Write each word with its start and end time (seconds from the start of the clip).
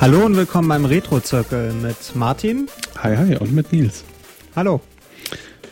Hallo 0.00 0.24
und 0.24 0.36
willkommen 0.36 0.68
beim 0.68 0.84
Retro-Zirkel 0.84 1.72
mit 1.72 2.14
Martin. 2.14 2.68
Hi, 2.98 3.16
hi 3.16 3.36
und 3.36 3.52
mit 3.52 3.72
Nils. 3.72 4.04
Hallo. 4.54 4.80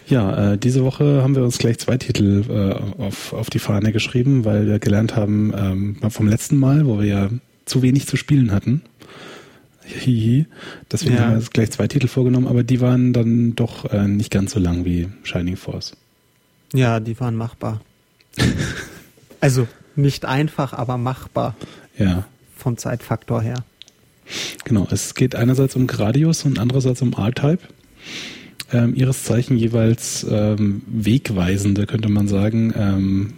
Ja, 0.08 0.54
äh, 0.54 0.58
diese 0.58 0.82
Woche 0.82 1.22
haben 1.22 1.36
wir 1.36 1.44
uns 1.44 1.58
gleich 1.58 1.78
zwei 1.78 1.96
Titel 1.96 2.42
äh, 2.48 3.00
auf, 3.02 3.32
auf 3.32 3.50
die 3.50 3.60
Fahne 3.60 3.92
geschrieben, 3.92 4.44
weil 4.44 4.66
wir 4.66 4.80
gelernt 4.80 5.14
haben 5.14 5.52
ähm, 5.56 6.10
vom 6.10 6.26
letzten 6.26 6.58
Mal, 6.58 6.86
wo 6.86 6.98
wir 6.98 7.06
ja 7.06 7.30
zu 7.66 7.82
wenig 7.82 8.08
zu 8.08 8.16
spielen 8.16 8.50
hatten. 8.50 8.82
Hihi. 9.84 10.46
Deswegen 10.90 11.14
ja. 11.14 11.20
haben 11.20 11.30
wir 11.30 11.36
uns 11.36 11.50
gleich 11.50 11.70
zwei 11.70 11.86
Titel 11.86 12.08
vorgenommen, 12.08 12.48
aber 12.48 12.64
die 12.64 12.80
waren 12.80 13.12
dann 13.12 13.54
doch 13.54 13.84
äh, 13.92 14.08
nicht 14.08 14.32
ganz 14.32 14.52
so 14.52 14.58
lang 14.58 14.84
wie 14.84 15.06
Shining 15.22 15.56
Force. 15.56 15.96
Ja, 16.74 16.98
die 16.98 17.18
waren 17.20 17.36
machbar. 17.36 17.80
also 19.40 19.68
nicht 19.94 20.24
einfach, 20.24 20.72
aber 20.72 20.98
machbar. 20.98 21.54
Ja. 21.96 22.24
Vom 22.56 22.76
Zeitfaktor 22.76 23.40
her. 23.40 23.62
Genau, 24.64 24.86
es 24.90 25.14
geht 25.14 25.34
einerseits 25.34 25.76
um 25.76 25.86
Gradius 25.86 26.44
und 26.44 26.58
andererseits 26.58 27.02
um 27.02 27.12
R-Type. 27.12 27.60
Ähm, 28.72 28.94
ihres 28.94 29.22
Zeichen 29.22 29.56
jeweils 29.56 30.26
ähm, 30.28 30.82
wegweisende, 30.86 31.86
könnte 31.86 32.08
man 32.08 32.26
sagen. 32.26 32.74
Ähm, 32.76 33.32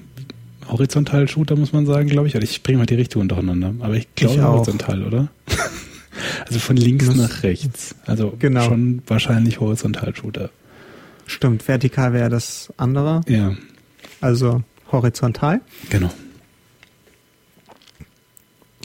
Horizontal-Shooter, 0.69 1.57
muss 1.57 1.73
man 1.73 1.87
sagen, 1.87 2.09
glaube 2.09 2.29
ich. 2.29 2.35
Also 2.35 2.45
ich 2.45 2.63
bringe 2.63 2.79
mal 2.79 2.87
die 2.87 2.95
Richtungen 2.95 3.29
durcheinander. 3.29 3.75
Aber 3.81 3.95
ich 3.95 4.15
glaube 4.15 4.43
horizontal, 4.43 5.03
oder? 5.05 5.29
also 6.47 6.59
von 6.59 6.77
links 6.77 7.15
nach 7.15 7.43
rechts. 7.43 7.95
Also 8.07 8.35
genau. 8.39 8.65
schon 8.65 9.03
wahrscheinlich 9.07 9.61
Horizontal-Shooter. 9.61 10.51
Stimmt, 11.27 11.69
vertikal 11.69 12.15
wäre 12.15 12.31
das 12.31 12.73
andere. 12.79 13.21
Ja. 13.29 13.55
Also 14.21 14.63
horizontal. 14.91 15.61
Genau 15.91 16.11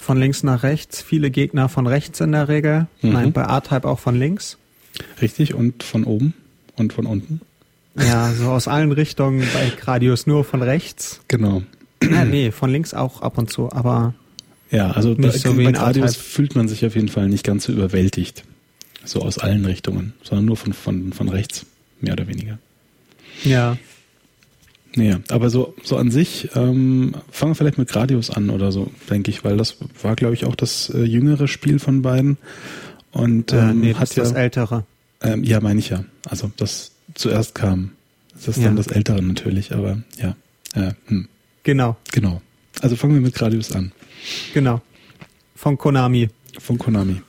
von 0.03 0.17
links 0.17 0.43
nach 0.43 0.63
rechts, 0.63 1.01
viele 1.01 1.31
Gegner 1.31 1.69
von 1.69 1.87
rechts 1.87 2.19
in 2.19 2.31
der 2.31 2.47
Regel. 2.47 2.87
Mhm. 3.01 3.13
Nein, 3.13 3.33
bei 3.33 3.47
A-Type 3.47 3.87
auch 3.87 3.99
von 3.99 4.15
links. 4.15 4.57
Richtig, 5.21 5.53
und 5.53 5.81
von 5.81 6.03
oben 6.03 6.33
und 6.75 6.93
von 6.93 7.05
unten. 7.05 7.41
Ja, 7.97 8.31
so 8.31 8.49
aus 8.49 8.67
allen 8.67 8.91
Richtungen, 8.91 9.47
bei 9.53 9.71
Gradius 9.79 10.27
nur 10.27 10.43
von 10.43 10.61
rechts. 10.61 11.21
Genau. 11.27 11.63
Ja, 12.03 12.25
nee, 12.25 12.51
von 12.51 12.69
links 12.69 12.93
auch 12.93 13.21
ab 13.21 13.37
und 13.37 13.49
zu, 13.49 13.71
aber. 13.71 14.13
Ja, 14.71 14.91
also 14.91 15.15
bei, 15.15 15.29
so 15.29 15.53
bei 15.53 15.71
Gradius 15.71 16.15
fühlt 16.15 16.55
man 16.55 16.67
sich 16.67 16.85
auf 16.85 16.95
jeden 16.95 17.09
Fall 17.09 17.29
nicht 17.29 17.45
ganz 17.45 17.65
so 17.65 17.71
überwältigt. 17.71 18.43
So 19.05 19.21
aus 19.21 19.37
allen 19.37 19.65
Richtungen, 19.65 20.13
sondern 20.23 20.45
nur 20.45 20.57
von, 20.57 20.73
von, 20.73 21.13
von 21.13 21.29
rechts, 21.29 21.65
mehr 21.99 22.13
oder 22.13 22.27
weniger. 22.27 22.57
Ja. 23.43 23.77
Ja, 24.95 25.19
aber 25.29 25.49
so, 25.49 25.73
so 25.83 25.97
an 25.97 26.11
sich, 26.11 26.49
ähm, 26.55 27.15
fangen 27.31 27.51
wir 27.51 27.55
vielleicht 27.55 27.79
mit 27.79 27.89
Gradius 27.89 28.29
an 28.29 28.49
oder 28.49 28.71
so, 28.71 28.91
denke 29.09 29.31
ich, 29.31 29.43
weil 29.43 29.57
das 29.57 29.77
war, 30.01 30.15
glaube 30.15 30.35
ich, 30.35 30.45
auch 30.45 30.55
das 30.55 30.89
äh, 30.89 31.03
jüngere 31.03 31.47
Spiel 31.47 31.79
von 31.79 32.03
beiden. 32.03 32.37
Und 33.11 33.53
ähm, 33.53 33.69
äh, 33.69 33.73
nee, 33.73 33.93
hat 33.95 34.15
ja, 34.15 34.23
das 34.23 34.33
ältere. 34.33 34.85
Ähm, 35.21 35.43
ja, 35.43 35.61
meine 35.61 35.79
ich 35.79 35.89
ja. 35.89 36.03
Also 36.27 36.51
das 36.57 36.91
zuerst 37.15 37.55
kam. 37.55 37.91
Das 38.33 38.49
ist 38.49 38.57
ja. 38.57 38.65
dann 38.65 38.75
das 38.75 38.87
ältere 38.87 39.21
natürlich, 39.21 39.73
aber 39.73 40.01
ja. 40.17 40.35
Äh, 40.73 40.93
hm. 41.07 41.27
Genau. 41.63 41.97
Genau. 42.11 42.41
Also 42.81 42.95
fangen 42.95 43.13
wir 43.15 43.21
mit 43.21 43.35
Gradius 43.35 43.71
an. 43.71 43.91
Genau. 44.53 44.81
Von 45.55 45.77
Konami. 45.77 46.29
Von 46.59 46.77
Konami 46.77 47.21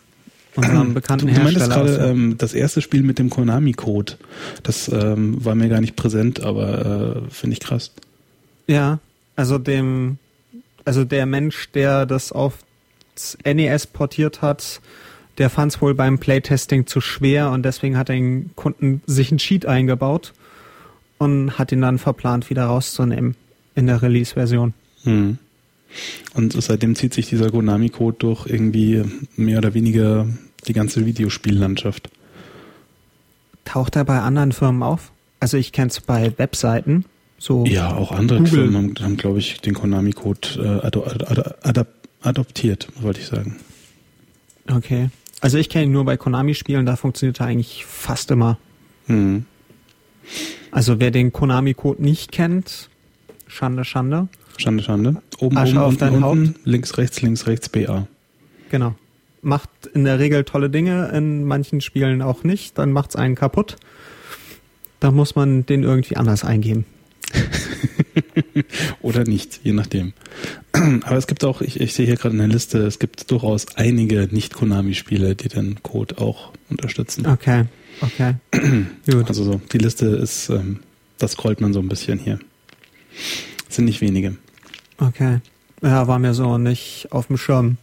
unserem 0.57 0.95
bekannten 0.95 1.27
du, 1.27 1.35
du 1.35 1.41
meintest 1.41 1.71
gerade 1.71 1.97
ähm, 1.97 2.37
das 2.39 2.55
erste 2.55 2.81
Spiel 2.81 3.03
mit 3.03 3.19
dem 3.19 3.31
Konami-Code. 3.31 4.15
Das 4.63 4.89
ähm, 4.89 5.45
war 5.45 5.55
mir 5.55 5.69
gar 5.69 5.81
nicht 5.81 5.97
präsent, 5.97 6.41
aber 6.43 7.25
äh, 7.27 7.31
finde 7.31 7.55
ich 7.55 7.61
krass. 7.61 7.93
Ja, 8.67 8.99
also 9.37 9.59
dem, 9.59 10.19
also 10.85 11.05
der 11.05 11.27
Mensch, 11.27 11.71
der 11.73 12.07
das 12.07 12.33
auf 12.33 12.59
NES 13.45 13.87
portiert 13.89 14.43
hat, 14.43 14.81
der 15.39 15.51
fand 15.51 15.73
es 15.73 15.83
wohl 15.83 15.95
beim 15.95 16.19
Playtesting 16.19 16.87
zu 16.87 17.01
schwer 17.01 17.51
und 17.51 17.65
deswegen 17.65 17.97
hat 17.97 18.09
den 18.09 18.55
Kunden 18.55 19.03
sich 19.07 19.31
einen 19.31 19.39
Cheat 19.39 19.67
eingebaut 19.67 20.33
und 21.19 21.59
hat 21.59 21.73
ihn 21.73 21.81
dann 21.81 21.99
verplant, 21.99 22.51
wieder 22.51 22.67
rauszunehmen 22.67 23.37
in 23.75 23.87
der 23.87 24.03
Release-Version. 24.03 24.75
Hm. 25.03 25.39
Und 26.35 26.61
seitdem 26.61 26.95
zieht 26.97 27.15
sich 27.15 27.29
dieser 27.29 27.51
Konami-Code 27.51 28.17
durch 28.19 28.47
irgendwie 28.47 29.05
mehr 29.37 29.59
oder 29.59 29.75
weniger 29.75 30.27
die 30.67 30.73
ganze 30.73 31.07
Videospiellandschaft. 31.07 32.11
Taucht 33.65 33.97
er 33.97 34.05
bei 34.05 34.21
anderen 34.21 34.53
Firmen 34.53 34.83
auf? 34.83 35.13
Also 35.41 35.57
ich 35.57 35.73
kenne 35.73 35.89
es 35.89 36.01
bei 36.01 36.33
Webseiten. 36.39 37.05
So 37.39 37.65
ja, 37.67 37.95
auch 37.95 38.13
andere 38.13 38.39
Google. 38.39 38.53
Firmen 38.53 38.75
haben, 38.77 38.95
haben 39.05 39.17
glaube 39.17 39.39
ich, 39.39 39.61
den 39.61 39.75
Konami-Code 39.75 40.81
äh, 40.83 40.87
ado 40.87 41.05
ad 41.05 41.85
adoptiert, 42.23 42.89
wollte 43.01 43.21
ich 43.21 43.27
sagen. 43.27 43.57
Okay. 44.71 45.11
Also 45.41 45.59
ich 45.59 45.69
kenne 45.69 45.85
ihn 45.85 45.93
nur 45.93 46.07
bei 46.07 46.17
Konami-Spielen, 46.17 46.87
da 46.87 46.97
funktioniert 46.97 47.41
er 47.41 47.47
eigentlich 47.47 47.85
fast 47.85 48.31
immer. 48.31 48.59
Mhm. 49.07 49.45
Also 50.71 51.01
wer 51.01 51.11
den 51.11 51.33
Konami-Code 51.33 52.03
nicht 52.03 52.33
kennt, 52.33 52.89
Schande, 53.47 53.85
Schande. 53.85 54.29
Schande, 54.57 54.83
Schande. 54.83 55.23
Oben, 55.39 55.57
Asche 55.57 55.73
oben, 55.73 55.79
auf 55.79 55.89
unten, 55.89 56.01
dein 56.01 56.15
unten, 56.23 56.49
Haupt. 56.49 56.61
links, 56.65 56.99
rechts, 56.99 57.23
links, 57.23 57.47
rechts, 57.47 57.69
BA. 57.69 58.07
Genau. 58.71 58.95
Macht 59.43 59.69
in 59.93 60.05
der 60.05 60.19
Regel 60.19 60.45
tolle 60.45 60.71
Dinge, 60.71 61.11
in 61.11 61.45
manchen 61.45 61.81
Spielen 61.81 62.23
auch 62.23 62.45
nicht, 62.45 62.79
dann 62.79 62.93
macht's 62.93 63.17
einen 63.17 63.35
kaputt. 63.35 63.77
Da 65.01 65.11
muss 65.11 65.35
man 65.35 65.67
den 65.67 65.83
irgendwie 65.83 66.17
anders 66.17 66.45
eingeben. 66.45 66.87
Oder 69.03 69.25
nicht, 69.25 69.61
je 69.63 69.73
nachdem. 69.73 70.13
Aber 70.73 71.17
es 71.17 71.27
gibt 71.27 71.45
auch, 71.45 71.61
ich, 71.61 71.81
ich 71.81 71.93
sehe 71.95 72.07
hier 72.07 72.17
gerade 72.17 72.33
in 72.35 72.39
der 72.39 72.49
Liste, 72.49 72.79
es 72.79 72.99
gibt 72.99 73.31
durchaus 73.31 73.77
einige 73.77 74.29
Nicht-Konami-Spiele, 74.31 75.35
die 75.35 75.49
den 75.49 75.83
Code 75.83 76.19
auch 76.19 76.53
unterstützen. 76.71 77.27
Okay, 77.27 77.65
okay. 78.01 78.37
Gut. 79.11 79.29
Also 79.29 79.45
so, 79.45 79.61
die 79.73 79.79
Liste 79.79 80.07
ist, 80.07 80.49
ähm, 80.49 80.81
das 81.19 81.33
scrollt 81.33 81.61
man 81.61 81.73
so 81.73 81.81
ein 81.81 81.89
bisschen 81.89 82.19
hier. 82.19 82.39
Sind 83.69 83.85
nicht 83.85 84.01
wenige. 84.01 84.37
Okay. 85.09 85.41
Ja, 85.83 86.09
war 86.09 86.19
mir 86.19 86.35
so 86.35 86.59
nicht 86.59 87.09
auf 87.11 87.27
dem 87.27 87.37
Schirm. 87.37 87.77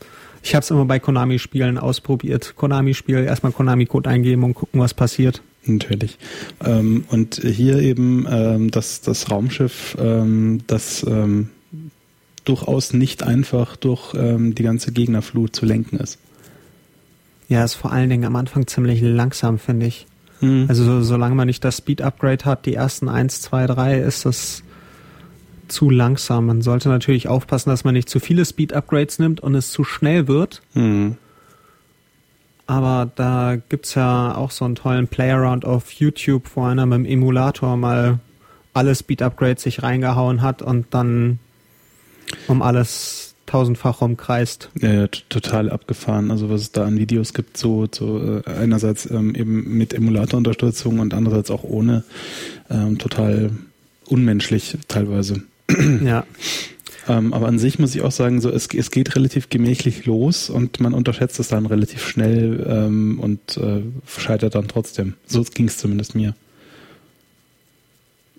Ich 0.43 0.55
habe 0.55 0.63
es 0.63 0.71
immer 0.71 0.85
bei 0.85 0.99
Konami-Spielen 0.99 1.77
ausprobiert. 1.77 2.55
Konami-Spiel, 2.55 3.23
erstmal 3.23 3.51
Konami-Code 3.51 4.09
eingeben 4.09 4.43
und 4.43 4.55
gucken, 4.55 4.79
was 4.79 4.93
passiert. 4.93 5.41
Natürlich. 5.65 6.17
Ähm, 6.65 7.05
und 7.09 7.35
hier 7.35 7.77
eben 7.77 8.25
ähm, 8.29 8.71
das, 8.71 9.01
das 9.01 9.29
Raumschiff, 9.29 9.95
ähm, 9.99 10.61
das 10.65 11.05
ähm, 11.07 11.49
durchaus 12.45 12.93
nicht 12.93 13.21
einfach 13.21 13.75
durch 13.75 14.15
ähm, 14.15 14.55
die 14.55 14.63
ganze 14.63 14.91
Gegnerflut 14.91 15.55
zu 15.55 15.67
lenken 15.67 15.97
ist. 15.97 16.17
Ja, 17.47 17.63
ist 17.63 17.75
vor 17.75 17.91
allen 17.91 18.09
Dingen 18.09 18.25
am 18.25 18.35
Anfang 18.35 18.65
ziemlich 18.65 19.01
langsam, 19.01 19.59
finde 19.59 19.85
ich. 19.85 20.07
Hm. 20.39 20.65
Also 20.67 20.83
so, 20.83 21.01
solange 21.03 21.35
man 21.35 21.45
nicht 21.45 21.63
das 21.63 21.77
Speed-Upgrade 21.77 22.45
hat, 22.45 22.65
die 22.65 22.73
ersten 22.73 23.07
1, 23.07 23.41
2, 23.41 23.67
3, 23.67 23.99
ist 23.99 24.25
das 24.25 24.63
zu 25.71 25.89
langsam. 25.89 26.45
Man 26.45 26.61
sollte 26.61 26.89
natürlich 26.89 27.27
aufpassen, 27.27 27.69
dass 27.69 27.83
man 27.83 27.93
nicht 27.93 28.09
zu 28.09 28.19
viele 28.19 28.45
Speed-Upgrades 28.45 29.19
nimmt 29.19 29.41
und 29.41 29.55
es 29.55 29.71
zu 29.71 29.83
schnell 29.83 30.27
wird. 30.27 30.61
Mhm. 30.73 31.17
Aber 32.67 33.11
da 33.15 33.57
gibt 33.69 33.85
es 33.85 33.95
ja 33.95 34.35
auch 34.35 34.51
so 34.51 34.65
einen 34.65 34.75
tollen 34.75 35.07
Playaround 35.07 35.65
auf 35.65 35.91
YouTube, 35.91 36.43
wo 36.55 36.63
einer 36.63 36.85
mit 36.85 36.99
dem 36.99 37.05
Emulator 37.05 37.75
mal 37.75 38.19
alle 38.73 38.95
Speed-Upgrades 38.95 39.63
sich 39.63 39.83
reingehauen 39.83 40.41
hat 40.41 40.61
und 40.61 40.85
dann 40.91 41.39
um 42.47 42.61
alles 42.61 43.35
tausendfach 43.45 43.99
rumkreist. 43.99 44.69
Ja, 44.79 45.07
total 45.07 45.69
abgefahren. 45.69 46.31
Also 46.31 46.49
was 46.49 46.61
es 46.61 46.71
da 46.71 46.85
an 46.85 46.97
Videos 46.97 47.33
gibt, 47.33 47.57
so, 47.57 47.85
so 47.91 48.41
äh, 48.45 48.49
einerseits 48.49 49.09
ähm, 49.11 49.35
eben 49.35 49.77
mit 49.77 49.93
Emulatorunterstützung 49.93 50.99
und 50.99 51.13
andererseits 51.13 51.51
auch 51.51 51.63
ohne, 51.63 52.05
ähm, 52.69 52.97
total 52.97 53.51
unmenschlich 54.05 54.77
teilweise. 54.87 55.43
Ja. 56.05 56.25
Ähm, 57.07 57.33
aber 57.33 57.47
an 57.47 57.57
sich 57.57 57.79
muss 57.79 57.95
ich 57.95 58.01
auch 58.01 58.11
sagen, 58.11 58.41
so 58.41 58.49
es, 58.51 58.67
es 58.67 58.91
geht 58.91 59.15
relativ 59.15 59.49
gemächlich 59.49 60.05
los 60.05 60.49
und 60.49 60.79
man 60.79 60.93
unterschätzt 60.93 61.39
es 61.39 61.47
dann 61.47 61.65
relativ 61.65 62.05
schnell 62.07 62.65
ähm, 62.69 63.19
und 63.19 63.57
äh, 63.57 63.81
scheitert 64.07 64.55
dann 64.55 64.67
trotzdem. 64.67 65.15
So 65.25 65.43
ging 65.43 65.67
es 65.67 65.77
zumindest 65.77 66.13
mir. 66.13 66.35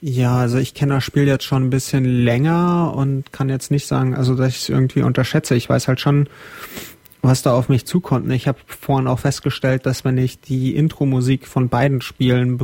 Ja, 0.00 0.37
also 0.37 0.58
ich 0.58 0.75
kenne 0.75 0.94
das 0.94 1.05
Spiel 1.05 1.29
jetzt 1.29 1.44
schon 1.44 1.64
ein 1.64 1.70
bisschen 1.70 2.05
länger 2.05 2.93
und 2.96 3.32
kann 3.32 3.49
jetzt 3.49 3.70
nicht 3.70 3.87
sagen, 3.87 4.14
also 4.14 4.34
dass 4.34 4.49
ich 4.49 4.62
es 4.62 4.69
irgendwie 4.69 5.02
unterschätze. 5.02 5.55
Ich 5.55 5.69
weiß 5.69 5.87
halt 5.87 6.00
schon, 6.00 6.29
was 7.20 7.43
da 7.43 7.52
auf 7.52 7.69
mich 7.69 7.84
zukommt. 7.84 8.31
Ich 8.32 8.49
habe 8.49 8.58
vorhin 8.67 9.06
auch 9.06 9.20
festgestellt, 9.20 9.87
dass 9.87 10.05
wenn 10.05 10.19
ich 10.19 10.40
die 10.40 10.75
Intro-Musik 10.75 11.46
von 11.46 11.69
beiden 11.69 12.00
Spielen 12.00 12.58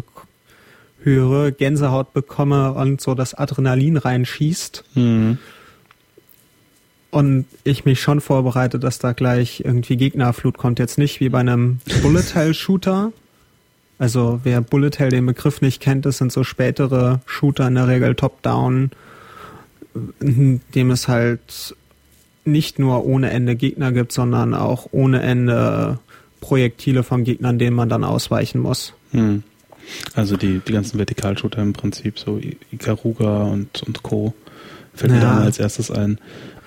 höre, 1.02 1.50
Gänsehaut 1.50 2.12
bekomme 2.12 2.72
und 2.72 3.00
so 3.00 3.14
das 3.14 3.34
Adrenalin 3.34 3.96
reinschießt. 3.96 4.84
Mhm. 4.94 5.38
Und 7.10 7.46
ich 7.64 7.84
mich 7.84 8.00
schon 8.00 8.20
vorbereite, 8.20 8.78
dass 8.78 8.98
da 8.98 9.12
gleich 9.12 9.62
irgendwie 9.64 9.96
Gegnerflut 9.96 10.58
kommt. 10.58 10.78
Jetzt 10.78 10.98
nicht 10.98 11.20
wie 11.20 11.30
bei 11.30 11.40
einem 11.40 11.80
Bullet 12.02 12.34
Hell 12.34 12.52
Shooter. 12.52 13.12
Also 13.98 14.40
wer 14.44 14.60
Bullet 14.60 14.90
Hell 14.98 15.08
den 15.08 15.26
Begriff 15.26 15.60
nicht 15.62 15.80
kennt, 15.80 16.04
das 16.04 16.18
sind 16.18 16.30
so 16.32 16.44
spätere 16.44 17.20
Shooter 17.24 17.66
in 17.66 17.76
der 17.76 17.88
Regel 17.88 18.14
top-down, 18.14 18.90
dem 20.20 20.90
es 20.90 21.08
halt 21.08 21.74
nicht 22.44 22.78
nur 22.78 23.04
ohne 23.04 23.30
Ende 23.30 23.56
Gegner 23.56 23.90
gibt, 23.92 24.12
sondern 24.12 24.54
auch 24.54 24.88
ohne 24.92 25.22
Ende 25.22 25.98
Projektile 26.40 27.02
von 27.02 27.24
Gegnern, 27.24 27.58
denen 27.58 27.74
man 27.74 27.88
dann 27.88 28.04
ausweichen 28.04 28.60
muss. 28.60 28.94
Hm. 29.10 29.42
Also 30.14 30.36
die, 30.36 30.60
die 30.60 30.72
ganzen 30.72 30.98
Vertikalshooter 30.98 31.62
im 31.62 31.72
Prinzip, 31.72 32.18
so 32.18 32.40
Ikaruga 32.72 33.44
und, 33.44 33.82
und 33.82 34.02
Co. 34.02 34.34
fällt 34.94 35.12
mir 35.12 35.20
dann 35.20 35.38
als 35.38 35.58
erstes 35.58 35.90
ein, 35.90 36.18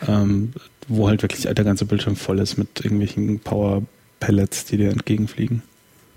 ähm, 0.07 0.53
wo 0.87 1.07
halt 1.07 1.21
wirklich 1.21 1.41
der 1.43 1.65
ganze 1.65 1.85
Bildschirm 1.85 2.15
voll 2.15 2.39
ist 2.39 2.57
mit 2.57 2.83
irgendwelchen 2.83 3.39
Power-Pellets, 3.39 4.65
die 4.65 4.77
dir 4.77 4.91
entgegenfliegen. 4.91 5.63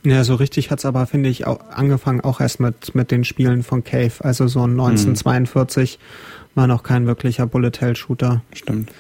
Ja, 0.04 0.22
so 0.22 0.34
richtig 0.34 0.70
hat's 0.70 0.84
aber, 0.84 1.06
finde 1.06 1.30
ich, 1.30 1.46
auch 1.46 1.60
angefangen 1.70 2.20
auch 2.20 2.40
erst 2.40 2.60
mit, 2.60 2.94
mit 2.94 3.10
den 3.10 3.24
Spielen 3.24 3.62
von 3.62 3.84
Cave. 3.84 4.12
Also 4.20 4.46
so 4.48 4.62
1942 4.62 5.98
mhm. 5.98 6.60
war 6.60 6.66
noch 6.66 6.82
kein 6.82 7.06
wirklicher 7.06 7.46
Bullet-Hell-Shooter. 7.46 8.42
Stimmt. 8.52 8.92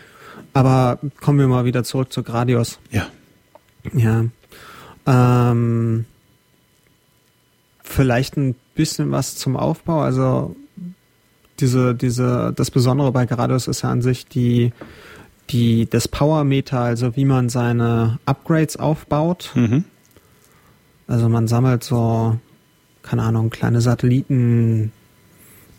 Aber 0.54 0.98
kommen 1.20 1.38
wir 1.38 1.48
mal 1.48 1.66
wieder 1.66 1.84
zurück 1.84 2.12
zu 2.12 2.22
Gradius. 2.22 2.78
Ja. 2.90 3.06
Ja. 3.92 4.24
Ähm, 5.06 6.06
vielleicht 7.84 8.36
ein 8.36 8.56
bisschen 8.74 9.12
was 9.12 9.36
zum 9.36 9.56
Aufbau. 9.56 10.00
Also 10.00 10.56
diese, 11.60 11.94
diese, 11.94 12.52
das 12.56 12.70
Besondere 12.70 13.12
bei 13.12 13.26
Gradius 13.26 13.68
ist 13.68 13.82
ja 13.82 13.90
an 13.90 14.02
sich 14.02 14.26
die, 14.26 14.72
die, 15.50 15.88
das 15.88 16.08
Power-Meter, 16.08 16.80
also 16.80 17.14
wie 17.14 17.24
man 17.24 17.48
seine 17.48 18.18
Upgrades 18.26 18.76
aufbaut. 18.76 19.52
Mhm. 19.54 19.84
Also 21.06 21.28
man 21.28 21.46
sammelt 21.46 21.84
so, 21.84 22.38
keine 23.02 23.22
Ahnung, 23.22 23.50
kleine 23.50 23.80
Satelliten 23.80 24.90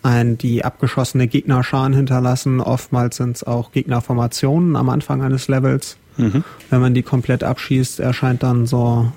ein, 0.04 0.38
die 0.38 0.64
abgeschossene 0.64 1.28
Gegnerscharen 1.28 1.94
hinterlassen. 1.94 2.62
Oftmals 2.62 3.18
sind 3.18 3.38
es 3.38 3.44
auch 3.44 3.72
Gegnerformationen 3.72 4.76
am 4.76 4.90
Anfang 4.90 5.24
eines 5.24 5.48
Levels. 5.48 5.98
Mhm. 6.18 6.44
Wenn 6.70 6.80
man 6.80 6.94
die 6.94 7.02
komplett 7.02 7.44
abschießt, 7.44 8.00
erscheint 8.00 8.44
dann 8.44 8.68
so 8.68 9.12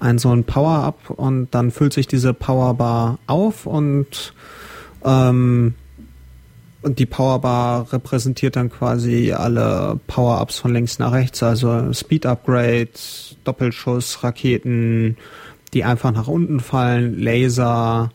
ein 0.00 0.18
so 0.18 0.30
ein 0.30 0.44
Power-Up 0.44 1.10
und 1.10 1.48
dann 1.52 1.70
füllt 1.70 1.92
sich 1.92 2.06
diese 2.06 2.34
Powerbar 2.34 3.18
auf 3.26 3.66
und 3.66 4.32
ähm, 5.04 5.74
und 6.82 6.98
die 6.98 7.06
Powerbar 7.06 7.92
repräsentiert 7.92 8.56
dann 8.56 8.70
quasi 8.70 9.32
alle 9.32 10.00
Power-Ups 10.06 10.58
von 10.58 10.72
links 10.72 10.98
nach 10.98 11.12
rechts, 11.12 11.42
also 11.42 11.92
Speed-Upgrade, 11.92 12.88
Doppelschuss, 13.44 14.24
Raketen, 14.24 15.18
die 15.74 15.84
einfach 15.84 16.10
nach 16.12 16.26
unten 16.26 16.60
fallen, 16.60 17.20
Laser, 17.20 18.10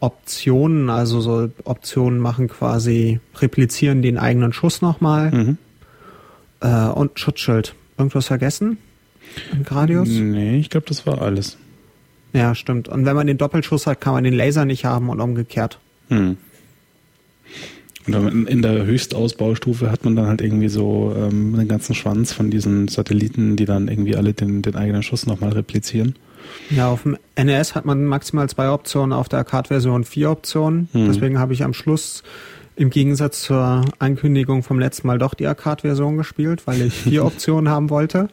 Optionen, 0.00 0.90
also 0.90 1.20
so 1.20 1.50
Optionen 1.64 2.18
machen 2.18 2.48
quasi, 2.48 3.20
replizieren 3.36 4.02
den 4.02 4.18
eigenen 4.18 4.52
Schuss 4.52 4.82
nochmal. 4.82 5.30
Mhm. 5.30 5.58
Äh, 6.60 6.88
und 6.88 7.18
Schutzschild. 7.18 7.74
Irgendwas 7.96 8.26
vergessen? 8.26 8.78
Gradius? 9.64 10.08
Nee, 10.08 10.58
ich 10.58 10.70
glaube, 10.70 10.86
das 10.88 11.06
war 11.06 11.22
alles. 11.22 11.56
Ja, 12.32 12.54
stimmt. 12.54 12.88
Und 12.88 13.06
wenn 13.06 13.16
man 13.16 13.26
den 13.26 13.38
Doppelschuss 13.38 13.86
hat, 13.86 14.00
kann 14.00 14.12
man 14.12 14.24
den 14.24 14.34
Laser 14.34 14.64
nicht 14.64 14.84
haben 14.84 15.08
und 15.08 15.20
umgekehrt. 15.20 15.78
Hm. 16.08 16.36
Und 18.06 18.46
in 18.48 18.62
der 18.62 18.86
Höchstausbaustufe 18.86 19.90
hat 19.90 20.04
man 20.04 20.16
dann 20.16 20.26
halt 20.26 20.40
irgendwie 20.40 20.68
so 20.68 21.14
ähm, 21.16 21.54
den 21.56 21.68
ganzen 21.68 21.94
Schwanz 21.94 22.32
von 22.32 22.50
diesen 22.50 22.88
Satelliten, 22.88 23.56
die 23.56 23.66
dann 23.66 23.88
irgendwie 23.88 24.16
alle 24.16 24.32
den, 24.32 24.62
den 24.62 24.76
eigenen 24.76 25.02
Schuss 25.02 25.26
nochmal 25.26 25.52
replizieren. 25.52 26.14
Ja, 26.70 26.88
auf 26.88 27.02
dem 27.02 27.18
NES 27.36 27.74
hat 27.74 27.84
man 27.84 28.04
maximal 28.04 28.48
zwei 28.48 28.70
Optionen, 28.70 29.12
auf 29.12 29.28
der 29.28 29.40
Arcade-Version 29.40 30.04
vier 30.04 30.30
Optionen. 30.30 30.88
Hm. 30.92 31.06
Deswegen 31.08 31.38
habe 31.38 31.52
ich 31.52 31.64
am 31.64 31.74
Schluss 31.74 32.22
im 32.76 32.90
Gegensatz 32.90 33.42
zur 33.42 33.84
Ankündigung 33.98 34.62
vom 34.62 34.78
letzten 34.78 35.06
Mal 35.06 35.18
doch 35.18 35.34
die 35.34 35.46
Arcade-Version 35.46 36.16
gespielt, 36.16 36.66
weil 36.66 36.80
ich 36.82 36.94
vier 36.94 37.24
Optionen 37.26 37.68
haben 37.68 37.90
wollte. 37.90 38.28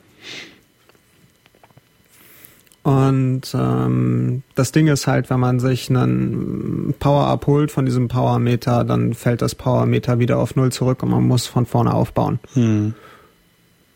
Und 2.85 3.41
ähm, 3.55 4.43
das 4.53 4.71
Ding 4.71 4.85
ist 4.85 5.07
halt, 5.07 5.31
wenn 5.31 5.39
man 5.39 5.59
sich 5.59 5.89
einen 5.89 6.93
Power-Up 6.99 7.47
holt 7.47 7.71
von 7.71 7.87
diesem 7.87 8.09
Power-Meter, 8.09 8.83
dann 8.83 9.15
fällt 9.15 9.41
das 9.41 9.55
Power-Meter 9.55 10.19
wieder 10.19 10.37
auf 10.37 10.55
Null 10.55 10.71
zurück 10.71 11.01
und 11.01 11.09
man 11.09 11.23
muss 11.23 11.47
von 11.47 11.65
vorne 11.65 11.95
aufbauen. 11.95 12.37
Hm. 12.53 12.93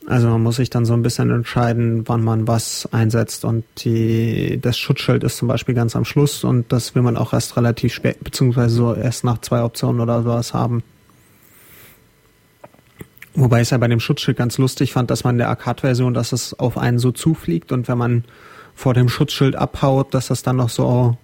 Also 0.08 0.30
man 0.30 0.42
muss 0.42 0.56
sich 0.56 0.72
dann 0.72 0.86
so 0.86 0.94
ein 0.94 1.04
bisschen 1.04 1.30
entscheiden, 1.30 2.08
wann 2.08 2.24
man 2.24 2.48
was 2.48 2.90
einsetzt 2.92 3.46
und 3.46 3.64
die, 3.78 4.58
das 4.60 4.76
Schutzschild 4.80 5.24
ist 5.24 5.38
zum 5.38 5.48
Beispiel 5.48 5.76
ganz 5.76 5.96
am 5.96 6.04
Schluss 6.04 6.44
und 6.44 6.72
das 6.72 6.96
will 6.96 7.04
man 7.04 7.16
auch 7.16 7.32
erst 7.32 7.58
relativ 7.58 7.94
spät, 7.94 8.24
beziehungsweise 8.24 8.74
so 8.74 8.96
erst 8.96 9.24
nach 9.24 9.40
zwei 9.42 9.62
Optionen 9.62 10.02
oder 10.02 10.24
sowas 10.24 10.56
haben. 10.56 10.82
Wobei 13.36 13.58
ich 13.58 13.68
es 13.68 13.70
ja 13.70 13.78
bei 13.78 13.88
dem 13.88 14.00
Schutzschild 14.00 14.36
ganz 14.36 14.58
lustig 14.58 14.94
fand, 14.94 15.12
dass 15.12 15.24
man 15.24 15.36
in 15.36 15.40
der 15.40 15.50
Arcade-Version, 15.50 16.16
dass 16.16 16.32
es 16.32 16.58
auf 16.58 16.80
einen 16.80 16.98
so 16.98 17.12
zufliegt 17.12 17.72
und 17.72 17.88
wenn 17.88 18.00
man 18.00 18.24
vor 18.80 18.94
dem 18.94 19.10
Schutzschild 19.10 19.58
abhaut, 19.58 20.14
dass 20.14 20.28
das 20.28 20.42
dann 20.42 20.56
noch 20.56 20.70
so 20.70 21.18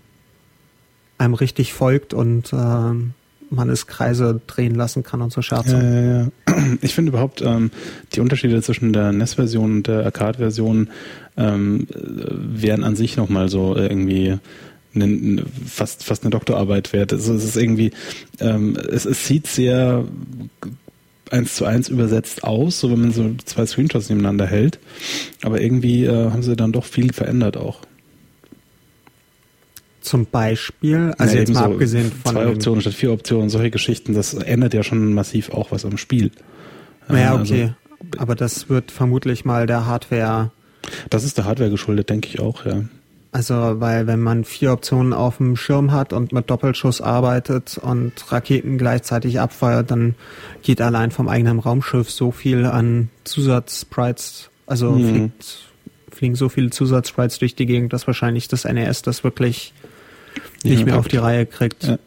einem 1.18 1.36
richtig 1.36 1.72
folgt 1.72 2.14
und 2.14 2.52
äh, 2.52 2.58
man 3.50 3.70
es 3.70 3.88
Kreise 3.88 4.42
drehen 4.46 4.76
lassen 4.76 5.04
kann 5.04 5.22
und 5.22 5.32
so 5.32 5.42
Scherze. 5.42 5.78
Ja, 5.78 6.02
ja, 6.02 6.22
ja. 6.24 6.78
Ich 6.82 6.94
finde 6.94 7.12
überhaupt 7.12 7.42
ähm, 7.42 7.72
die 8.12 8.20
Unterschiede 8.20 8.62
zwischen 8.62 8.92
der 8.92 9.14
NES-Version 9.14 9.72
und 9.72 9.88
der 9.88 10.04
Arcade-Version 10.04 10.90
ähm, 11.38 11.88
wären 11.94 12.84
an 12.84 12.98
sich 12.98 13.16
nochmal 13.16 13.48
so 13.48 13.74
irgendwie 13.78 14.38
eine, 14.94 15.46
fast, 15.66 16.04
fast 16.04 16.24
eine 16.24 16.32
Doktorarbeit 16.32 16.92
wert. 16.92 17.14
Also 17.14 17.36
es 17.36 17.46
ist 17.46 17.56
irgendwie, 17.56 17.92
ähm, 18.42 18.76
es, 18.76 19.06
es 19.06 19.28
sieht 19.28 19.48
sehr 19.48 20.04
eins 21.32 21.56
zu 21.56 21.66
eins 21.66 21.90
übersetzt 21.90 22.44
aus, 22.44 22.80
so 22.80 22.92
wenn 22.92 23.02
man 23.02 23.12
so 23.12 23.32
zwei 23.46 23.66
Screenshots 23.66 24.10
nebeneinander 24.10 24.48
hält. 24.48 24.80
Aber 25.44 25.62
irgendwie 25.62 26.06
äh, 26.06 26.32
haben 26.32 26.44
sie 26.44 26.56
dann 26.56 26.72
doch 26.72 26.86
viel 26.86 27.14
verändert 27.14 27.58
auch. 27.58 27.80
Zum 30.02 30.28
Beispiel, 30.28 31.16
also 31.18 31.34
ja, 31.34 31.40
jetzt 31.40 31.54
mal 31.54 31.64
so 31.64 31.72
abgesehen 31.72 32.12
von. 32.12 32.34
Zwei 32.34 32.48
Optionen 32.48 32.82
statt 32.82 32.94
vier 32.94 33.12
Optionen, 33.12 33.50
solche 33.50 33.72
Geschichten, 33.72 34.14
das 34.14 34.36
ändert 34.36 34.76
ja 34.76 34.84
schon 34.84 35.14
massiv 35.14 35.50
auch 35.50 35.72
was 35.72 35.84
am 35.84 35.98
Spiel. 35.98 36.32
Ja, 37.10 37.36
also 37.36 37.54
okay. 37.54 37.64
Also, 37.64 38.20
Aber 38.20 38.36
das 38.36 38.70
wird 38.70 38.92
vermutlich 38.92 39.46
mal 39.46 39.66
der 39.66 39.88
Hardware. 39.88 40.52
Das 41.10 41.24
ist 41.24 41.40
der 41.40 41.46
Hardware 41.46 41.72
geschuldet, 41.72 42.12
denke 42.12 42.28
ich 42.28 42.40
auch, 42.40 42.66
ja. 42.66 42.84
Also, 43.36 43.82
weil 43.82 44.08
wenn 44.08 44.22
man 44.22 44.46
vier 44.46 44.72
Optionen 44.72 45.12
auf 45.12 45.38
dem 45.38 45.58
Schirm 45.58 45.92
hat 45.92 46.14
und 46.14 46.32
mit 46.32 46.50
Doppelschuss 46.50 47.02
arbeitet 47.02 47.78
und 47.78 48.14
Raketen 48.32 48.78
gleichzeitig 48.78 49.42
abfeuert, 49.42 49.92
dann 49.92 50.16
geht 50.62 50.80
allein 50.80 51.12
vom 51.12 51.28
eigenen 51.28 51.60
Raumschiff 51.60 52.10
so 52.10 52.32
viel 52.32 52.64
an 52.66 53.10
Zusatzsprites, 53.26 54.52
also 54.68 54.92
mhm. 54.92 55.10
fliegt, 55.10 55.58
fliegen 56.12 56.36
so 56.36 56.48
viele 56.48 56.70
Zusatzsprites 56.70 57.40
durch 57.40 57.56
die 57.56 57.66
Gegend, 57.66 57.92
dass 57.92 58.08
wahrscheinlich 58.08 58.48
das 58.48 58.64
NES 58.64 59.02
das 59.02 59.26
wirklich 59.26 59.74
nicht 60.64 60.80
ja, 60.80 60.86
mehr 60.86 60.98
auf 60.98 61.10
die 61.10 61.18
Reihe 61.18 61.46
kriegt. 61.46 61.84
Ja. 61.84 62.00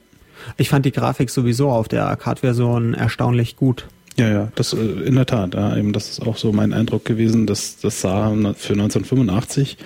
Ich 0.57 0.71
fand 0.71 0.87
die 0.87 0.93
Grafik 0.93 1.29
sowieso 1.29 1.71
auf 1.71 1.89
der 1.89 2.07
Arcade-Version 2.07 2.95
erstaunlich 2.95 3.55
gut. 3.57 3.87
Ja, 4.19 4.29
ja, 4.29 4.49
das 4.57 4.73
äh, 4.73 4.79
in 4.79 5.15
der 5.15 5.27
Tat. 5.27 5.55
Ja, 5.55 5.77
eben 5.77 5.93
das 5.93 6.11
ist 6.11 6.27
auch 6.27 6.37
so 6.37 6.53
mein 6.53 6.73
Eindruck 6.73 7.05
gewesen, 7.05 7.47
dass 7.47 7.79
das 7.79 8.01
sah 8.01 8.31
für 8.57 8.73
1985 8.73 9.79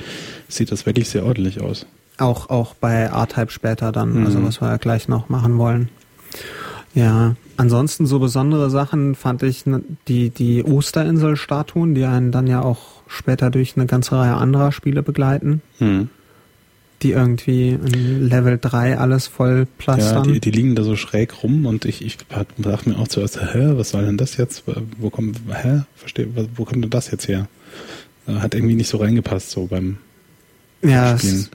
sieht 0.48 0.72
das 0.72 0.86
wirklich 0.86 1.08
sehr 1.10 1.24
ordentlich 1.24 1.60
aus. 1.60 1.86
Auch 2.18 2.48
auch 2.48 2.74
bei 2.74 2.94
R-Type 3.02 3.50
später 3.50 3.92
dann, 3.92 4.20
mhm. 4.20 4.26
also 4.26 4.42
was 4.42 4.60
wir 4.60 4.68
ja 4.68 4.76
gleich 4.78 5.08
noch 5.08 5.28
machen 5.28 5.58
wollen. 5.58 5.90
Ja, 6.94 7.36
ansonsten 7.56 8.06
so 8.06 8.18
besondere 8.18 8.70
Sachen 8.70 9.14
fand 9.14 9.42
ich 9.42 9.64
die 10.08 10.30
die 10.30 10.64
Osterinsel-Statuen, 10.64 11.94
die 11.94 12.04
einen 12.04 12.32
dann 12.32 12.46
ja 12.46 12.62
auch 12.62 13.02
später 13.06 13.50
durch 13.50 13.76
eine 13.76 13.86
ganze 13.86 14.16
Reihe 14.16 14.34
anderer 14.34 14.72
Spiele 14.72 15.02
begleiten. 15.02 15.60
Mhm 15.78 16.08
die 17.02 17.12
irgendwie 17.12 17.70
in 17.70 18.28
Level 18.28 18.58
3 18.60 18.98
alles 18.98 19.26
voll 19.26 19.66
plastern. 19.78 20.24
Ja, 20.24 20.32
die, 20.32 20.40
die 20.40 20.50
liegen 20.50 20.74
da 20.74 20.82
so 20.82 20.96
schräg 20.96 21.42
rum 21.42 21.66
und 21.66 21.84
ich, 21.84 22.04
ich 22.04 22.18
dachte 22.28 22.88
mir 22.88 22.98
auch 22.98 23.08
zuerst, 23.08 23.40
hä, 23.40 23.72
was 23.74 23.90
soll 23.90 24.04
denn 24.04 24.16
das 24.16 24.36
jetzt? 24.36 24.64
Wo 24.98 25.10
kommt, 25.10 25.38
hä, 25.50 25.82
verstehe, 25.96 26.28
wo 26.56 26.64
kommt 26.64 26.84
denn 26.84 26.90
das 26.90 27.10
jetzt 27.10 27.28
her? 27.28 27.48
Hat 28.26 28.54
irgendwie 28.54 28.74
nicht 28.74 28.88
so 28.88 28.98
reingepasst, 28.98 29.50
so 29.50 29.66
beim 29.66 29.98
ja, 30.82 31.18
Spielen. 31.18 31.34
Es, 31.34 31.50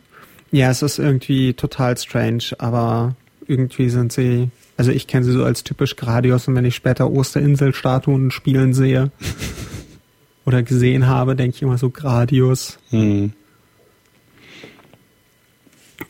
ja, 0.51 0.69
es 0.69 0.81
ist 0.81 0.99
irgendwie 0.99 1.53
total 1.53 1.97
strange, 1.97 2.43
aber 2.57 3.15
irgendwie 3.47 3.89
sind 3.89 4.11
sie, 4.11 4.49
also 4.75 4.91
ich 4.91 5.07
kenne 5.07 5.25
sie 5.25 5.31
so 5.31 5.43
als 5.43 5.63
typisch 5.63 5.95
Gradius 5.95 6.47
und 6.47 6.55
wenn 6.55 6.65
ich 6.65 6.75
später 6.75 7.11
Osterinsel-Statuen 7.11 8.31
spielen 8.31 8.73
sehe 8.73 9.11
oder 10.45 10.63
gesehen 10.63 11.07
habe, 11.07 11.35
denke 11.35 11.55
ich 11.55 11.61
immer 11.61 11.77
so 11.77 11.89
Gradius. 11.89 12.79
Hm. 12.89 13.33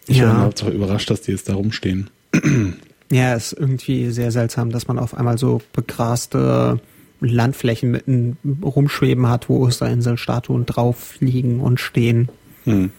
Ich 0.08 0.18
ja. 0.18 0.28
war 0.28 0.42
Hauptsache 0.42 0.72
überrascht, 0.72 1.10
dass 1.10 1.22
die 1.22 1.32
jetzt 1.32 1.50
da 1.50 1.56
rumstehen. 1.56 2.10
Ja, 3.10 3.36
ist 3.36 3.54
irgendwie 3.54 4.10
sehr 4.10 4.34
seltsam, 4.34 4.70
dass 4.70 4.90
man 4.90 5.00
auf 5.00 5.14
einmal 5.14 5.38
so 5.38 5.62
begraste 5.72 6.82
Landflächen 7.22 7.92
mitten 7.92 8.38
rumschweben 8.62 9.28
hat, 9.28 9.48
wo 9.48 9.66
Osterinselstatuen 9.66 10.66
drauf 10.66 11.16
liegen 11.22 11.62
und 11.62 11.80
stehen, 11.80 12.30
hm. 12.66 12.92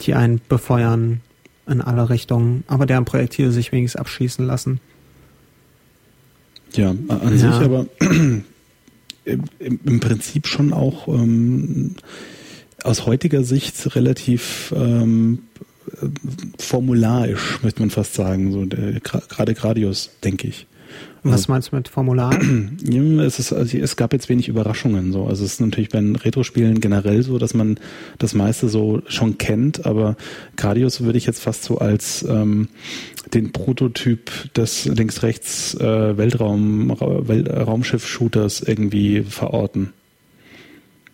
die 0.00 0.14
einen 0.14 0.40
befeuern 0.48 1.20
in 1.66 1.80
alle 1.80 2.10
Richtungen, 2.10 2.64
aber 2.66 2.86
deren 2.86 3.04
Projektile 3.04 3.52
sich 3.52 3.72
wenigstens 3.72 4.00
abschießen 4.00 4.44
lassen. 4.44 4.80
Ja, 6.72 6.90
an 6.90 7.08
ja. 7.08 7.38
sich 7.38 7.64
aber 7.64 7.86
im, 8.00 8.44
im 9.58 10.00
Prinzip 10.00 10.48
schon 10.48 10.72
auch 10.72 11.08
ähm, 11.08 11.94
aus 12.82 13.06
heutiger 13.06 13.44
Sicht 13.44 13.94
relativ 13.94 14.74
ähm, 14.76 15.38
formularisch, 16.58 17.62
möchte 17.62 17.80
man 17.80 17.90
fast 17.90 18.14
sagen, 18.14 18.52
so 18.52 18.66
gerade 18.66 19.54
Gradius, 19.54 20.10
denke 20.22 20.48
ich. 20.48 20.66
Was 21.24 21.32
also 21.32 21.52
meinst 21.52 21.72
du 21.72 21.76
mit 21.76 21.88
Formular? 21.88 22.38
Es, 23.24 23.38
ist, 23.38 23.52
also 23.52 23.78
es 23.78 23.96
gab 23.96 24.12
jetzt 24.12 24.28
wenig 24.28 24.48
Überraschungen. 24.48 25.12
So. 25.12 25.26
Also 25.26 25.44
es 25.44 25.54
ist 25.54 25.60
natürlich 25.60 25.88
bei 25.88 25.98
den 25.98 26.16
Retro-Spielen 26.16 26.80
generell 26.80 27.22
so, 27.22 27.38
dass 27.38 27.54
man 27.54 27.78
das 28.18 28.34
meiste 28.34 28.68
so 28.68 29.00
schon 29.08 29.38
kennt, 29.38 29.86
aber 29.86 30.16
Gradius 30.56 31.00
würde 31.00 31.16
ich 31.16 31.24
jetzt 31.26 31.42
fast 31.42 31.64
so 31.64 31.78
als 31.78 32.24
ähm, 32.28 32.68
den 33.32 33.52
Prototyp 33.52 34.30
des 34.54 34.84
links-rechts 34.84 35.74
äh, 35.76 36.18
Weltraum, 36.18 36.90
Welt, 37.00 37.48
Raumschiff-Shooters 37.48 38.60
irgendwie 38.60 39.22
verorten. 39.22 39.94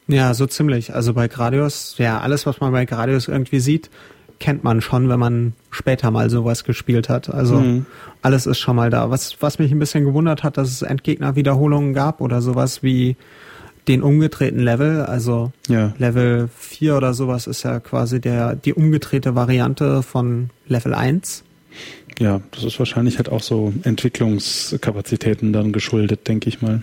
Ja, 0.09 0.35
so 0.35 0.47
ziemlich. 0.47 0.93
Also 0.93 1.15
bei 1.15 1.29
Gradius, 1.29 1.95
ja, 1.99 2.21
alles, 2.21 2.47
was 2.47 2.61
man 2.61 2.73
bei 2.73 2.85
Gradius 2.85 3.29
irgendwie 3.29 3.61
sieht, 3.61 3.91
kennt 4.41 4.65
man 4.65 4.81
schon, 4.81 5.09
wenn 5.09 5.21
man 5.21 5.53
später 5.71 6.11
mal 6.11 6.29
sowas 6.31 6.65
gespielt 6.65 7.09
hat. 7.09 7.33
Also 7.33 7.61
mhm. 7.61 7.87
alles 8.23 8.47
ist 8.47 8.59
schon 8.59 8.75
mal 8.75 8.91
da. 8.91 9.11
Was, 9.11 9.41
was 9.41 9.59
mich 9.59 9.71
ein 9.71 9.79
bisschen 9.79 10.05
gewundert 10.05 10.43
hat, 10.43 10.57
dass 10.57 10.71
es 10.71 10.83
Endgegner-Wiederholungen 10.83 11.95
gab 11.95 12.21
oder 12.21 12.43
sowas 12.43 12.83
wie 12.83 13.17
den 13.87 14.03
umgedrehten 14.03 14.61
Level. 14.61 15.03
Also 15.03 15.53
ja. 15.69 15.93
Level 15.99 16.49
4 16.57 16.97
oder 16.97 17.15
sowas 17.15 17.47
ist 17.47 17.63
ja 17.63 17.81
quasi 17.81 18.21
der, 18.21 18.57
die 18.57 18.75
umgedrehte 18.75 19.35
Variante 19.35 20.03
von 20.03 20.51
Level 20.67 20.95
1. 20.95 21.45
Ja, 22.19 22.41
das 22.51 22.65
ist 22.65 22.79
wahrscheinlich 22.79 23.19
halt 23.19 23.29
auch 23.29 23.43
so 23.43 23.73
Entwicklungskapazitäten 23.83 25.53
dann 25.53 25.73
geschuldet, 25.73 26.27
denke 26.29 26.49
ich 26.49 26.61
mal. 26.63 26.83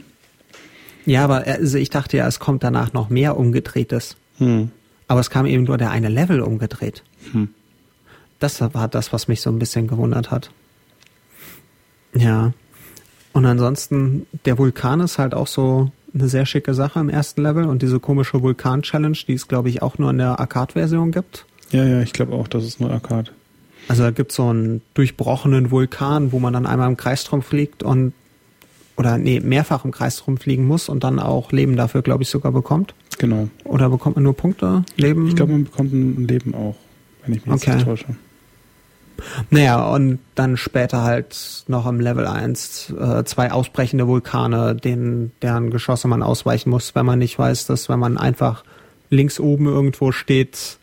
Ja, 1.05 1.23
aber 1.23 1.47
also 1.47 1.77
ich 1.77 1.89
dachte 1.89 2.17
ja, 2.17 2.27
es 2.27 2.39
kommt 2.39 2.63
danach 2.63 2.93
noch 2.93 3.09
mehr 3.09 3.37
umgedrehtes. 3.37 4.17
Hm. 4.37 4.71
Aber 5.07 5.21
es 5.21 5.29
kam 5.29 5.45
eben 5.45 5.63
nur 5.63 5.77
der 5.77 5.89
eine 5.89 6.09
Level 6.09 6.41
umgedreht. 6.41 7.03
Hm. 7.31 7.49
Das 8.39 8.61
war 8.61 8.87
das, 8.87 9.13
was 9.13 9.27
mich 9.27 9.41
so 9.41 9.49
ein 9.49 9.59
bisschen 9.59 9.87
gewundert 9.87 10.31
hat. 10.31 10.51
Ja. 12.13 12.53
Und 13.33 13.45
ansonsten, 13.45 14.25
der 14.45 14.57
Vulkan 14.57 14.99
ist 15.01 15.17
halt 15.17 15.33
auch 15.33 15.47
so 15.47 15.91
eine 16.13 16.27
sehr 16.27 16.45
schicke 16.45 16.73
Sache 16.73 16.99
im 16.99 17.09
ersten 17.09 17.41
Level 17.41 17.65
und 17.65 17.81
diese 17.81 17.99
komische 17.99 18.41
Vulkan-Challenge, 18.41 19.17
die 19.27 19.33
es, 19.33 19.47
glaube 19.47 19.69
ich, 19.69 19.81
auch 19.81 19.97
nur 19.97 20.09
in 20.11 20.17
der 20.17 20.39
Arcade-Version 20.39 21.11
gibt. 21.11 21.45
Ja, 21.71 21.85
ja, 21.85 22.01
ich 22.01 22.13
glaube 22.13 22.33
auch, 22.33 22.47
das 22.47 22.63
ist 22.63 22.79
nur 22.79 22.91
Arcade. 22.91 23.31
Also 23.87 24.03
da 24.03 24.11
gibt 24.11 24.31
es 24.31 24.37
so 24.37 24.49
einen 24.49 24.81
durchbrochenen 24.93 25.71
Vulkan, 25.71 26.31
wo 26.31 26.39
man 26.39 26.53
dann 26.53 26.65
einmal 26.65 26.89
im 26.89 26.97
Kreis 26.97 27.23
drum 27.23 27.41
fliegt 27.41 27.83
und 27.83 28.13
oder 28.97 29.17
nee, 29.17 29.39
mehrfach 29.39 29.85
im 29.85 29.91
Kreis 29.91 30.17
drum 30.17 30.37
fliegen 30.37 30.65
muss 30.65 30.89
und 30.89 31.03
dann 31.03 31.19
auch 31.19 31.51
Leben 31.51 31.75
dafür, 31.75 32.01
glaube 32.01 32.23
ich, 32.23 32.29
sogar 32.29 32.51
bekommt. 32.51 32.95
Genau. 33.19 33.47
Oder 33.63 33.89
bekommt 33.89 34.15
man 34.15 34.23
nur 34.23 34.35
Punkte, 34.35 34.83
Leben? 34.95 35.27
Ich 35.27 35.35
glaube, 35.35 35.51
man 35.51 35.65
bekommt 35.65 35.93
ein 35.93 36.27
Leben 36.27 36.55
auch, 36.55 36.75
wenn 37.27 37.35
ich 37.35 37.45
mich 37.45 37.53
okay. 37.53 37.75
nicht 37.75 37.85
täusche. 37.85 38.05
Naja, 39.49 39.83
und 39.87 40.19
dann 40.35 40.57
später 40.57 41.03
halt 41.03 41.63
noch 41.67 41.87
im 41.87 41.99
Level 41.99 42.27
1 42.27 42.93
äh, 42.99 43.23
zwei 43.25 43.51
ausbrechende 43.51 44.07
Vulkane, 44.07 44.75
denen, 44.75 45.31
deren 45.41 45.71
Geschosse 45.71 46.07
man 46.07 46.23
ausweichen 46.23 46.69
muss, 46.69 46.95
wenn 46.95 47.05
man 47.05 47.19
nicht 47.19 47.37
weiß, 47.37 47.65
dass 47.65 47.89
wenn 47.89 47.99
man 47.99 48.17
einfach 48.17 48.63
links 49.09 49.39
oben 49.39 49.65
irgendwo 49.65 50.11
steht, 50.11 50.77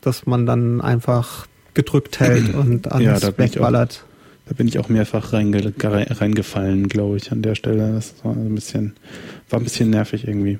dass 0.00 0.26
man 0.26 0.46
dann 0.46 0.80
einfach 0.80 1.46
gedrückt 1.72 2.20
hält 2.20 2.54
und 2.54 2.92
alles 2.92 3.22
ja, 3.22 3.38
wegballert. 3.38 4.04
Da 4.46 4.54
bin 4.54 4.68
ich 4.68 4.78
auch 4.78 4.90
mehrfach 4.90 5.32
reinge 5.32 5.72
reingefallen, 5.80 6.88
glaube 6.88 7.16
ich, 7.16 7.32
an 7.32 7.40
der 7.40 7.54
Stelle. 7.54 7.92
Das 7.94 8.14
war 8.22 8.32
ein 8.32 8.54
bisschen, 8.54 8.94
war 9.48 9.58
ein 9.58 9.64
bisschen 9.64 9.90
nervig 9.90 10.28
irgendwie. 10.28 10.58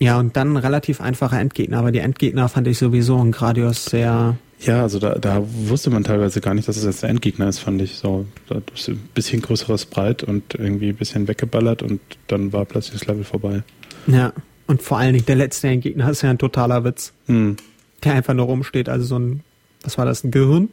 Ja, 0.00 0.18
und 0.18 0.36
dann 0.36 0.56
relativ 0.56 1.00
einfache 1.00 1.36
Endgegner, 1.36 1.78
aber 1.78 1.90
die 1.90 1.98
Endgegner 1.98 2.48
fand 2.48 2.68
ich 2.68 2.78
sowieso 2.78 3.20
in 3.20 3.32
Gradius 3.32 3.86
sehr. 3.86 4.36
Ja, 4.60 4.82
also 4.82 4.98
da, 4.98 5.14
da 5.16 5.42
wusste 5.44 5.90
man 5.90 6.04
teilweise 6.04 6.40
gar 6.40 6.54
nicht, 6.54 6.68
dass 6.68 6.76
es 6.76 6.84
jetzt 6.84 7.02
der 7.02 7.10
Endgegner 7.10 7.48
ist, 7.48 7.58
fand 7.58 7.80
ich 7.82 7.96
so. 7.96 8.26
Da 8.48 8.60
ist 8.74 8.88
ein 8.88 9.08
bisschen 9.14 9.42
größeres 9.42 9.86
Breit 9.86 10.22
und 10.22 10.54
irgendwie 10.54 10.90
ein 10.90 10.96
bisschen 10.96 11.26
weggeballert 11.26 11.82
und 11.82 12.00
dann 12.28 12.52
war 12.52 12.64
plötzlich 12.64 13.00
das 13.00 13.08
Level 13.08 13.24
vorbei. 13.24 13.62
Ja, 14.06 14.32
und 14.66 14.82
vor 14.82 14.98
allen 14.98 15.14
Dingen 15.14 15.26
der 15.26 15.36
letzte 15.36 15.68
Endgegner 15.68 16.10
ist 16.10 16.22
ja 16.22 16.30
ein 16.30 16.38
totaler 16.38 16.84
Witz. 16.84 17.12
Hm. 17.26 17.56
Der 18.04 18.14
einfach 18.14 18.34
nur 18.34 18.46
rumsteht, 18.46 18.88
also 18.88 19.04
so 19.04 19.18
ein, 19.18 19.40
was 19.82 19.98
war 19.98 20.04
das, 20.04 20.22
ein 20.22 20.30
Gehirn? 20.30 20.68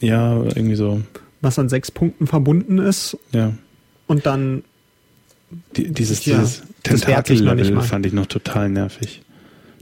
Ja, 0.00 0.42
irgendwie 0.42 0.74
so. 0.74 1.00
Was 1.40 1.58
an 1.58 1.68
sechs 1.68 1.90
Punkten 1.90 2.26
verbunden 2.26 2.78
ist. 2.78 3.16
Ja. 3.32 3.52
Und 4.06 4.26
dann. 4.26 4.64
Die, 5.76 5.92
dieses 5.92 6.24
ja, 6.24 6.38
dieses 6.38 6.62
Tentakel-Level 6.82 7.80
fand 7.80 8.06
ich 8.06 8.12
noch 8.12 8.26
total 8.26 8.68
nervig. 8.68 9.22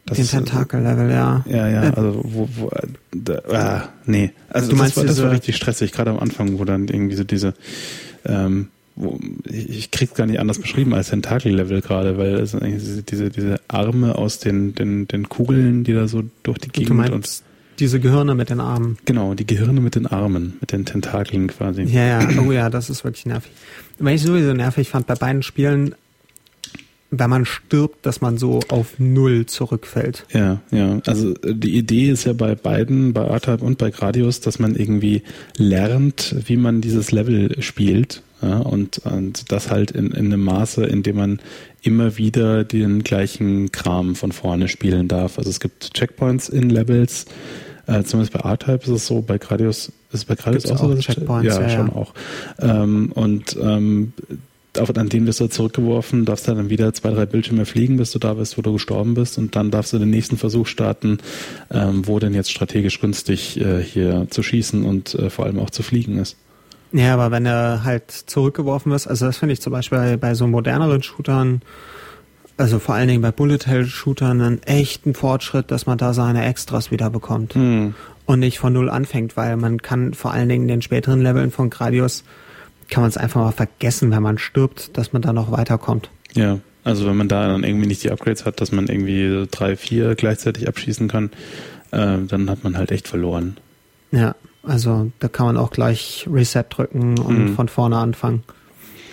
Das 0.07 0.19
Den 0.19 0.29
Tentakel-Level, 0.29 1.11
ja. 1.11 1.45
Ja, 1.49 1.69
ja, 1.69 1.81
also 1.95 2.21
wo, 2.23 2.49
wo 2.57 2.71
da, 3.11 3.43
ah, 3.51 3.89
nee. 4.05 4.31
Also 4.49 4.71
du 4.71 4.77
meinst 4.77 4.97
das, 4.97 5.03
war, 5.03 5.09
das 5.09 5.23
war 5.23 5.31
richtig 5.33 5.57
stressig, 5.57 5.91
gerade 5.91 6.11
am 6.11 6.21
Anfang, 6.21 6.61
wo 6.61 6.65
dann 6.65 6.87
irgendwie 6.87 7.17
so 7.17 7.25
diese, 7.25 7.55
ähm, 8.25 8.69
wo, 8.95 9.19
ich 9.51 9.91
krieg's 9.91 10.15
gar 10.15 10.27
nicht 10.27 10.39
anders 10.39 10.61
beschrieben 10.61 10.95
als 10.95 11.11
Tentakel-Level 11.11 11.83
gerade, 11.83 12.19
weil 12.19 12.35
es 12.35 12.53
diese, 12.53 13.03
diese, 13.03 13.31
diese 13.31 13.61
Arme 13.67 14.17
aus 14.17 14.39
den, 14.39 14.77
den, 14.77 15.09
den 15.09 15.29
Kugeln, 15.29 15.83
die 15.83 15.93
da 15.93 16.07
so 16.07 16.23
durch 16.45 16.59
die 16.59 16.69
Gegend 16.69 16.91
du 16.91 16.95
meinst, 16.95 17.13
und 17.13 17.43
diese 17.79 18.01
Gehirne 18.01 18.35
mit 18.35 18.51
den 18.51 18.61
Armen. 18.61 18.99
Genau, 19.05 19.35
die 19.35 19.47
Gehirne 19.47 19.81
mit 19.81 19.95
den 19.95 20.07
Armen, 20.07 20.55
mit 20.61 20.73
den 20.73 20.85
Tentakeln 20.85 21.49
quasi. 21.49 21.83
Ja, 21.83 22.21
ja, 22.21 22.29
oh 22.41 22.53
ja, 22.53 22.71
das 22.71 22.91
ist 22.91 23.05
wirklich 23.05 23.27
nervig. 23.27 23.53
Weil 23.99 24.17
ich 24.17 24.23
sowieso 24.23 24.53
nervig 24.53 24.89
fand 24.89 25.07
bei 25.07 25.15
beiden 25.15 25.43
Spielen, 25.43 25.95
wenn 27.11 27.31
man 27.31 27.45
stirbt, 27.45 28.05
dass 28.05 28.21
man 28.21 28.37
so 28.37 28.61
auf 28.69 28.99
Null 28.99 29.47
zurückfällt. 29.47 30.27
Ja, 30.33 30.61
ja. 30.71 31.01
Also 31.07 31.35
die 31.35 31.77
Idee 31.77 32.11
ist 32.11 32.25
ja 32.25 32.33
bei 32.33 32.55
beiden, 32.55 33.13
bei 33.13 33.23
Artab 33.23 33.63
und 33.63 33.79
bei 33.79 33.91
Gradius, 33.91 34.41
dass 34.41 34.59
man 34.59 34.75
irgendwie 34.75 35.23
lernt, 35.57 36.35
wie 36.47 36.57
man 36.57 36.81
dieses 36.81 37.13
Level 37.13 37.63
spielt. 37.63 38.23
Ja, 38.43 38.59
und, 38.59 38.99
und 38.99 39.51
das 39.51 39.71
halt 39.71 39.93
in, 39.93 40.11
in 40.11 40.27
einem 40.27 40.45
Maße, 40.45 40.85
in 40.85 41.03
dem 41.03 41.17
man 41.17 41.41
immer 41.81 42.19
wieder 42.19 42.65
den 42.65 43.03
gleichen 43.03 43.73
Kram 43.73 44.15
von 44.15 44.31
vorne 44.31 44.69
spielen 44.69 45.09
darf. 45.09 45.39
Also 45.39 45.49
es 45.49 45.59
gibt 45.59 45.95
Checkpoints 45.95 46.51
in 46.51 46.69
Levels, 46.69 47.25
äh, 47.87 48.03
zumindest 48.03 48.33
bei 48.33 48.49
R-Type 48.49 48.85
ist 48.85 48.89
es 48.89 49.07
so, 49.07 49.23
bei 49.23 49.39
Gradius 49.39 49.89
ist 49.89 49.95
es 50.13 50.25
bei 50.25 50.35
Gradius 50.35 50.65
Gibt's 50.65 50.81
auch 50.81 50.89
so. 50.89 50.97
Checkpoints, 50.97 51.55
ja, 51.55 51.63
ja, 51.63 51.69
schon 51.69 51.91
auch. 51.91 52.13
Ähm, 52.61 53.13
und 53.13 53.57
ähm, 53.61 54.13
an 54.79 55.09
dem 55.09 55.27
wirst 55.27 55.41
du 55.41 55.47
zurückgeworfen, 55.47 56.25
darfst 56.25 56.49
dann 56.49 56.69
wieder 56.69 56.93
zwei, 56.93 57.11
drei 57.11 57.27
Bildschirme 57.27 57.65
fliegen, 57.65 57.97
bis 57.97 58.11
du 58.11 58.19
da 58.19 58.35
bist, 58.35 58.59
wo 58.59 58.63
du 58.63 58.75
gestorben 58.75 59.15
bist 59.15 59.39
und 59.39 59.57
dann 59.57 59.71
darfst 59.71 59.93
du 59.93 59.99
den 59.99 60.11
nächsten 60.11 60.37
Versuch 60.37 60.67
starten, 60.67 61.19
ähm, 61.71 62.07
wo 62.07 62.19
denn 62.19 62.35
jetzt 62.35 62.51
strategisch 62.51 63.01
günstig 63.01 63.61
äh, 63.61 63.83
hier 63.83 64.27
zu 64.31 64.43
schießen 64.43 64.85
und 64.85 65.15
äh, 65.15 65.31
vor 65.31 65.47
allem 65.47 65.59
auch 65.59 65.71
zu 65.71 65.83
fliegen 65.83 66.19
ist. 66.19 66.37
Ja, 66.93 67.15
aber 67.15 67.31
wenn 67.31 67.47
er 67.47 67.85
halt 67.85 68.11
zurückgeworfen 68.11 68.93
ist, 68.93 69.07
also 69.07 69.27
das 69.27 69.39
finde 69.39 69.55
ich 69.55 69.61
zum 69.61 69.73
Beispiel 69.73 69.99
bei, 69.99 70.17
bei 70.17 70.35
so 70.35 70.47
moderneren 70.47 71.03
Shootern, 71.03 71.63
also 72.57 72.79
vor 72.79 72.95
allen 72.95 73.09
Dingen 73.09 73.23
bei 73.23 73.33
Bullet-Hell-Shootern 73.33 74.41
einen 74.41 74.63
echten 74.63 75.15
Fortschritt, 75.15 75.71
dass 75.71 75.87
man 75.87 75.99
da 75.99 76.15
seine 76.15 76.45
Extras 76.47 76.91
wieder 76.91 77.11
bekommt. 77.11 77.55
Hm. 77.55 77.95
Und 78.25 78.41
nicht 78.41 78.59
von 78.59 78.73
null 78.73 78.91
anfängt, 78.91 79.37
weil 79.37 79.57
man 79.57 79.83
kann 79.83 80.13
vor 80.15 80.33
allen 80.33 80.49
Dingen 80.49 80.63
in 80.63 80.69
den 80.69 80.83
späteren 80.83 81.23
Leveln 81.23 81.53
von 81.53 81.71
Gradius 81.71 82.25
kann 82.89 83.03
man 83.03 83.09
es 83.09 83.17
einfach 83.17 83.41
mal 83.41 83.53
vergessen, 83.53 84.11
wenn 84.11 84.23
man 84.23 84.39
stirbt, 84.39 84.97
dass 84.97 85.13
man 85.13 85.23
da 85.23 85.33
noch 85.33 85.51
weiterkommt. 85.51 86.11
Ja, 86.35 86.59
also 86.85 87.07
wenn 87.07 87.17
man 87.17 87.29
da 87.29 87.49
dann 87.49 87.65
irgendwie 87.65 87.87
nicht 87.87 88.05
die 88.05 88.11
Upgrades 88.11 88.45
hat, 88.45 88.61
dass 88.61 88.73
man 88.73 88.87
irgendwie 88.87 89.47
drei, 89.51 89.77
vier 89.77 90.15
gleichzeitig 90.15 90.69
abschießen 90.69 91.09
kann, 91.09 91.31
äh, 91.91 92.19
dann 92.27 92.49
hat 92.51 92.65
man 92.65 92.77
halt 92.77 92.91
echt 92.91 93.09
verloren. 93.09 93.57
Ja, 94.13 94.35
also 94.63 95.11
da 95.19 95.29
kann 95.29 95.47
man 95.47 95.57
auch 95.57 95.71
gleich 95.71 96.29
Reset 96.31 96.65
drücken 96.69 97.19
und 97.19 97.51
mhm. 97.51 97.55
von 97.55 97.69
vorne 97.69 97.97
anfangen. 97.97 98.43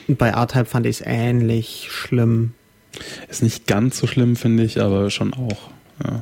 Und 0.08 0.18
bei 0.18 0.30
R-Type 0.30 0.66
fand 0.66 0.86
ich 0.86 1.00
es 1.00 1.04
ähnlich 1.06 1.88
schlimm. 1.90 2.54
Ist 3.34 3.42
nicht 3.42 3.66
ganz 3.66 3.98
so 3.98 4.06
schlimm, 4.06 4.36
finde 4.36 4.62
ich, 4.62 4.80
aber 4.80 5.10
schon 5.10 5.34
auch. 5.34 5.72
Ja. 6.04 6.22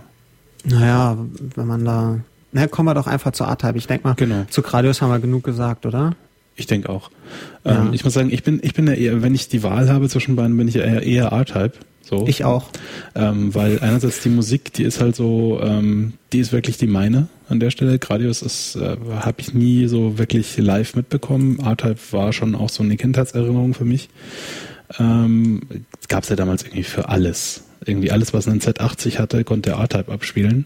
Naja, 0.63 1.17
wenn 1.55 1.67
man 1.67 1.83
da. 1.83 2.19
Na, 2.53 2.67
kommen 2.67 2.87
wir 2.87 2.93
doch 2.93 3.05
einfach 3.05 3.33
zu 3.33 3.43
R-Type. 3.43 3.77
Ich 3.77 3.85
denke 3.85 4.07
mal, 4.07 4.13
genau. 4.13 4.45
zu 4.49 4.61
Gradius 4.61 5.01
haben 5.01 5.09
wir 5.09 5.19
genug 5.19 5.43
gesagt, 5.43 5.85
oder? 5.85 6.15
Ich 6.55 6.67
denke 6.67 6.87
auch. 6.87 7.11
Ja. 7.65 7.81
Ähm, 7.81 7.91
ich 7.91 8.05
muss 8.05 8.13
sagen, 8.13 8.31
ich 8.31 8.43
bin, 8.43 8.61
ich 8.63 8.73
bin 8.73 8.87
ja 8.87 8.93
eher, 8.93 9.21
wenn 9.21 9.35
ich 9.35 9.49
die 9.49 9.61
Wahl 9.61 9.89
habe 9.89 10.07
zwischen 10.07 10.37
beiden, 10.37 10.55
bin 10.55 10.69
ich 10.69 10.77
eher, 10.77 11.03
eher 11.03 11.25
R-Type. 11.33 11.73
So. 12.01 12.25
Ich 12.27 12.45
auch. 12.45 12.69
Ähm, 13.13 13.53
weil 13.53 13.79
einerseits 13.79 14.21
die 14.21 14.29
Musik, 14.29 14.71
die 14.71 14.83
ist 14.83 15.01
halt 15.01 15.17
so, 15.17 15.59
ähm, 15.61 16.13
die 16.31 16.39
ist 16.39 16.53
wirklich 16.53 16.77
die 16.77 16.87
meine 16.87 17.27
an 17.49 17.59
der 17.59 17.71
Stelle. 17.71 17.99
Gradius 17.99 18.41
ist, 18.41 18.77
äh, 18.77 18.95
habe 19.19 19.41
ich 19.41 19.53
nie 19.53 19.87
so 19.87 20.17
wirklich 20.17 20.57
live 20.57 20.95
mitbekommen. 20.95 21.59
R-Type 21.59 21.99
war 22.11 22.31
schon 22.31 22.55
auch 22.55 22.69
so 22.69 22.83
eine 22.83 22.95
Kindheitserinnerung 22.95 23.73
für 23.73 23.83
mich. 23.83 24.07
Ähm, 25.00 25.62
Gab 26.07 26.24
es 26.24 26.29
ja 26.29 26.36
damals 26.36 26.63
irgendwie 26.63 26.83
für 26.83 27.10
alles. 27.10 27.63
Irgendwie 27.86 28.12
alles, 28.12 28.33
was 28.33 28.48
einen 28.48 28.62
Z80 28.62 29.17
hatte, 29.17 29.43
konnte 29.43 29.71
der 29.71 29.79
R-Type 29.79 30.12
abspielen 30.12 30.65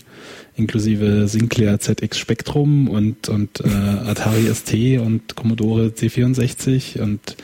inklusive 0.56 1.28
Sinclair 1.28 1.80
ZX 1.80 2.18
Spectrum 2.18 2.88
und, 2.88 3.30
und 3.30 3.60
äh, 3.62 3.68
Atari 4.08 4.54
ST 4.54 4.74
und 5.00 5.36
Commodore 5.36 5.88
C64 5.88 7.00
und 7.02 7.36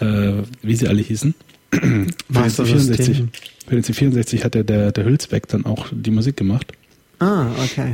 äh, 0.00 0.42
wie 0.62 0.76
sie 0.76 0.88
alle 0.88 1.00
hießen. 1.00 1.34
für 1.70 1.78
den 1.78 2.10
C64, 2.10 3.28
für 3.66 3.74
den 3.76 3.84
C64 3.84 4.44
hat 4.44 4.54
der, 4.54 4.64
der, 4.64 4.92
der 4.92 5.04
Hülsbeck 5.04 5.46
dann 5.48 5.64
auch 5.64 5.86
die 5.92 6.10
Musik 6.10 6.36
gemacht. 6.36 6.72
Ah, 7.20 7.46
okay. 7.62 7.92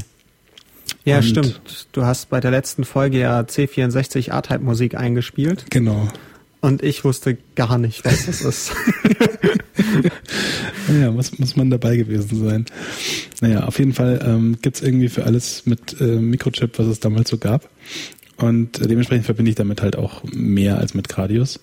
Ja, 1.04 1.18
Und 1.18 1.24
stimmt. 1.24 1.88
Du 1.92 2.04
hast 2.04 2.30
bei 2.30 2.40
der 2.40 2.50
letzten 2.50 2.84
Folge 2.84 3.18
ja 3.18 3.40
C64 3.40 4.30
R-Type 4.30 4.60
Musik 4.60 4.96
eingespielt. 4.96 5.66
Genau. 5.70 6.08
Und 6.60 6.82
ich 6.82 7.04
wusste 7.04 7.36
gar 7.54 7.78
nicht, 7.78 8.04
was 8.04 8.26
das 8.26 8.40
ist. 8.40 8.72
ja, 11.00 11.10
muss, 11.10 11.38
muss 11.38 11.54
man 11.56 11.70
dabei 11.70 11.96
gewesen 11.96 12.44
sein. 12.44 12.66
Naja, 13.40 13.64
auf 13.64 13.78
jeden 13.78 13.92
Fall 13.92 14.20
ähm, 14.24 14.56
gibt 14.62 14.76
es 14.76 14.82
irgendwie 14.82 15.08
für 15.08 15.24
alles 15.24 15.66
mit 15.66 16.00
äh, 16.00 16.04
Mikrochip, 16.04 16.78
was 16.78 16.86
es 16.86 17.00
damals 17.00 17.30
so 17.30 17.38
gab. 17.38 17.68
Und 18.36 18.80
äh, 18.80 18.86
dementsprechend 18.86 19.26
verbinde 19.26 19.50
ich 19.50 19.56
damit 19.56 19.82
halt 19.82 19.96
auch 19.96 20.24
mehr 20.24 20.78
als 20.78 20.94
mit 20.94 21.08
Gradius. 21.08 21.60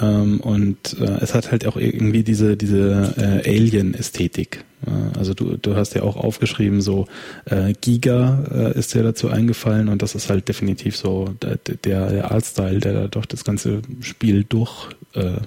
Ähm, 0.00 0.40
und 0.40 0.98
äh, 1.00 1.18
es 1.20 1.34
hat 1.34 1.50
halt 1.50 1.66
auch 1.66 1.76
irgendwie 1.76 2.22
diese, 2.22 2.56
diese 2.56 3.14
äh, 3.16 3.48
Alien-Ästhetik. 3.48 4.64
Äh, 4.86 5.18
also 5.18 5.34
du, 5.34 5.56
du 5.56 5.76
hast 5.76 5.94
ja 5.94 6.02
auch 6.02 6.16
aufgeschrieben, 6.16 6.80
so 6.80 7.06
äh, 7.46 7.72
Giga 7.80 8.44
äh, 8.52 8.78
ist 8.78 8.94
dir 8.94 9.02
dazu 9.02 9.28
eingefallen 9.28 9.88
und 9.88 10.02
das 10.02 10.14
ist 10.14 10.28
halt 10.28 10.48
definitiv 10.48 10.96
so 10.96 11.34
der, 11.42 11.56
der, 11.84 12.30
Artstyle, 12.30 12.80
der 12.80 12.92
da 12.92 13.08
doch 13.08 13.26
das 13.26 13.44
ganze 13.44 13.82
Spiel 14.00 14.44
durch 14.44 14.88
äh, 15.14 15.38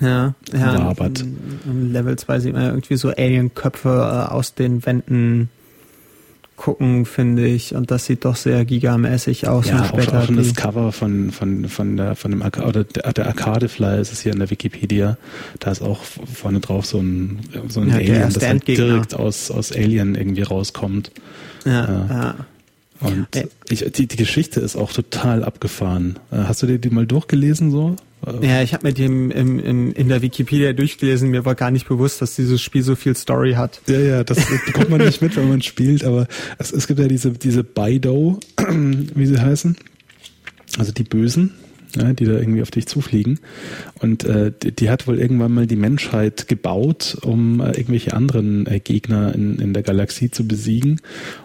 ja, 0.00 0.34
ja, 0.52 0.86
wabert. 0.86 1.24
Im 1.64 1.92
Level 1.92 2.16
2 2.16 2.40
sieht 2.40 2.52
man 2.52 2.62
ja 2.62 2.68
irgendwie 2.68 2.96
so 2.96 3.08
Alien-Köpfe 3.08 3.88
äh, 3.88 4.32
aus 4.32 4.54
den 4.54 4.86
Wänden 4.86 5.48
gucken, 6.60 7.06
finde 7.06 7.46
ich. 7.46 7.74
Und 7.74 7.90
das 7.90 8.04
sieht 8.04 8.26
doch 8.26 8.36
sehr 8.36 8.66
gigamäßig 8.66 9.48
aus. 9.48 9.66
Ja, 9.66 9.80
und 9.80 9.86
später 9.86 10.18
auch, 10.18 10.22
auch 10.22 10.26
schon 10.26 10.36
das 10.36 10.54
Cover 10.54 10.92
von, 10.92 11.30
von, 11.30 11.68
von, 11.70 11.96
der, 11.96 12.14
von 12.16 12.30
dem 12.30 12.42
Arca 12.42 12.66
oder 12.66 12.84
der, 12.84 13.10
der 13.14 13.26
Arcade 13.28 13.70
Fly 13.70 13.98
ist 13.98 14.12
es 14.12 14.20
hier 14.20 14.32
in 14.32 14.38
der 14.40 14.50
Wikipedia. 14.50 15.16
Da 15.58 15.70
ist 15.70 15.80
auch 15.80 16.02
vorne 16.02 16.60
drauf 16.60 16.84
so 16.84 16.98
ein, 16.98 17.40
so 17.68 17.80
ein 17.80 17.88
ja, 17.88 17.94
Alien, 17.94 18.32
das 18.34 18.46
halt 18.46 18.68
direkt 18.68 19.14
aus, 19.14 19.50
aus 19.50 19.72
Alien 19.72 20.14
irgendwie 20.14 20.42
rauskommt. 20.42 21.10
Ja, 21.64 21.84
äh, 21.84 22.08
ja. 22.10 22.34
Und 23.00 23.28
ich, 23.70 23.90
die, 23.92 24.06
die 24.06 24.16
Geschichte 24.16 24.60
ist 24.60 24.76
auch 24.76 24.92
total 24.92 25.42
abgefahren. 25.42 26.18
Äh, 26.30 26.40
hast 26.46 26.62
du 26.62 26.66
dir 26.66 26.78
die 26.78 26.90
mal 26.90 27.06
durchgelesen 27.06 27.70
so? 27.70 27.96
Ja, 28.42 28.62
ich 28.62 28.74
habe 28.74 28.86
mir 28.86 28.92
die 28.92 29.04
im, 29.04 29.30
im, 29.30 29.92
in 29.92 30.08
der 30.08 30.20
Wikipedia 30.20 30.72
durchgelesen. 30.72 31.30
Mir 31.30 31.44
war 31.44 31.54
gar 31.54 31.70
nicht 31.70 31.88
bewusst, 31.88 32.20
dass 32.20 32.36
dieses 32.36 32.60
Spiel 32.60 32.82
so 32.82 32.94
viel 32.94 33.16
Story 33.16 33.54
hat. 33.54 33.80
Ja, 33.86 33.98
ja, 33.98 34.24
das 34.24 34.38
bekommt 34.66 34.90
man 34.90 35.00
nicht 35.00 35.22
mit, 35.22 35.36
wenn 35.36 35.48
man 35.48 35.62
spielt. 35.62 36.04
Aber 36.04 36.26
es, 36.58 36.72
es 36.72 36.86
gibt 36.86 37.00
ja 37.00 37.08
diese, 37.08 37.32
diese 37.32 37.64
Bido, 37.64 38.38
wie 38.68 39.26
sie 39.26 39.40
heißen. 39.40 39.76
Also 40.78 40.92
die 40.92 41.02
Bösen, 41.02 41.54
ja, 41.96 42.12
die 42.12 42.24
da 42.24 42.32
irgendwie 42.32 42.62
auf 42.62 42.70
dich 42.70 42.86
zufliegen. 42.86 43.40
Und 43.98 44.24
äh, 44.24 44.52
die, 44.62 44.72
die, 44.72 44.90
hat 44.90 45.06
wohl 45.08 45.18
irgendwann 45.18 45.52
mal 45.52 45.66
die 45.66 45.76
Menschheit 45.76 46.46
gebaut, 46.46 47.18
um 47.22 47.60
äh, 47.60 47.72
irgendwelche 47.72 48.12
anderen 48.12 48.66
äh, 48.66 48.80
Gegner 48.80 49.34
in, 49.34 49.58
in 49.58 49.72
der 49.72 49.82
Galaxie 49.82 50.30
zu 50.30 50.46
besiegen 50.46 51.00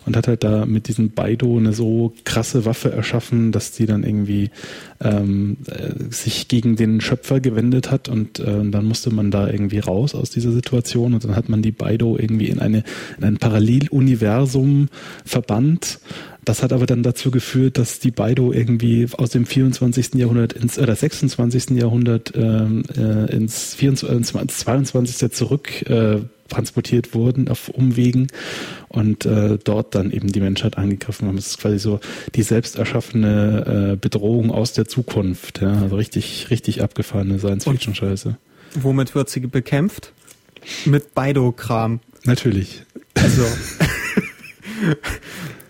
und 0.05 0.15
hat 0.15 0.27
halt 0.27 0.43
da 0.43 0.65
mit 0.65 0.87
diesem 0.87 1.11
Baido 1.11 1.57
eine 1.57 1.73
so 1.73 2.13
krasse 2.23 2.65
Waffe 2.65 2.91
erschaffen, 2.91 3.51
dass 3.51 3.71
die 3.71 3.85
dann 3.85 4.03
irgendwie 4.03 4.51
ähm, 5.05 5.57
äh, 5.67 6.11
sich 6.11 6.47
gegen 6.47 6.75
den 6.75 6.99
Schöpfer 6.99 7.39
gewendet 7.39 7.91
hat 7.91 8.09
und 8.09 8.39
äh, 8.39 8.69
dann 8.69 8.85
musste 8.85 9.13
man 9.13 9.31
da 9.31 9.47
irgendwie 9.47 9.79
raus 9.79 10.15
aus 10.15 10.31
dieser 10.31 10.51
Situation 10.51 11.13
und 11.13 11.23
dann 11.23 11.35
hat 11.35 11.47
man 11.47 11.61
die 11.61 11.71
Baido 11.71 12.17
irgendwie 12.17 12.47
in 12.47 12.59
eine 12.59 12.83
in 13.17 13.23
ein 13.23 13.37
Paralleluniversum 13.37 14.89
verbannt 15.23 15.99
das 16.45 16.61
hat 16.61 16.71
aber 16.73 16.85
dann 16.85 17.01
dazu 17.01 17.31
geführt, 17.31 17.79
dass 17.79 17.99
die 17.99 18.11
Baido 18.11 18.53
irgendwie 18.53 19.07
aus 19.17 19.31
dem 19.31 19.47
24. 19.47 20.13
Jahrhundert 20.13 20.53
ins 20.53 20.77
oder 20.77 20.95
26. 20.95 21.71
Jahrhundert 21.71 22.33
ähm, 22.35 22.83
äh, 22.95 23.35
ins, 23.35 23.73
24, 23.73 24.35
ins 24.39 24.57
22. 24.59 25.31
zurück 25.31 25.89
äh, 25.89 26.19
transportiert 26.49 27.13
wurden 27.13 27.47
auf 27.47 27.69
Umwegen 27.69 28.27
und 28.87 29.25
äh, 29.25 29.57
dort 29.63 29.95
dann 29.95 30.11
eben 30.11 30.31
die 30.31 30.39
Menschheit 30.39 30.77
angegriffen 30.77 31.27
haben. 31.27 31.35
Das 31.35 31.47
ist 31.47 31.59
quasi 31.59 31.79
so 31.79 31.99
die 32.35 32.43
selbst 32.43 32.77
erschaffene 32.77 33.93
äh, 33.93 33.95
Bedrohung 33.95 34.51
aus 34.51 34.73
der 34.73 34.87
Zukunft. 34.87 35.61
Ja? 35.61 35.81
Also 35.81 35.95
richtig, 35.95 36.49
richtig 36.49 36.81
abgefahrene 36.81 37.39
Science-Fiction-Scheiße. 37.39 38.37
Womit 38.75 39.15
wird 39.15 39.29
sie 39.29 39.39
bekämpft? 39.41 40.11
Mit 40.85 41.13
Baido-Kram. 41.13 41.99
Natürlich. 42.25 42.83
Also 43.15 43.43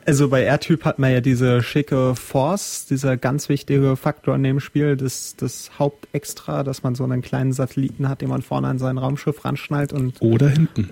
Also 0.06 0.30
bei 0.30 0.44
R-Typ 0.44 0.86
hat 0.86 1.00
man 1.00 1.12
ja 1.12 1.20
diese 1.20 1.63
schicke 1.63 2.15
Force, 2.15 2.86
dieser 2.86 3.18
ganz 3.18 3.50
wichtige 3.50 3.96
Faktor 3.96 4.36
in 4.36 4.44
dem 4.44 4.60
Spiel, 4.60 4.96
das, 4.96 5.36
das 5.36 5.72
Hauptextra, 5.80 6.63
dass 6.63 6.84
man 6.84 6.94
so 6.94 7.04
einen 7.04 7.24
kleinen 7.24 7.54
Satelliten 7.54 8.08
hat, 8.08 8.22
den 8.22 8.30
man 8.30 8.44
vorne 8.44 8.68
an 8.68 8.78
sein 8.78 9.00
Raumschiff 9.00 9.44
ranschnallt 9.44 9.94
und. 9.94 10.22
Oder 10.22 10.50
hinten. 10.50 10.91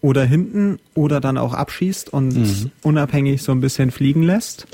Oder 0.00 0.24
hinten 0.24 0.78
oder 0.94 1.20
dann 1.20 1.38
auch 1.38 1.54
abschießt 1.54 2.12
und 2.12 2.36
mhm. 2.36 2.70
unabhängig 2.82 3.42
so 3.42 3.52
ein 3.52 3.60
bisschen 3.60 3.90
fliegen 3.90 4.22
lässt. 4.22 4.66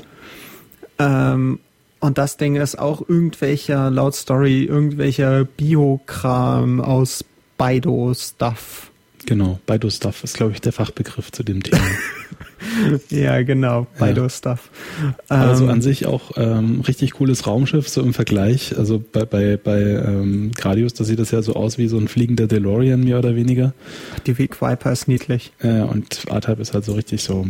Ähm, 0.99 1.59
und 1.99 2.17
das 2.17 2.37
Ding 2.37 2.55
ist 2.55 2.77
auch 2.77 3.07
irgendwelcher, 3.07 3.89
laut 3.89 4.15
Story, 4.15 4.63
irgendwelcher 4.63 5.45
Biokram 5.45 6.79
aus 6.81 7.25
Baido-Stuff. 7.57 8.91
Genau, 9.25 9.59
Baido-Stuff 9.65 10.23
ist, 10.23 10.37
glaube 10.37 10.51
ich, 10.53 10.61
der 10.61 10.73
Fachbegriff 10.73 11.31
zu 11.31 11.43
dem 11.43 11.63
Thema. 11.63 11.81
ja, 13.09 13.41
genau, 13.43 13.87
Baido-Stuff. 13.99 14.69
Also 15.29 15.65
ähm, 15.65 15.69
an 15.69 15.81
sich 15.81 16.05
auch 16.05 16.31
ähm, 16.35 16.81
richtig 16.81 17.11
cooles 17.13 17.47
Raumschiff, 17.47 17.87
so 17.89 18.01
im 18.01 18.13
Vergleich. 18.13 18.77
Also 18.77 19.03
bei, 19.11 19.25
bei, 19.25 19.57
bei 19.57 19.81
ähm, 19.81 20.51
Gradius, 20.55 20.93
da 20.93 21.03
sieht 21.03 21.19
das 21.19 21.31
ja 21.31 21.41
so 21.41 21.53
aus 21.53 21.77
wie 21.77 21.87
so 21.87 21.97
ein 21.97 22.07
fliegender 22.07 22.47
DeLorean, 22.47 23.03
mehr 23.03 23.19
oder 23.19 23.35
weniger. 23.35 23.73
Die 24.25 24.37
Weak 24.37 24.61
Viper 24.61 24.91
ist 24.91 25.07
niedlich. 25.07 25.51
Ja, 25.61 25.85
und 25.85 26.25
A-Type 26.29 26.61
ist 26.61 26.73
halt 26.73 26.85
so 26.85 26.93
richtig 26.93 27.23
so 27.23 27.47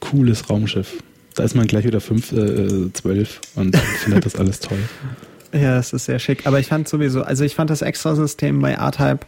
cooles 0.00 0.48
Raumschiff. 0.50 1.02
Da 1.34 1.42
ist 1.42 1.54
man 1.54 1.66
gleich 1.66 1.84
wieder 1.84 2.00
fünf, 2.00 2.32
äh, 2.32 2.92
zwölf 2.92 3.40
und 3.54 3.76
findet 3.76 4.26
das 4.26 4.36
alles 4.36 4.60
toll. 4.60 4.78
Ja, 5.54 5.78
es 5.78 5.92
ist 5.92 6.06
sehr 6.06 6.18
schick. 6.18 6.48
Aber 6.48 6.58
ich 6.58 6.66
fand 6.66 6.88
sowieso, 6.88 7.22
also 7.22 7.44
ich 7.44 7.54
fand 7.54 7.70
das 7.70 7.80
Extrasystem 7.80 8.60
bei 8.60 8.76
A-Type 8.76 9.20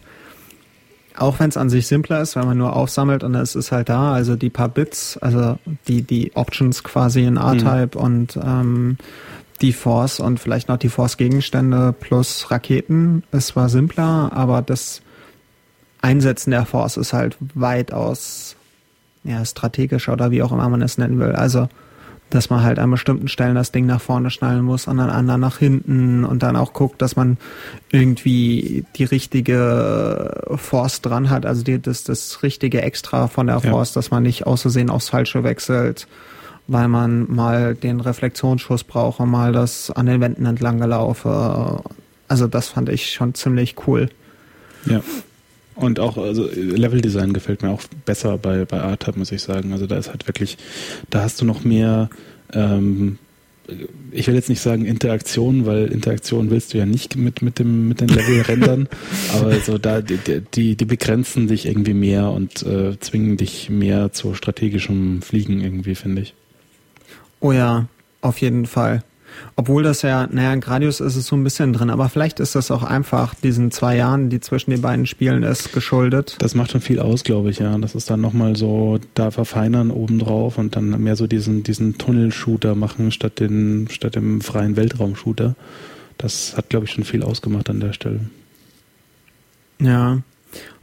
auch 1.16 1.38
wenn 1.38 1.48
es 1.48 1.56
an 1.56 1.70
sich 1.70 1.86
simpler 1.86 2.20
ist, 2.20 2.36
wenn 2.36 2.46
man 2.46 2.58
nur 2.58 2.74
aufsammelt 2.74 3.24
und 3.24 3.34
es 3.34 3.54
ist 3.54 3.72
halt 3.72 3.88
da, 3.88 4.12
also 4.12 4.36
die 4.36 4.50
paar 4.50 4.68
Bits, 4.68 5.18
also 5.18 5.58
die, 5.88 6.02
die 6.02 6.32
Options 6.34 6.84
quasi 6.84 7.24
in 7.24 7.36
R-Type 7.36 7.98
mhm. 7.98 8.04
und 8.04 8.38
ähm, 8.42 8.96
die 9.60 9.72
Force 9.72 10.20
und 10.20 10.38
vielleicht 10.38 10.68
noch 10.68 10.76
die 10.76 10.88
Force-Gegenstände 10.88 11.94
plus 11.98 12.50
Raketen. 12.50 13.22
Es 13.32 13.56
war 13.56 13.68
simpler, 13.68 14.30
aber 14.34 14.62
das 14.62 15.00
Einsetzen 16.02 16.50
der 16.50 16.66
Force 16.66 16.96
ist 16.96 17.12
halt 17.12 17.36
weitaus 17.54 18.56
ja, 19.24 19.44
strategischer 19.44 20.12
oder 20.12 20.30
wie 20.30 20.42
auch 20.42 20.52
immer 20.52 20.68
man 20.68 20.82
es 20.82 20.98
nennen 20.98 21.18
will. 21.18 21.32
Also 21.32 21.68
dass 22.30 22.50
man 22.50 22.62
halt 22.62 22.78
an 22.78 22.90
bestimmten 22.90 23.28
Stellen 23.28 23.54
das 23.54 23.70
Ding 23.70 23.86
nach 23.86 24.00
vorne 24.00 24.30
schnallen 24.30 24.64
muss 24.64 24.88
und 24.88 24.98
an 24.98 25.10
anderen 25.10 25.40
nach 25.40 25.58
hinten 25.58 26.24
und 26.24 26.42
dann 26.42 26.56
auch 26.56 26.72
guckt, 26.72 27.00
dass 27.00 27.14
man 27.14 27.36
irgendwie 27.92 28.84
die 28.96 29.04
richtige 29.04 30.56
Force 30.56 31.02
dran 31.02 31.30
hat, 31.30 31.46
also 31.46 31.62
die, 31.62 31.80
das, 31.80 32.04
das 32.04 32.42
richtige 32.42 32.82
Extra 32.82 33.28
von 33.28 33.46
der 33.46 33.60
Force, 33.60 33.90
ja. 33.90 33.98
dass 34.00 34.10
man 34.10 34.24
nicht 34.24 34.46
auszusehen 34.46 34.90
aufs 34.90 35.08
Falsche 35.08 35.44
wechselt, 35.44 36.08
weil 36.66 36.88
man 36.88 37.32
mal 37.32 37.74
den 37.76 38.00
Reflexionsschuss 38.00 38.82
braucht 38.82 39.20
und 39.20 39.30
mal 39.30 39.52
das 39.52 39.90
an 39.92 40.06
den 40.06 40.20
Wänden 40.20 40.46
entlang 40.46 40.80
gelaufe. 40.80 41.82
Also 42.26 42.48
das 42.48 42.68
fand 42.70 42.88
ich 42.88 43.12
schon 43.12 43.34
ziemlich 43.34 43.76
cool. 43.86 44.08
Ja. 44.84 45.00
Und 45.76 46.00
auch 46.00 46.16
also 46.16 46.48
Leveldesign 46.50 47.34
gefällt 47.34 47.62
mir 47.62 47.70
auch 47.70 47.82
besser 48.06 48.38
bei, 48.38 48.64
bei 48.64 48.78
R-Type, 48.78 49.18
muss 49.18 49.30
ich 49.30 49.42
sagen. 49.42 49.72
Also 49.72 49.86
da 49.86 49.96
ist 49.96 50.08
halt 50.08 50.26
wirklich, 50.26 50.56
da 51.10 51.22
hast 51.22 51.40
du 51.40 51.44
noch 51.44 51.64
mehr, 51.64 52.08
ähm, 52.52 53.18
ich 54.10 54.26
will 54.26 54.34
jetzt 54.34 54.48
nicht 54.48 54.62
sagen 54.62 54.86
Interaktion, 54.86 55.66
weil 55.66 55.88
Interaktion 55.88 56.50
willst 56.50 56.72
du 56.72 56.78
ja 56.78 56.86
nicht 56.86 57.16
mit, 57.16 57.42
mit 57.42 57.58
dem, 57.58 57.88
mit 57.88 58.00
den 58.00 58.08
Level 58.08 58.40
rendern, 58.48 58.88
aber 59.34 59.60
so 59.60 59.76
da, 59.76 60.00
die, 60.00 60.18
die, 60.54 60.76
die 60.76 60.84
begrenzen 60.84 61.46
dich 61.46 61.66
irgendwie 61.66 61.94
mehr 61.94 62.30
und 62.30 62.62
äh, 62.62 62.98
zwingen 62.98 63.36
dich 63.36 63.68
mehr 63.68 64.12
zu 64.12 64.34
strategischem 64.34 65.20
Fliegen 65.20 65.60
irgendwie, 65.60 65.94
finde 65.94 66.22
ich. 66.22 66.34
Oh 67.40 67.52
ja, 67.52 67.86
auf 68.22 68.40
jeden 68.40 68.64
Fall. 68.66 69.02
Obwohl 69.56 69.82
das 69.82 70.02
ja, 70.02 70.26
naja, 70.30 70.52
in 70.52 70.60
Gradius 70.60 71.00
ist 71.00 71.16
es 71.16 71.26
so 71.26 71.36
ein 71.36 71.44
bisschen 71.44 71.72
drin, 71.72 71.90
aber 71.90 72.08
vielleicht 72.08 72.40
ist 72.40 72.54
das 72.54 72.70
auch 72.70 72.82
einfach 72.82 73.34
diesen 73.34 73.70
zwei 73.70 73.96
Jahren, 73.96 74.28
die 74.28 74.40
zwischen 74.40 74.70
den 74.70 74.82
beiden 74.82 75.06
Spielen 75.06 75.42
ist, 75.42 75.72
geschuldet. 75.72 76.36
Das 76.40 76.54
macht 76.54 76.72
schon 76.72 76.80
viel 76.80 77.00
aus, 77.00 77.24
glaube 77.24 77.50
ich, 77.50 77.58
ja. 77.58 77.76
Das 77.78 77.94
ist 77.94 78.10
dann 78.10 78.20
nochmal 78.20 78.56
so, 78.56 78.98
da 79.14 79.30
verfeinern 79.30 79.90
obendrauf 79.90 80.58
und 80.58 80.76
dann 80.76 81.02
mehr 81.02 81.16
so 81.16 81.26
diesen, 81.26 81.62
diesen 81.62 81.98
Tunnel-Shooter 81.98 82.74
machen 82.74 83.10
statt 83.10 83.40
den, 83.40 83.88
statt 83.90 84.14
dem 84.14 84.40
freien 84.40 84.76
Weltraum-Shooter. 84.76 85.54
Das 86.18 86.56
hat, 86.56 86.70
glaube 86.70 86.86
ich, 86.86 86.92
schon 86.92 87.04
viel 87.04 87.22
ausgemacht 87.22 87.70
an 87.70 87.80
der 87.80 87.92
Stelle. 87.92 88.20
Ja. 89.80 90.18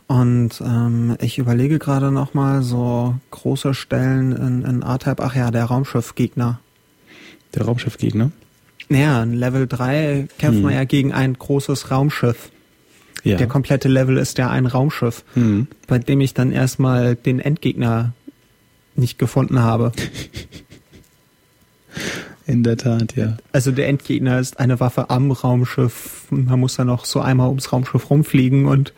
Und 0.08 0.62
ähm, 0.62 1.16
ich 1.22 1.38
überlege 1.38 1.80
gerade 1.80 2.12
nochmal 2.12 2.62
so 2.62 3.16
große 3.32 3.74
Stellen 3.74 4.32
in, 4.34 4.62
in 4.64 4.84
A-Type. 4.84 5.24
Ach 5.24 5.36
ja, 5.36 5.50
der 5.50 5.66
Raumschiffgegner. 5.66 6.60
Der 7.56 7.66
Raumschiffgegner? 7.66 8.32
Naja, 8.90 9.24
in 9.24 9.34
Level 9.34 9.68
3 9.68 10.28
kämpft 10.38 10.58
hm. 10.58 10.64
man 10.64 10.74
ja 10.74 10.84
gegen 10.84 11.14
ein 11.14 11.34
großes 11.34 11.92
Raumschiff. 11.92 12.50
Ja. 13.24 13.38
Der 13.38 13.48
komplette 13.48 13.88
Level 13.88 14.18
ist 14.18 14.38
ja 14.38 14.50
ein 14.50 14.66
Raumschiff, 14.66 15.24
mhm. 15.34 15.68
bei 15.88 15.98
dem 15.98 16.20
ich 16.20 16.34
dann 16.34 16.52
erstmal 16.52 17.16
den 17.16 17.40
Endgegner 17.40 18.12
nicht 18.96 19.18
gefunden 19.18 19.60
habe. 19.60 19.94
In 22.46 22.64
der 22.64 22.76
Tat, 22.76 23.16
ja. 23.16 23.38
Also 23.54 23.72
der 23.72 23.88
Endgegner 23.88 24.38
ist 24.40 24.60
eine 24.60 24.82
Waffe 24.82 25.10
am 25.10 25.32
Raumschiff. 25.32 26.26
Man 26.30 26.60
muss 26.60 26.76
dann 26.76 26.88
noch 26.88 27.06
so 27.06 27.22
einmal 27.22 27.48
ums 27.48 27.72
Raumschiff 27.72 28.10
rumfliegen 28.10 28.66
und 28.66 28.92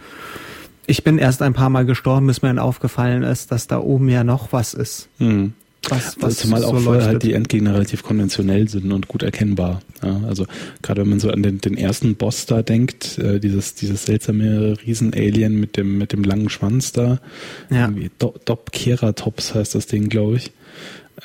ich 0.88 1.04
bin 1.04 1.20
erst 1.20 1.44
ein 1.44 1.54
paar 1.54 1.70
Mal 1.70 1.86
gestorben, 1.86 2.26
bis 2.26 2.42
mir 2.42 2.50
dann 2.50 2.60
aufgefallen 2.60 3.22
ist, 3.22 3.52
dass 3.52 3.68
da 3.68 3.80
oben 3.80 4.10
ja 4.10 4.24
noch 4.24 4.52
was 4.52 4.74
ist. 4.74 5.10
Hm. 5.20 5.54
Was, 5.90 6.16
was 6.20 6.38
Zumal 6.38 6.62
so 6.62 6.68
auch 6.68 6.80
vorher 6.80 7.06
halt 7.06 7.24
die 7.24 7.34
Endgegner 7.34 7.74
relativ 7.74 8.04
konventionell 8.04 8.68
sind 8.68 8.92
und 8.92 9.08
gut 9.08 9.24
erkennbar. 9.24 9.82
Ja, 10.04 10.22
also 10.28 10.46
gerade 10.82 11.02
wenn 11.02 11.10
man 11.10 11.20
so 11.20 11.30
an 11.30 11.44
den, 11.44 11.62
den 11.62 11.78
ersten 11.78 12.16
Boss 12.16 12.46
da 12.46 12.62
denkt, 12.62 13.18
äh, 13.18 13.40
dieses, 13.40 13.76
dieses 13.76 14.06
seltsame 14.06 14.78
Riesen-Alien 14.86 15.60
mit 15.60 15.78
dem, 15.78 15.98
mit 15.98 16.12
dem 16.12 16.24
langen 16.24 16.50
Schwanz 16.50 16.92
da. 16.92 17.20
Ja. 17.70 17.94
Do, 18.18 18.34
Dop 18.46 18.72
Keratops 18.72 19.54
heißt 19.54 19.76
das 19.76 19.88
Ding, 19.88 20.10
glaube 20.10 20.38
ich. 20.38 20.52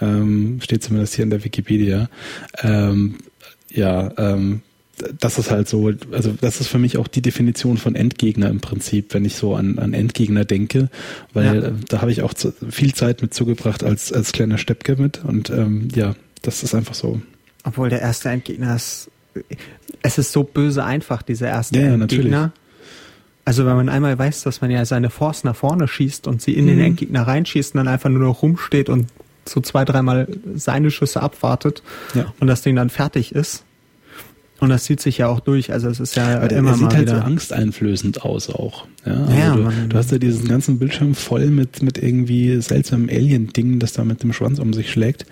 Ähm, 0.00 0.60
steht 0.62 0.82
zumindest 0.82 1.14
hier 1.14 1.24
in 1.24 1.30
der 1.30 1.44
Wikipedia. 1.44 2.08
Ähm, 2.62 3.16
ja, 3.70 4.12
ähm, 4.18 4.62
das 5.18 5.38
ist 5.38 5.50
halt 5.50 5.68
so, 5.68 5.92
also 6.12 6.34
das 6.40 6.60
ist 6.60 6.68
für 6.68 6.78
mich 6.78 6.96
auch 6.98 7.08
die 7.08 7.22
Definition 7.22 7.76
von 7.76 7.94
Endgegner 7.94 8.48
im 8.48 8.60
Prinzip, 8.60 9.14
wenn 9.14 9.24
ich 9.24 9.36
so 9.36 9.54
an, 9.54 9.78
an 9.78 9.94
Endgegner 9.94 10.44
denke, 10.44 10.88
weil 11.32 11.44
ja. 11.44 11.54
Äh, 11.68 11.72
da 11.88 12.00
habe 12.00 12.12
ich 12.12 12.22
auch 12.22 12.34
zu, 12.34 12.52
viel 12.70 12.94
Zeit 12.94 13.22
mit 13.22 13.34
zugebracht 13.34 13.84
als, 13.84 14.12
als 14.12 14.32
kleiner 14.32 14.58
Steppke 14.58 14.96
mit 14.96 15.24
und 15.24 15.50
ähm, 15.50 15.88
ja, 15.94 16.14
das 16.42 16.62
ist 16.62 16.74
einfach 16.74 16.94
so. 16.94 17.20
Obwohl 17.64 17.90
der 17.90 18.00
erste 18.00 18.30
Endgegner 18.30 18.74
ist, 18.74 19.10
es 20.02 20.18
ist 20.18 20.32
so 20.32 20.42
böse 20.42 20.84
einfach, 20.84 21.22
dieser 21.22 21.48
erste 21.48 21.78
ja, 21.78 21.92
Endgegner. 21.92 22.30
Natürlich. 22.38 22.50
Also 23.44 23.66
wenn 23.66 23.76
man 23.76 23.88
einmal 23.88 24.18
weiß, 24.18 24.42
dass 24.42 24.60
man 24.60 24.70
ja 24.70 24.84
seine 24.84 25.10
Force 25.10 25.44
nach 25.44 25.56
vorne 25.56 25.88
schießt 25.88 26.26
und 26.26 26.42
sie 26.42 26.54
in 26.54 26.64
mhm. 26.64 26.68
den 26.68 26.80
Endgegner 26.80 27.22
reinschießt 27.26 27.74
und 27.74 27.78
dann 27.78 27.88
einfach 27.88 28.10
nur 28.10 28.20
noch 28.20 28.42
rumsteht 28.42 28.88
und 28.88 29.06
so 29.44 29.60
zwei, 29.60 29.84
dreimal 29.84 30.28
seine 30.54 30.90
Schüsse 30.90 31.22
abwartet 31.22 31.82
ja. 32.14 32.32
und 32.38 32.46
das 32.46 32.62
Ding 32.62 32.76
dann 32.76 32.90
fertig 32.90 33.34
ist, 33.34 33.64
und 34.60 34.68
das 34.68 34.84
zieht 34.84 35.00
sich 35.00 35.18
ja 35.18 35.26
auch 35.26 35.40
durch. 35.40 35.72
Also 35.72 35.88
es 35.88 36.00
ist 36.00 36.16
ja 36.16 36.36
Aber 36.36 36.50
immer 36.50 36.70
der 36.70 36.74
sieht 36.74 36.82
mal 36.82 36.94
halt 36.94 37.06
wieder 37.06 37.16
so 37.16 37.22
angsteinflößend 37.22 38.22
aus 38.22 38.50
auch. 38.50 38.86
Ja, 39.06 39.14
also 39.14 39.32
ja 39.32 39.54
du, 39.54 39.88
du, 39.88 39.96
hast 39.96 40.12
ja 40.12 40.18
diesen 40.18 40.48
ganzen 40.48 40.78
Bildschirm 40.78 41.14
voll 41.14 41.46
mit 41.46 41.82
mit 41.82 41.96
irgendwie 41.96 42.60
seltsamen 42.60 43.08
Alien-Dingen, 43.08 43.78
das 43.78 43.94
da 43.94 44.04
mit 44.04 44.22
dem 44.22 44.34
Schwanz 44.34 44.58
um 44.58 44.74
sich 44.74 44.90
schlägt. 44.90 45.24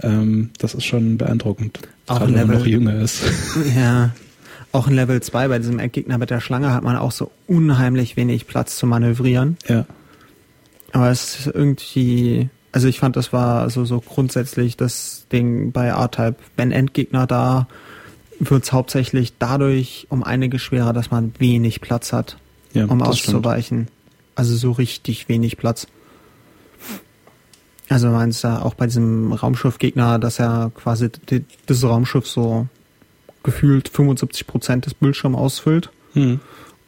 Ähm, 0.00 0.50
das 0.58 0.74
ist 0.74 0.84
schon 0.84 1.16
beeindruckend. 1.16 1.78
Auch 2.08 2.18
gerade 2.18 2.34
wenn 2.34 2.48
man 2.48 2.58
noch 2.58 2.66
jünger 2.66 3.00
ist. 3.00 3.22
Ja. 3.76 4.10
Auch 4.72 4.88
in 4.88 4.94
Level 4.94 5.20
2 5.20 5.48
bei 5.48 5.58
diesem 5.58 5.78
Endgegner 5.78 6.16
mit 6.16 6.30
der 6.30 6.40
Schlange 6.40 6.72
hat 6.72 6.82
man 6.82 6.96
auch 6.96 7.12
so 7.12 7.30
unheimlich 7.46 8.16
wenig 8.16 8.46
Platz 8.46 8.76
zu 8.76 8.86
manövrieren. 8.86 9.58
Ja. 9.68 9.84
Aber 10.92 11.10
es 11.10 11.40
ist 11.40 11.46
irgendwie, 11.54 12.48
also 12.72 12.88
ich 12.88 12.98
fand, 12.98 13.16
das 13.16 13.34
war 13.34 13.68
so, 13.68 13.84
so 13.84 14.00
grundsätzlich 14.00 14.78
das 14.78 15.26
Ding 15.30 15.72
bei 15.72 15.88
R-Type, 15.88 16.36
wenn 16.56 16.72
Endgegner 16.72 17.26
da 17.26 17.68
wird 18.38 18.64
es 18.64 18.72
hauptsächlich 18.72 19.34
dadurch 19.38 20.06
um 20.10 20.22
einige 20.22 20.58
schwerer, 20.58 20.92
dass 20.92 21.10
man 21.10 21.32
wenig 21.38 21.80
Platz 21.80 22.12
hat, 22.12 22.38
ja, 22.72 22.86
um 22.86 23.02
auszuweichen. 23.02 23.84
Stimmt. 23.84 23.98
Also 24.34 24.56
so 24.56 24.72
richtig 24.72 25.28
wenig 25.28 25.56
Platz. 25.56 25.86
Also 27.88 28.08
meinst 28.08 28.44
du 28.44 28.48
auch 28.48 28.74
bei 28.74 28.86
diesem 28.86 29.32
Raumschiffgegner, 29.32 30.18
dass 30.18 30.38
er 30.38 30.72
quasi 30.74 31.10
das 31.66 31.84
Raumschiff 31.84 32.26
so 32.26 32.66
gefühlt 33.42 33.88
75 33.88 34.46
Prozent 34.46 34.86
des 34.86 34.94
Bildschirms 34.94 35.36
ausfüllt. 35.36 35.90
Hm. 36.14 36.40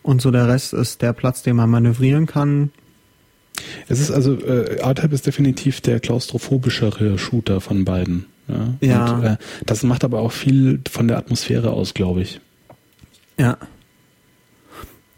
Und 0.02 0.22
so 0.22 0.30
der 0.30 0.48
Rest 0.48 0.72
ist 0.72 1.02
der 1.02 1.12
Platz, 1.12 1.42
den 1.42 1.57
man 1.57 1.68
manövrieren 1.68 2.26
kann. 2.26 2.70
Es 3.88 4.00
ist 4.00 4.11
also, 4.11 4.35
äh, 4.35 4.76
R-Type 4.76 5.14
ist 5.14 5.26
definitiv 5.26 5.80
der 5.80 6.00
klaustrophobischere 6.00 7.18
Shooter 7.18 7.61
von 7.61 7.85
beiden. 7.85 8.26
Ja. 8.48 8.74
ja. 8.80 9.14
Und, 9.14 9.24
äh, 9.24 9.37
das 9.66 9.83
macht 9.83 10.04
aber 10.04 10.20
auch 10.20 10.33
viel 10.33 10.80
von 10.90 11.09
der 11.09 11.18
Atmosphäre 11.18 11.70
aus, 11.70 11.94
glaube 11.94 12.22
ich. 12.22 12.40
Ja. 13.38 13.57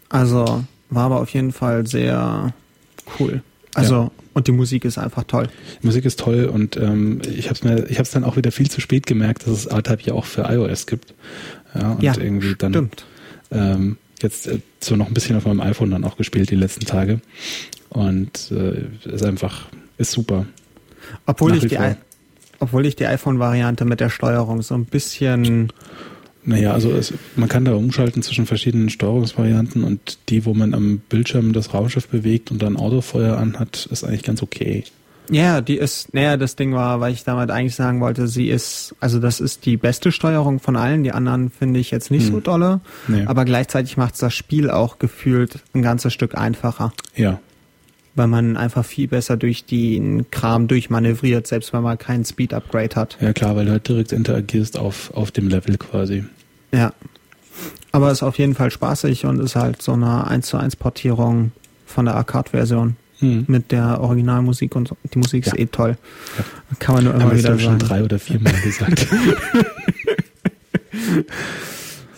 Also 0.09 0.63
war 0.89 1.05
aber 1.05 1.21
auf 1.21 1.29
jeden 1.29 1.51
Fall 1.51 1.85
sehr 1.85 2.53
cool. 3.19 3.41
Also 3.73 3.95
ja. 3.95 4.11
und 4.33 4.47
die 4.47 4.51
Musik 4.51 4.85
ist 4.85 4.97
einfach 4.97 5.23
toll. 5.25 5.49
Die 5.81 5.85
Musik 5.85 6.05
ist 6.05 6.19
toll 6.19 6.45
und 6.45 6.77
ähm, 6.77 7.21
ich 7.29 7.45
habe 7.45 7.55
es 7.55 7.63
mir, 7.63 7.85
ich 7.89 7.97
habe 7.97 8.03
es 8.03 8.11
dann 8.11 8.23
auch 8.23 8.37
wieder 8.37 8.51
viel 8.51 8.69
zu 8.71 8.81
spät 8.81 9.05
gemerkt, 9.05 9.43
dass 9.43 9.53
es 9.53 9.65
R-Type 9.65 10.03
ja 10.03 10.13
auch 10.13 10.25
für 10.25 10.43
iOS 10.43 10.87
gibt. 10.87 11.13
Ja, 11.75 11.91
und 11.91 12.03
ja, 12.03 12.17
irgendwie 12.17 12.55
dann 12.55 12.73
stimmt. 12.73 13.05
Ähm, 13.51 13.97
jetzt 14.21 14.47
äh, 14.47 14.59
so 14.79 14.95
noch 14.95 15.07
ein 15.07 15.13
bisschen 15.13 15.35
auf 15.35 15.45
meinem 15.45 15.61
iPhone 15.61 15.91
dann 15.91 16.03
auch 16.03 16.17
gespielt 16.17 16.49
die 16.49 16.55
letzten 16.55 16.85
Tage 16.85 17.21
und 17.89 18.51
äh, 18.51 18.85
ist 19.07 19.23
einfach 19.23 19.67
ist 19.97 20.11
super. 20.11 20.45
Obwohl 21.25 21.51
Nach 21.51 21.63
ich 21.63 21.69
die, 21.69 21.77
obwohl 22.59 22.85
ich 22.85 22.95
die 22.95 23.05
iPhone-Variante 23.05 23.85
mit 23.85 23.99
der 23.99 24.09
Steuerung 24.09 24.61
so 24.61 24.75
ein 24.75 24.85
bisschen. 24.85 25.71
Naja, 26.43 26.71
also 26.71 26.91
es, 26.91 27.13
man 27.35 27.49
kann 27.49 27.65
da 27.65 27.73
umschalten 27.73 28.23
zwischen 28.23 28.45
verschiedenen 28.45 28.89
Steuerungsvarianten 28.89 29.83
und 29.83 30.17
die, 30.29 30.45
wo 30.45 30.53
man 30.53 30.73
am 30.73 30.99
Bildschirm 31.09 31.51
das 31.51 31.73
Raumschiff 31.73 32.07
bewegt 32.07 32.51
und 32.51 32.61
dann 32.61 32.77
Autofeuer 32.77 33.37
anhat, 33.37 33.87
ist 33.91 34.05
eigentlich 34.05 34.23
ganz 34.23 34.41
okay. 34.41 34.85
Ja, 35.29 35.59
die 35.59 35.75
ist, 35.75 36.13
naja, 36.13 36.37
das 36.37 36.55
Ding 36.55 36.73
war, 36.73 37.01
weil 37.01 37.11
ich 37.11 37.25
damit 37.25 37.51
eigentlich 37.51 37.75
sagen 37.75 37.99
wollte, 37.99 38.27
sie 38.27 38.47
ist, 38.47 38.95
also 39.01 39.19
das 39.19 39.41
ist 39.41 39.65
die 39.65 39.75
beste 39.75 40.13
Steuerung 40.13 40.59
von 40.59 40.77
allen. 40.77 41.03
Die 41.03 41.11
anderen 41.11 41.49
finde 41.49 41.81
ich 41.81 41.91
jetzt 41.91 42.11
nicht 42.11 42.27
hm. 42.27 42.35
so 42.35 42.39
dolle. 42.39 42.79
Nee. 43.09 43.25
Aber 43.25 43.43
gleichzeitig 43.43 43.97
macht 43.97 44.21
das 44.21 44.33
Spiel 44.33 44.69
auch 44.69 44.99
gefühlt 44.99 45.59
ein 45.73 45.81
ganzes 45.81 46.13
Stück 46.13 46.37
einfacher. 46.37 46.93
Ja, 47.15 47.41
weil 48.17 48.27
man 48.27 48.57
einfach 48.57 48.83
viel 48.83 49.07
besser 49.07 49.37
durch 49.37 49.65
den 49.65 50.29
Kram 50.31 50.67
durchmanövriert, 50.67 51.47
selbst 51.47 51.71
wenn 51.71 51.83
man 51.83 51.97
keinen 51.97 52.25
Speed-Upgrade 52.25 52.95
hat. 52.95 53.17
Ja 53.21 53.31
klar, 53.31 53.55
weil 53.55 53.65
du 53.65 53.71
halt 53.71 53.87
direkt 53.87 54.11
interagierst 54.11 54.77
auf, 54.77 55.13
auf 55.13 55.31
dem 55.31 55.47
Level 55.47 55.77
quasi. 55.77 56.25
Ja. 56.73 56.93
Aber 57.91 58.11
ist 58.11 58.23
auf 58.23 58.37
jeden 58.37 58.55
Fall 58.55 58.71
spaßig 58.71 59.25
und 59.25 59.39
ist 59.39 59.55
halt 59.55 59.81
so 59.81 59.93
eine 59.93 60.27
1 60.27 60.47
zu 60.47 60.57
1 60.57 60.75
Portierung 60.75 61.51
von 61.85 62.05
der 62.05 62.15
Arcade-Version. 62.15 62.97
Hm. 63.19 63.45
Mit 63.47 63.71
der 63.71 64.01
Originalmusik 64.01 64.75
und 64.75 64.89
so. 64.89 64.97
die 65.11 65.17
Musik 65.17 65.47
ja. 65.47 65.53
ist 65.53 65.59
eh 65.59 65.65
toll. 65.65 65.97
Ja. 66.37 66.43
Kann 66.77 66.95
man 66.95 67.03
nur 67.05 67.15
immer 67.15 67.25
Aber 67.25 67.35
wieder 67.35 67.57
sagen. 67.57 67.59
schon 67.59 67.79
drei 67.79 68.03
oder 68.03 68.19
vier 68.19 68.39
Mal 68.39 68.53
gesagt. 68.61 69.07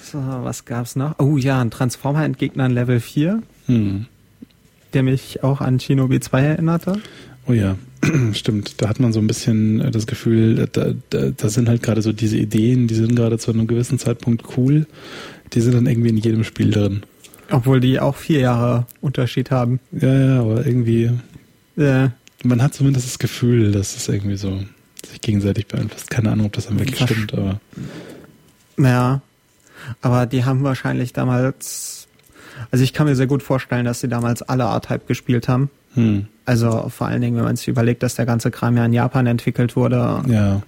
so, 0.04 0.18
was 0.18 0.66
gab's 0.66 0.98
noch? 0.98 1.18
Oh 1.20 1.38
ja, 1.38 1.62
ein 1.62 1.72
Transformer-Entgegner 1.72 2.66
in 2.66 2.74
Level 2.74 3.00
4. 3.00 3.42
Hm 3.68 4.08
der 4.94 5.04
mich 5.04 5.44
auch 5.44 5.62
an 5.62 5.80
Shinobi 5.80 6.20
2 6.20 6.42
erinnerte. 6.42 7.02
Oh 7.48 7.54
ja, 7.54 7.78
stimmt. 8.34 8.82
Da 8.82 8.90
hat 8.90 9.00
man 9.00 9.14
so 9.14 9.20
ein 9.20 9.28
bisschen 9.28 9.82
äh, 9.82 9.92
das 9.92 10.08
Gefühl, 10.08 10.68
da, 10.72 10.94
da, 11.10 11.30
da 11.36 11.50
sind 11.50 11.68
halt 11.68 11.82
gerade 11.84 12.02
so 12.02 12.12
diese 12.12 12.38
Ideen, 12.38 12.88
die 12.88 12.96
sind 12.96 13.16
gerade 13.16 13.38
zu 13.38 13.52
einem 13.52 13.68
gewissen 13.68 14.00
Zeitpunkt 14.00 14.58
cool. 14.58 14.86
Die 15.54 15.62
sind 15.62 15.74
dann 15.74 15.88
irgendwie 15.88 16.10
in 16.10 16.18
jedem 16.18 16.44
Spiel 16.44 16.72
drin. 16.72 17.04
Obwohl 17.50 17.80
die 17.80 18.00
auch 18.00 18.16
vier 18.16 18.42
Jahre 18.42 18.86
Unterschied 19.02 19.50
haben. 19.50 19.80
Ja, 19.92 20.14
ja, 20.14 20.40
aber 20.42 20.66
irgendwie. 20.66 21.12
Ja. 21.76 22.12
Man 22.44 22.62
hat 22.62 22.76
zumindest 22.76 23.08
das 23.08 23.20
Gefühl, 23.20 23.72
dass 23.72 23.96
es 23.96 24.08
irgendwie 24.08 24.38
so 24.38 24.60
sich 25.10 25.22
gegenseitig 25.22 25.68
beeinflusst. 25.68 26.10
Keine 26.12 26.32
Ahnung, 26.32 26.46
ob 26.46 26.54
das 26.54 26.68
dann 26.68 26.78
wirklich 26.78 27.00
stimmt, 27.00 27.34
aber. 27.34 27.60
Ja. 28.78 29.22
Aber 30.02 30.26
die 30.26 30.46
haben 30.46 30.64
wahrscheinlich 30.64 31.14
damals 31.14 31.99
also 32.72 32.84
ich 32.84 32.94
kann 32.94 33.08
mir 33.08 33.16
sehr 33.16 33.28
gut 33.28 33.44
vorstellen, 33.44 33.86
dass 33.86 34.02
sie 34.02 34.08
damals 34.08 34.42
alle 34.42 34.64
R-Type 34.64 35.06
gespielt 35.08 35.48
haben. 35.48 35.70
Hm. 35.94 36.28
Also 36.46 36.90
vor 36.90 37.08
allen 37.08 37.22
Dingen, 37.22 37.38
wenn 37.38 37.44
man 37.44 37.56
sich 37.56 37.68
überlegt, 37.68 38.04
dass 38.04 38.16
der 38.16 38.26
ganze 38.26 38.52
Kram 38.52 38.78
ja 38.78 38.86
in 38.86 38.94
Japan 38.94 39.28
entwickelt 39.28 39.76
wurde. 39.76 40.22
Ja. 40.28 40.62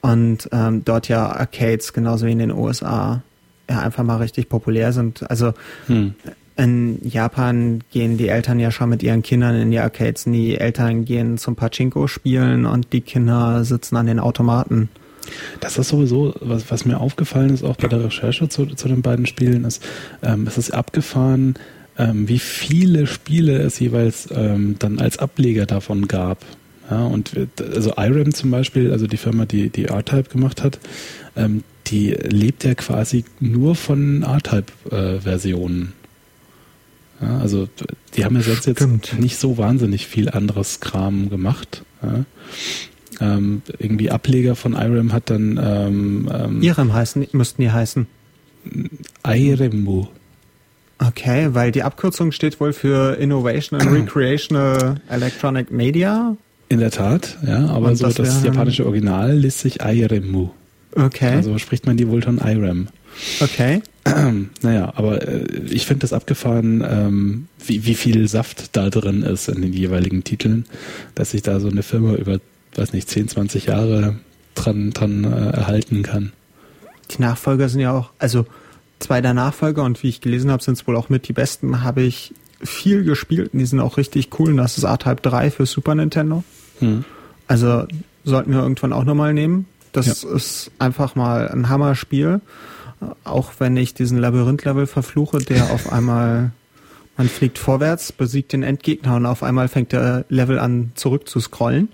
Und 0.00 0.48
ähm, 0.52 0.84
dort 0.84 1.08
ja 1.08 1.26
Arcades 1.26 1.92
genauso 1.92 2.26
wie 2.26 2.32
in 2.32 2.38
den 2.38 2.52
USA 2.52 3.22
ja 3.68 3.80
einfach 3.80 4.04
mal 4.04 4.16
richtig 4.16 4.48
populär 4.48 4.92
sind. 4.92 5.28
Also 5.30 5.52
hm. 5.86 6.14
in 6.56 6.98
Japan 7.06 7.82
gehen 7.90 8.16
die 8.16 8.28
Eltern 8.28 8.58
ja 8.58 8.70
schon 8.70 8.88
mit 8.88 9.02
ihren 9.02 9.22
Kindern 9.22 9.56
in 9.56 9.70
die 9.70 9.78
Arcades. 9.78 10.26
Und 10.26 10.32
die 10.32 10.58
Eltern 10.58 11.04
gehen 11.04 11.38
zum 11.38 11.56
Pachinko 11.56 12.06
spielen 12.06 12.64
und 12.66 12.92
die 12.92 13.00
Kinder 13.00 13.64
sitzen 13.64 13.96
an 13.96 14.06
den 14.06 14.20
Automaten. 14.20 14.88
Das 15.60 15.78
ist 15.78 15.88
sowieso, 15.88 16.34
was, 16.40 16.70
was 16.70 16.84
mir 16.84 17.00
aufgefallen 17.00 17.50
ist, 17.50 17.64
auch 17.64 17.76
bei 17.76 17.88
der 17.88 18.04
Recherche 18.04 18.48
zu, 18.48 18.66
zu 18.66 18.88
den 18.88 19.02
beiden 19.02 19.26
Spielen, 19.26 19.64
ist, 19.64 19.82
ähm, 20.22 20.46
es 20.46 20.58
ist 20.58 20.72
abgefahren, 20.72 21.54
ähm, 21.98 22.28
wie 22.28 22.38
viele 22.38 23.06
Spiele 23.06 23.58
es 23.58 23.78
jeweils 23.78 24.28
ähm, 24.32 24.76
dann 24.78 24.98
als 24.98 25.18
Ableger 25.18 25.66
davon 25.66 26.08
gab. 26.08 26.44
Ja, 26.90 27.04
und 27.04 27.32
also 27.58 27.92
IRAM 27.96 28.32
zum 28.32 28.50
Beispiel, 28.50 28.92
also 28.92 29.06
die 29.06 29.18
Firma, 29.18 29.44
die 29.44 29.68
die 29.68 29.86
R-Type 29.86 30.30
gemacht 30.30 30.62
hat, 30.62 30.78
ähm, 31.36 31.62
die 31.88 32.10
lebt 32.10 32.64
ja 32.64 32.74
quasi 32.74 33.24
nur 33.40 33.74
von 33.74 34.22
R-Type-Versionen. 34.22 35.92
Äh, 37.20 37.24
ja, 37.24 37.38
also 37.40 37.68
die 38.16 38.24
haben 38.24 38.36
ja 38.36 38.42
selbst 38.42 38.70
Stimmt. 38.70 39.08
jetzt 39.08 39.20
nicht 39.20 39.38
so 39.38 39.58
wahnsinnig 39.58 40.06
viel 40.06 40.30
anderes 40.30 40.80
Kram 40.80 41.28
gemacht. 41.30 41.82
Ja 42.02 42.24
ähm, 43.20 43.62
irgendwie 43.78 44.10
Ableger 44.10 44.54
von 44.56 44.74
IREM 44.74 45.12
hat 45.12 45.30
dann 45.30 45.58
ähm, 45.62 46.28
ähm, 46.32 46.62
IREM 46.62 46.92
heißen, 46.92 47.26
müssten 47.32 47.62
die 47.62 47.70
heißen. 47.70 48.06
IREMU. 49.26 50.06
Okay, 50.98 51.48
weil 51.52 51.70
die 51.70 51.82
Abkürzung 51.84 52.32
steht 52.32 52.58
wohl 52.60 52.72
für 52.72 53.14
Innovation 53.18 53.80
and 53.80 53.92
Recreational 53.92 54.96
Electronic 55.08 55.70
Media. 55.70 56.36
In 56.68 56.80
der 56.80 56.90
Tat, 56.90 57.38
ja, 57.46 57.66
aber 57.66 57.88
Und 57.88 57.96
so 57.96 58.06
das 58.06 58.16
das 58.16 58.44
japanische 58.44 58.84
Original 58.84 59.34
liest 59.36 59.60
sich 59.60 59.80
IREMU. 59.80 60.50
Okay, 60.96 61.34
Also 61.36 61.56
spricht 61.58 61.86
man 61.86 61.96
die 61.96 62.08
wohl 62.08 62.22
von 62.22 62.38
IREM. 62.38 62.88
okay. 63.40 63.80
Naja, 64.62 64.92
aber 64.96 65.26
äh, 65.28 65.44
ich 65.70 65.86
finde 65.86 66.00
das 66.00 66.12
abgefahren, 66.14 66.82
ähm, 66.88 67.46
wie, 67.64 67.84
wie 67.84 67.94
viel 67.94 68.26
Saft 68.26 68.74
da 68.74 68.88
drin 68.90 69.22
ist 69.22 69.48
in 69.48 69.60
den 69.60 69.72
jeweiligen 69.74 70.24
Titeln, 70.24 70.64
dass 71.14 71.32
sich 71.32 71.42
da 71.42 71.60
so 71.60 71.68
eine 71.68 71.82
Firma 71.82 72.14
über, 72.14 72.40
weiß 72.78 72.92
nicht, 72.92 73.08
10, 73.08 73.28
20 73.28 73.66
Jahre 73.66 74.16
dran, 74.54 74.90
dran 74.90 75.24
äh, 75.24 75.50
erhalten 75.50 76.02
kann. 76.02 76.32
Die 77.10 77.22
Nachfolger 77.22 77.68
sind 77.68 77.80
ja 77.80 77.92
auch, 77.92 78.10
also 78.18 78.46
zwei 78.98 79.20
der 79.20 79.34
Nachfolger 79.34 79.84
und 79.84 80.02
wie 80.02 80.08
ich 80.08 80.20
gelesen 80.20 80.50
habe, 80.50 80.62
sind 80.62 80.74
es 80.74 80.86
wohl 80.86 80.96
auch 80.96 81.08
mit 81.08 81.28
die 81.28 81.32
besten, 81.32 81.82
habe 81.82 82.02
ich 82.02 82.34
viel 82.62 83.04
gespielt 83.04 83.52
und 83.52 83.60
die 83.60 83.66
sind 83.66 83.80
auch 83.80 83.96
richtig 83.96 84.38
cool 84.38 84.50
und 84.50 84.56
das 84.56 84.78
ist 84.78 84.84
R-Type 84.84 85.22
3 85.22 85.50
für 85.50 85.66
Super 85.66 85.94
Nintendo. 85.94 86.42
Hm. 86.80 87.04
Also 87.46 87.86
sollten 88.24 88.52
wir 88.52 88.60
irgendwann 88.60 88.92
auch 88.92 89.04
nochmal 89.04 89.32
nehmen. 89.32 89.66
Das 89.92 90.22
ist 90.22 90.70
einfach 90.78 91.14
mal 91.14 91.48
ein 91.48 91.68
Hammer-Spiel. 91.68 92.40
Auch 93.24 93.52
wenn 93.58 93.76
ich 93.76 93.94
diesen 93.94 94.18
Labyrinth-Level 94.18 94.86
verfluche, 94.86 95.38
der 95.38 95.70
auf 95.70 95.92
einmal, 95.92 96.52
man 97.16 97.28
fliegt 97.28 97.58
vorwärts, 97.58 98.12
besiegt 98.12 98.52
den 98.52 98.62
Endgegner 98.62 99.16
und 99.16 99.26
auf 99.26 99.42
einmal 99.42 99.68
fängt 99.68 99.92
der 99.92 100.24
Level 100.28 100.58
an 100.58 100.92
zurück 100.94 101.28
zu 101.28 101.40
scrollen. 101.40 101.88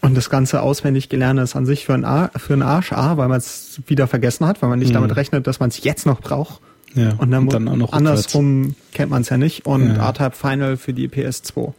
Und 0.00 0.16
das 0.16 0.30
Ganze 0.30 0.62
auswendig 0.62 1.08
gelernt 1.08 1.40
ist 1.40 1.56
an 1.56 1.66
sich 1.66 1.84
für 1.84 1.94
einen, 1.94 2.04
Ar 2.04 2.30
für 2.36 2.52
einen 2.52 2.62
Arsch, 2.62 2.92
A, 2.92 3.16
weil 3.16 3.28
man 3.28 3.38
es 3.38 3.80
wieder 3.88 4.06
vergessen 4.06 4.46
hat, 4.46 4.62
weil 4.62 4.68
man 4.70 4.78
nicht 4.78 4.90
Mhm. 4.90 4.94
damit 4.94 5.16
rechnet, 5.16 5.46
dass 5.46 5.58
man 5.60 5.70
es 5.70 5.82
jetzt 5.82 6.06
noch 6.06 6.20
braucht. 6.20 6.60
Ja, 6.94 7.14
Und 7.18 7.30
dann, 7.30 7.48
auch 7.48 7.58
noch 7.60 7.70
rückwärts. 7.72 7.92
andersrum 7.92 8.74
kennt 8.94 9.10
man 9.10 9.22
es 9.22 9.28
ja 9.28 9.36
nicht. 9.36 9.66
Und 9.66 9.96
Ja. 9.96 10.06
R-Type 10.08 10.32
Final 10.36 10.76
für 10.76 10.92
die 10.92 11.08
PS2. 11.08 11.74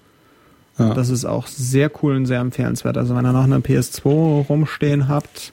Ja. 0.77 0.93
Das 0.93 1.09
ist 1.09 1.25
auch 1.25 1.47
sehr 1.47 1.89
cool 2.03 2.15
und 2.15 2.25
sehr 2.25 2.39
empfehlenswert. 2.39 2.97
Also 2.97 3.15
wenn 3.15 3.25
ihr 3.25 3.31
noch 3.33 3.43
eine 3.45 3.59
PS2 3.59 4.45
rumstehen 4.47 5.07
habt, 5.07 5.51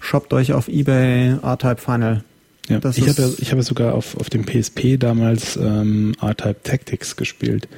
shoppt 0.00 0.32
euch 0.32 0.52
auf 0.52 0.68
Ebay 0.68 1.36
R-Type 1.42 1.78
Final. 1.80 2.24
Ja, 2.68 2.78
Das 2.78 2.98
ich 2.98 3.08
habe 3.08 3.22
ja, 3.22 3.28
ich 3.38 3.52
habe 3.52 3.62
sogar 3.62 3.94
auf, 3.94 4.16
auf 4.16 4.30
dem 4.30 4.44
PSP 4.44 4.96
damals 4.98 5.56
ähm, 5.56 6.14
R-Type 6.20 6.62
Tactics 6.62 7.16
gespielt. 7.16 7.68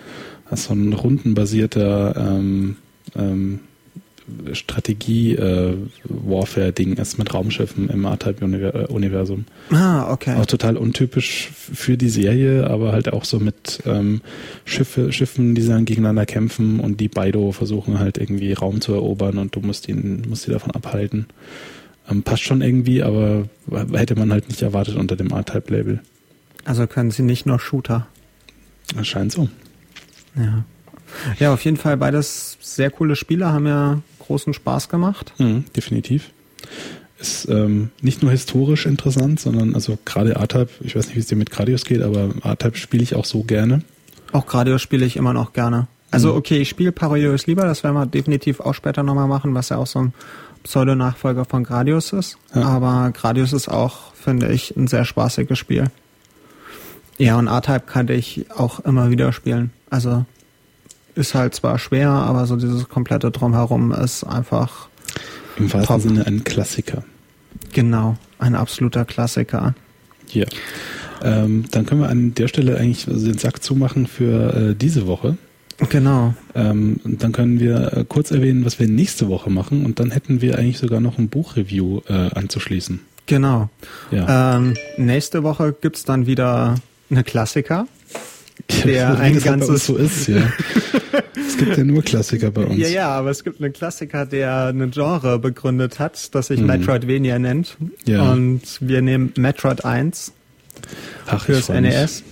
Das 0.51 0.61
ist 0.61 0.67
so 0.67 0.75
ein 0.75 0.93
rundenbasierter 0.93 2.15
ähm, 2.17 2.77
ähm, 3.17 3.61
Strategie-Warfare-Ding 4.53 6.93
ist 6.95 7.19
mit 7.19 7.35
Raumschiffen 7.35 7.91
im 7.91 8.05
R-Type-Universum. 8.05 9.47
Ah, 9.71 10.13
okay. 10.13 10.37
Auch 10.37 10.47
total 10.47 10.77
untypisch 10.77 11.51
für 11.53 11.97
die 11.97 12.09
Serie, 12.09 12.69
aber 12.69 12.93
halt 12.93 13.13
auch 13.13 13.25
so 13.25 13.41
mit 13.41 13.81
ähm, 13.85 14.21
Schiffe, 14.65 15.13
Schiffen, 15.13 15.57
die 15.57 15.67
dann 15.67 15.85
gegeneinander 15.85 16.27
kämpfen 16.27 16.79
und 16.81 17.01
die 17.01 17.09
beide 17.09 17.53
versuchen 17.53 17.99
halt 17.99 18.19
irgendwie 18.19 18.53
Raum 18.53 18.81
zu 18.81 18.93
erobern 18.95 19.39
und 19.39 19.57
du 19.57 19.61
musst 19.61 19.89
ihn, 19.89 20.23
musst 20.29 20.45
sie 20.45 20.53
davon 20.53 20.71
abhalten. 20.71 21.27
Ähm, 22.09 22.23
passt 22.23 22.43
schon 22.43 22.63
irgendwie, 22.63 23.03
aber 23.03 23.49
hätte 23.93 24.17
man 24.17 24.33
halt 24.33 24.49
nicht 24.49 24.63
erwartet 24.63 24.97
unter 24.97 25.17
dem 25.17 25.31
R-Type-Label. 25.31 26.01
Also 26.65 26.87
können 26.87 27.11
sie 27.11 27.23
nicht 27.23 27.45
nur 27.47 27.59
Shooter. 27.59 28.07
Scheint 29.03 29.33
so. 29.33 29.49
Ja. 30.37 30.65
Ja, 31.39 31.53
auf 31.53 31.65
jeden 31.65 31.77
Fall 31.77 31.97
beides 31.97 32.57
sehr 32.61 32.91
coole 32.91 33.17
Spiele, 33.17 33.53
haben 33.53 33.67
ja 33.67 34.01
großen 34.21 34.55
Spaß 34.55 34.89
gemacht. 34.89 35.33
Mhm, 35.39 35.65
definitiv. 35.77 36.31
Ist 37.19 37.49
ähm, 37.49 37.91
nicht 38.01 38.23
nur 38.23 38.33
historisch 38.33 38.87
interessant, 38.87 39.39
sondern 39.39 39.75
also 39.75 39.97
gerade 40.05 40.35
R-Type, 40.35 40.71
ich 40.81 40.97
weiß 40.97 41.07
nicht, 41.07 41.17
wie 41.17 41.21
es 41.21 41.27
dir 41.27 41.37
mit 41.37 41.51
Gradius 41.51 41.85
geht, 41.85 42.03
aber 42.03 42.31
R-Type 42.43 42.77
spiele 42.77 43.03
ich 43.03 43.15
auch 43.15 43.25
so 43.25 43.43
gerne. 43.45 43.83
Auch 44.33 44.47
Gradius 44.47 44.83
spiele 44.83 45.05
ich 45.07 45.17
immer 45.17 45.33
noch 45.33 45.53
gerne. 45.53 45.87
Also 46.11 46.31
Mhm. 46.33 46.37
okay, 46.39 46.59
ich 46.59 46.69
spiele 46.69 46.91
Parodius 46.93 47.47
lieber, 47.47 47.65
das 47.65 47.85
werden 47.85 47.95
wir 47.95 48.07
definitiv 48.07 48.61
auch 48.61 48.75
später 48.75 49.03
nochmal 49.03 49.29
machen, 49.29 49.55
was 49.55 49.69
ja 49.69 49.77
auch 49.77 49.87
so 49.87 50.01
ein 50.01 50.15
Pseudo-Nachfolger 50.65 51.45
von 51.45 51.65
Gradius 51.65 52.13
ist. 52.13 52.39
Ja. 52.55 52.63
Aber 52.63 53.11
Gradius 53.13 53.53
ist 53.53 53.69
auch, 53.69 54.15
finde 54.15 54.53
ich, 54.53 54.77
ein 54.77 54.87
sehr 54.89 55.05
spaßiges 55.05 55.59
Spiel. 55.59 55.91
Ja, 57.19 57.39
und 57.39 57.47
R-Type 57.47 57.83
kann 57.87 58.09
ich 58.09 58.47
auch 58.57 58.81
immer 58.81 59.11
wieder 59.11 59.33
spielen. 59.33 59.71
Also 59.91 60.25
ist 61.15 61.35
halt 61.35 61.55
zwar 61.55 61.79
schwer, 61.79 62.11
aber 62.11 62.47
so 62.47 62.57
dieses 62.57 62.89
komplette 62.89 63.31
Drumherum 63.31 63.93
ist 63.93 64.25
einfach 64.25 64.89
Im 65.57 65.73
wahrsten 65.73 65.87
Top. 65.87 66.01
Sinne 66.01 66.27
ein 66.27 66.45
Klassiker. 66.45 67.05
genau 67.73 68.17
ein 68.39 68.55
absoluter 68.55 69.05
Klassiker. 69.05 69.75
Ja. 70.31 70.47
Ähm, 71.23 71.65
dann 71.71 71.87
können 71.87 72.01
wir 72.01 72.09
an 72.09 72.35
der 72.35 72.49
Stelle 72.49 72.77
eigentlich 72.77 73.05
den 73.05 73.39
Sack 73.39 73.63
zumachen 73.63 74.07
für 74.07 74.71
äh, 74.71 74.75
diese 74.75 75.07
Woche. 75.07 75.37
Genau. 75.89 76.35
Ähm, 76.55 77.01
und 77.05 77.23
dann 77.23 77.33
können 77.33 77.61
wir 77.61 77.93
äh, 77.93 78.05
kurz 78.09 78.31
erwähnen, 78.31 78.65
was 78.65 78.79
wir 78.79 78.89
nächste 78.89 79.29
Woche 79.29 79.51
machen 79.51 79.85
und 79.87 80.01
dann 80.01 80.11
hätten 80.11 80.41
wir 80.41 80.59
eigentlich 80.59 80.79
sogar 80.79 81.01
noch 81.01 81.19
ein 81.19 81.29
Buchreview 81.29 82.01
äh, 82.09 82.13
anzuschließen. 82.35 83.01
Genau. 83.27 83.69
Ja. 84.11 84.57
Ähm, 84.57 84.75
nächste 84.97 85.43
Woche 85.45 85.75
gibt's 85.81 86.05
dann 86.05 86.27
wieder 86.27 86.75
eine 87.11 87.23
Klassiker. 87.25 87.87
Der 88.85 89.19
ein 89.19 89.39
ganzes- 89.41 89.87
so 89.87 89.97
ist, 89.97 90.29
ja. 90.29 90.43
es 91.37 91.57
gibt 91.59 91.77
ja 91.77 91.85
nur 91.85 92.03
Klassiker 92.03 92.51
bei 92.51 92.65
uns. 92.65 92.79
Ja, 92.79 92.89
ja, 92.89 93.09
aber 93.09 93.31
es 93.31 93.45
gibt 93.45 93.61
einen 93.63 93.73
Klassiker, 93.73 94.27
der 94.27 94.67
ein 94.67 94.91
Genre 94.91 95.39
begründet 95.39 95.99
hat, 95.99 96.35
das 96.35 96.49
sich 96.49 96.61
Mhm. 96.61 96.67
Metroidvania 96.67 97.39
nennt. 97.39 97.77
Ja. 98.07 98.33
Und 98.33 98.63
wir 98.81 99.03
nehmen 99.03 99.33
Metroid 99.37 99.85
1 99.85 100.33
Ach, 101.27 101.45
fürs. 101.45 101.69
NES. 101.69 102.23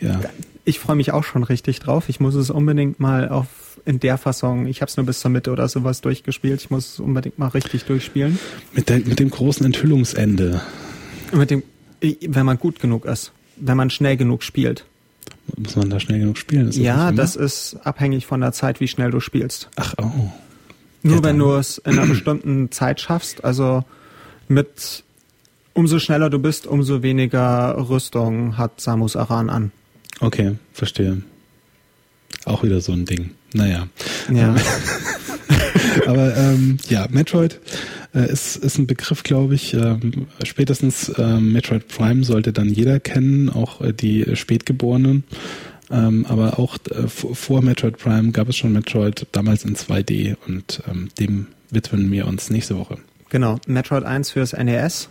Ja. 0.00 0.20
Ich 0.64 0.78
freue 0.78 0.96
mich 0.96 1.12
auch 1.12 1.24
schon 1.24 1.42
richtig 1.42 1.80
drauf. 1.80 2.08
Ich 2.08 2.20
muss 2.20 2.34
es 2.34 2.50
unbedingt 2.50 3.00
mal 3.00 3.28
auf 3.28 3.46
in 3.84 3.98
der 3.98 4.16
Fassung, 4.16 4.66
ich 4.66 4.80
habe 4.80 4.88
es 4.90 4.96
nur 4.96 5.04
bis 5.06 5.18
zur 5.18 5.32
Mitte 5.32 5.50
oder 5.50 5.66
sowas 5.68 6.00
durchgespielt. 6.02 6.60
Ich 6.60 6.70
muss 6.70 6.92
es 6.94 7.00
unbedingt 7.00 7.40
mal 7.40 7.48
richtig 7.48 7.84
durchspielen. 7.84 8.38
Mit, 8.74 8.88
der, 8.88 8.98
mit 9.00 9.18
dem 9.18 9.28
großen 9.28 9.66
Enthüllungsende. 9.66 10.60
Mit 11.32 11.50
dem, 11.50 11.64
wenn 12.00 12.46
man 12.46 12.58
gut 12.58 12.78
genug 12.78 13.06
ist, 13.06 13.32
wenn 13.56 13.76
man 13.76 13.90
schnell 13.90 14.16
genug 14.16 14.44
spielt. 14.44 14.84
Muss 15.56 15.76
man 15.76 15.90
da 15.90 16.00
schnell 16.00 16.20
genug 16.20 16.38
spielen? 16.38 16.68
Ist 16.68 16.76
ja, 16.76 17.12
das 17.12 17.36
ist 17.36 17.76
abhängig 17.84 18.26
von 18.26 18.40
der 18.40 18.52
Zeit, 18.52 18.80
wie 18.80 18.88
schnell 18.88 19.10
du 19.10 19.20
spielst. 19.20 19.68
Ach, 19.76 19.94
oh. 19.98 20.30
Nur 21.02 21.16
Ja, 21.16 21.24
wenn 21.24 21.38
du 21.38 21.52
es 21.54 21.78
in 21.78 21.98
einer 21.98 22.06
bestimmten 22.06 22.70
Zeit 22.70 23.00
schaffst, 23.00 23.44
also 23.44 23.84
mit 24.48 25.02
umso 25.74 25.98
schneller 25.98 26.30
du 26.30 26.38
bist, 26.38 26.66
umso 26.66 27.02
weniger 27.02 27.76
Rüstung 27.88 28.56
hat 28.56 28.80
Samus 28.80 29.16
Aran 29.16 29.50
an. 29.50 29.72
Okay, 30.20 30.56
verstehe. 30.72 31.22
Auch 32.44 32.62
wieder 32.62 32.80
so 32.80 32.92
ein 32.92 33.04
Ding. 33.04 33.30
Naja. 33.52 33.88
Ja. 34.32 34.54
Aber 36.06 36.36
ähm, 36.36 36.78
ja, 36.88 37.06
Metroid 37.10 37.60
äh, 38.14 38.30
ist, 38.30 38.56
ist 38.56 38.78
ein 38.78 38.86
Begriff, 38.86 39.22
glaube 39.22 39.54
ich. 39.54 39.74
Ähm, 39.74 40.26
spätestens 40.44 41.12
ähm, 41.18 41.52
Metroid 41.52 41.88
Prime 41.88 42.24
sollte 42.24 42.52
dann 42.52 42.68
jeder 42.68 43.00
kennen, 43.00 43.48
auch 43.48 43.80
äh, 43.80 43.92
die 43.92 44.36
Spätgeborenen. 44.36 45.24
Ähm, 45.90 46.24
aber 46.26 46.58
auch 46.58 46.78
äh, 46.90 47.06
vor 47.06 47.34
vor 47.34 47.62
Metroid 47.62 47.98
Prime 47.98 48.32
gab 48.32 48.48
es 48.48 48.56
schon 48.56 48.72
Metroid, 48.72 49.26
damals 49.32 49.64
in 49.64 49.76
2D 49.76 50.36
und 50.46 50.82
ähm, 50.90 51.10
dem 51.18 51.48
widmen 51.70 52.10
wir 52.10 52.26
uns 52.26 52.50
nächste 52.50 52.78
Woche. 52.78 52.98
Genau. 53.28 53.58
Metroid 53.66 54.04
1 54.04 54.30
fürs 54.30 54.52
NES. 54.52 55.08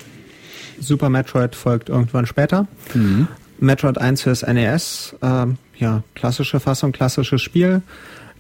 Super 0.80 1.10
Metroid 1.10 1.56
folgt 1.56 1.89
irgendwann 1.89 2.25
später. 2.25 2.67
Mhm. 2.93 3.27
Metroid 3.60 3.99
1 3.99 4.23
fürs 4.23 4.41
NES, 4.41 5.15
ähm, 5.21 5.58
ja, 5.77 6.04
klassische 6.15 6.60
Fassung, 6.60 6.91
klassisches 6.91 7.41
Spiel. 7.41 7.84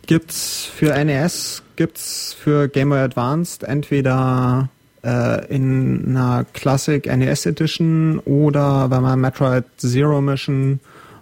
Gibt's 0.07 0.65
für 0.65 0.93
NES, 1.03 1.63
gibt's 1.75 2.35
für 2.37 2.67
Game 2.67 2.89
Boy 2.89 2.99
Advanced 2.99 3.63
entweder 3.63 4.69
äh, 5.03 5.45
in 5.53 6.09
einer 6.17 6.45
Classic 6.53 7.05
NES 7.05 7.45
Edition 7.45 8.19
oder 8.19 8.89
wenn 8.91 9.01
man 9.01 9.21
Metroid 9.21 9.63
Zero 9.77 10.21
Mission 10.21 10.79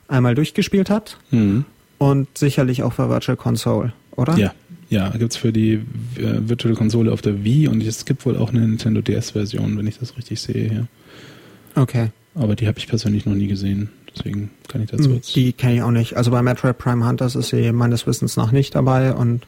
einmal 0.07 0.33
durchgespielt 0.35 0.89
hat 0.89 1.17
Mhm. 1.31 1.65
und 1.97 2.37
sicherlich 2.37 2.81
auch 2.83 2.93
für 2.93 3.09
Virtual 3.09 3.37
Console, 3.37 3.93
oder? 4.15 4.37
Ja, 4.37 4.53
ja, 4.89 5.09
gibt's 5.09 5.35
für 5.37 5.51
die 5.53 5.73
äh, 5.73 5.81
Virtual 6.49 6.73
Konsole 6.73 7.11
auf 7.11 7.21
der 7.21 7.43
Wii 7.43 7.67
und 7.67 7.83
es 7.83 8.05
gibt 8.05 8.25
wohl 8.25 8.37
auch 8.37 8.49
eine 8.49 8.61
Nintendo 8.61 9.01
DS-Version, 9.01 9.77
wenn 9.77 9.85
ich 9.85 9.99
das 9.99 10.17
richtig 10.17 10.41
sehe. 10.41 10.87
Ja. 11.75 11.81
Okay. 11.81 12.07
Aber 12.35 12.55
die 12.55 12.67
habe 12.67 12.79
ich 12.79 12.87
persönlich 12.87 13.25
noch 13.25 13.35
nie 13.35 13.47
gesehen, 13.47 13.89
deswegen 14.15 14.51
kann 14.67 14.81
ich 14.83 14.89
dazu 14.91 15.11
jetzt. 15.11 15.35
Die 15.35 15.53
kenne 15.53 15.75
ich 15.75 15.81
auch 15.81 15.91
nicht. 15.91 16.15
Also 16.17 16.31
bei 16.31 16.41
Metroid 16.41 16.77
Prime 16.77 17.07
Hunters 17.07 17.35
ist 17.35 17.49
sie 17.49 17.71
meines 17.71 18.05
Wissens 18.07 18.37
nach 18.37 18.51
nicht 18.51 18.75
dabei 18.75 19.13
und 19.13 19.41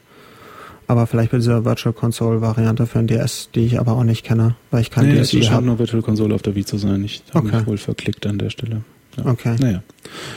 aber 0.88 1.06
vielleicht 1.06 1.30
bei 1.30 1.38
dieser 1.38 1.64
Virtual 1.64 1.92
Console 1.92 2.40
Variante 2.40 2.86
für 2.86 2.98
ein 2.98 3.06
DS, 3.06 3.48
die 3.54 3.60
ich 3.64 3.78
aber 3.78 3.92
auch 3.92 4.04
nicht 4.04 4.24
kenne, 4.24 4.56
weil 4.70 4.82
ich 4.82 4.90
kein 4.90 5.06
Nee, 5.06 5.18
es 5.18 5.28
DSi 5.28 5.42
scheint 5.42 5.52
habe. 5.54 5.66
nur 5.66 5.78
Virtual 5.78 6.02
Konsole 6.02 6.34
auf 6.34 6.42
der 6.42 6.54
Wii 6.54 6.64
zu 6.64 6.76
sein. 6.76 7.04
Ich 7.04 7.22
habe 7.32 7.46
Okay. 7.48 7.58
mich 7.58 7.66
wohl 7.66 7.78
verklickt 7.78 8.26
an 8.26 8.38
der 8.38 8.50
Stelle. 8.50 8.82
Ja. 9.16 9.26
Okay. 9.26 9.56
Naja. 9.60 9.82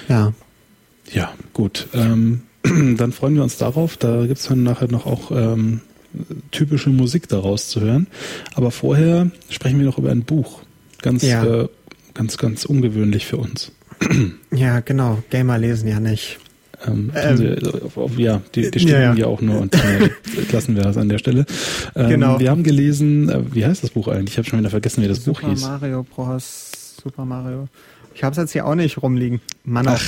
Ja. 0.07 0.33
Ja, 1.11 1.33
gut. 1.53 1.88
Ähm, 1.93 2.41
dann 2.63 3.11
freuen 3.11 3.35
wir 3.35 3.43
uns 3.43 3.57
darauf. 3.57 3.97
Da 3.97 4.25
gibt's 4.27 4.47
dann 4.47 4.63
nachher 4.63 4.89
noch 4.89 5.05
auch 5.05 5.31
ähm, 5.31 5.81
typische 6.51 6.89
Musik 6.89 7.27
daraus 7.27 7.67
zu 7.69 7.81
hören. 7.81 8.07
Aber 8.53 8.71
vorher 8.71 9.29
sprechen 9.49 9.79
wir 9.79 9.85
noch 9.85 9.97
über 9.97 10.11
ein 10.11 10.23
Buch. 10.23 10.61
Ganz 11.01 11.23
Ja. 11.23 11.43
äh, 11.43 11.67
ganz, 12.13 12.38
ganz 12.38 12.65
ungewöhnlich 12.65 13.25
für 13.25 13.38
uns. 13.38 13.71
Ja, 14.51 14.79
genau. 14.79 15.21
Gamer 15.29 15.58
lesen 15.58 15.89
ja 15.89 15.99
nicht. 15.99 16.39
Ähm, 16.88 17.12
ähm, 17.15 17.38
sie, 17.38 17.47
also, 17.49 18.10
ja, 18.17 18.41
die, 18.53 18.71
die 18.71 18.79
stimmen 18.79 19.01
ja, 19.01 19.13
ja. 19.13 19.13
ja, 19.13 19.25
auch 19.27 19.41
nur 19.41 19.60
und 19.60 19.75
äh, 19.75 20.10
lassen 20.51 20.75
wir 20.75 20.84
das 20.84 20.97
an 20.97 21.10
der 21.10 21.17
Stelle. 21.17 21.45
Ähm, 21.95 22.10
genau. 22.10 22.39
Wir 22.39 22.51
haben 22.51 22.63
gelesen, 22.63 23.29
äh, 23.29 23.41
wie 23.53 23.65
heißt 23.65 23.84
das 23.84 23.91
Buch 23.91 24.08
eigentlich? 24.08 24.31
Ich 24.31 24.38
habe 24.38 24.47
schon 24.47 24.60
wieder 24.60 24.69
vergessen, 24.69 25.03
wie 25.03 25.08
das 25.08 25.23
Super 25.23 25.41
Buch 25.41 25.49
hieß. 25.49 25.62
Super 25.62 25.73
Mario 25.79 26.03
Bros. 26.03 26.71
Super 27.01 27.25
Mario. 27.25 27.67
Ich 28.13 28.23
habe 28.23 28.31
es 28.31 28.38
jetzt 28.38 28.53
hier 28.53 28.65
auch 28.65 28.75
nicht 28.75 29.01
rumliegen. 29.01 29.41
Mann, 29.65 29.88
Ach, 29.89 30.01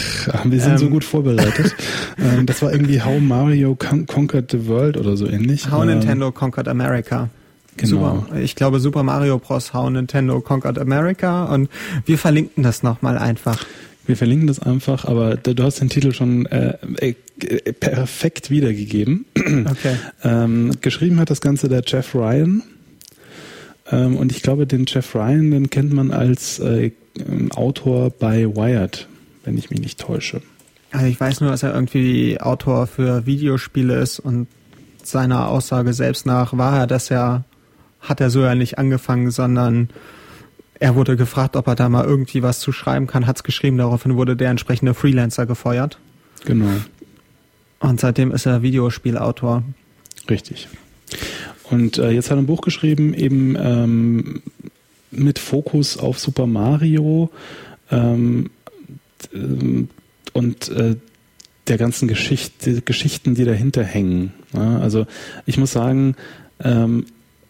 wir 0.46 0.62
sind 0.62 0.72
ähm, 0.74 0.78
so 0.78 0.90
gut 0.90 1.04
vorbereitet. 1.04 1.76
ähm, 2.18 2.46
das 2.46 2.62
war 2.62 2.72
irgendwie 2.72 3.02
How 3.02 3.20
Mario 3.20 3.76
Con 3.76 4.06
Conquered 4.06 4.50
the 4.50 4.68
World 4.68 4.96
oder 4.96 5.18
so 5.18 5.28
ähnlich. 5.28 5.70
How 5.70 5.84
ähm, 5.84 5.90
Nintendo 5.90 6.32
Conquered 6.32 6.70
America. 6.70 7.30
Genau. 7.78 8.26
Super, 8.28 8.40
ich 8.40 8.56
glaube 8.56 8.80
Super 8.80 9.04
Mario 9.04 9.38
Bros. 9.38 9.74
How 9.74 9.90
Nintendo 9.90 10.42
Conquered 10.42 10.80
America 10.80 11.46
und 11.46 11.70
wir 12.06 12.18
verlinken 12.18 12.64
das 12.64 12.84
nochmal 12.84 13.18
einfach. 13.18 13.66
Wir 14.06 14.16
verlinken 14.16 14.48
das 14.48 14.60
einfach, 14.60 15.04
aber 15.06 15.36
du 15.36 15.64
hast 15.64 15.82
den 15.82 15.90
Titel 15.90 16.14
schon 16.14 16.46
äh, 16.46 16.78
äh, 17.00 17.14
perfekt 17.74 18.50
wiedergegeben. 18.50 19.26
Okay. 19.36 19.96
Ähm, 20.24 20.72
geschrieben 20.82 21.20
hat 21.20 21.30
das 21.30 21.42
Ganze 21.42 21.70
der 21.70 21.84
Jeff 21.86 22.16
Ryan. 22.16 22.64
Ähm, 23.92 24.18
und 24.18 24.32
ich 24.32 24.42
glaube, 24.42 24.66
den 24.66 24.86
Jeff 24.88 25.14
Ryan, 25.16 25.52
den 25.52 25.70
kennt 25.70 25.94
man 25.94 26.12
als 26.12 26.60
äh, 26.60 26.92
Autor 27.56 28.10
bei 28.10 28.46
Wired, 28.46 29.08
wenn 29.44 29.58
ich 29.58 29.70
mich 29.70 29.80
nicht 29.80 30.00
täusche. 30.00 30.42
Also 30.92 31.06
ich 31.06 31.20
weiß 31.20 31.42
nur, 31.42 31.52
dass 31.52 31.64
er 31.64 31.74
irgendwie 31.74 32.40
Autor 32.40 32.88
für 32.88 33.26
Videospiele 33.26 34.00
ist 34.00 34.20
und 34.20 34.48
seiner 35.04 35.48
Aussage 35.50 35.94
selbst 35.94 36.26
nach 36.26 36.58
war 36.58 36.80
er 36.80 36.88
das 36.88 37.10
ja, 37.10 37.44
hat 38.00 38.22
er 38.22 38.30
so 38.30 38.42
ja 38.42 38.56
nicht 38.56 38.78
angefangen, 38.78 39.32
sondern 39.32 39.90
er 40.80 40.96
wurde 40.96 41.16
gefragt, 41.16 41.56
ob 41.56 41.68
er 41.68 41.76
da 41.76 41.90
mal 41.90 42.06
irgendwie 42.06 42.44
was 42.44 42.60
zu 42.60 42.72
schreiben 42.72 43.08
kann, 43.08 43.28
hat's 43.28 43.44
geschrieben, 43.44 43.78
daraufhin 43.78 44.16
wurde 44.16 44.36
der 44.36 44.52
entsprechende 44.52 44.94
Freelancer 44.94 45.46
gefeuert. 45.46 45.98
Genau. 46.46 46.70
Und 47.80 48.00
seitdem 48.00 48.32
ist 48.32 48.46
er 48.46 48.62
Videospielautor. 48.62 49.64
Richtig. 50.30 50.68
Und 51.70 51.98
äh, 51.98 52.12
jetzt 52.12 52.30
hat 52.30 52.38
er 52.38 52.44
ein 52.44 52.48
Buch 52.48 52.62
geschrieben, 52.62 53.14
eben 53.14 53.56
ähm, 53.60 54.42
mit 55.12 55.40
Fokus 55.40 55.98
auf 55.98 56.20
Super 56.20 56.48
Mario 56.48 57.30
ähm, 57.92 58.50
und 60.34 60.70
äh, 60.70 60.96
der 61.68 61.78
ganzen 61.78 62.08
Geschichte, 62.08 62.82
Geschichten, 62.82 63.36
die 63.36 63.44
dahinter 63.44 63.84
hängen. 63.84 64.34
Ja, 64.54 64.80
also 64.80 65.06
ich 65.46 65.58
muss 65.58 65.72
sagen, 65.72 66.16
ähm, 66.64 67.06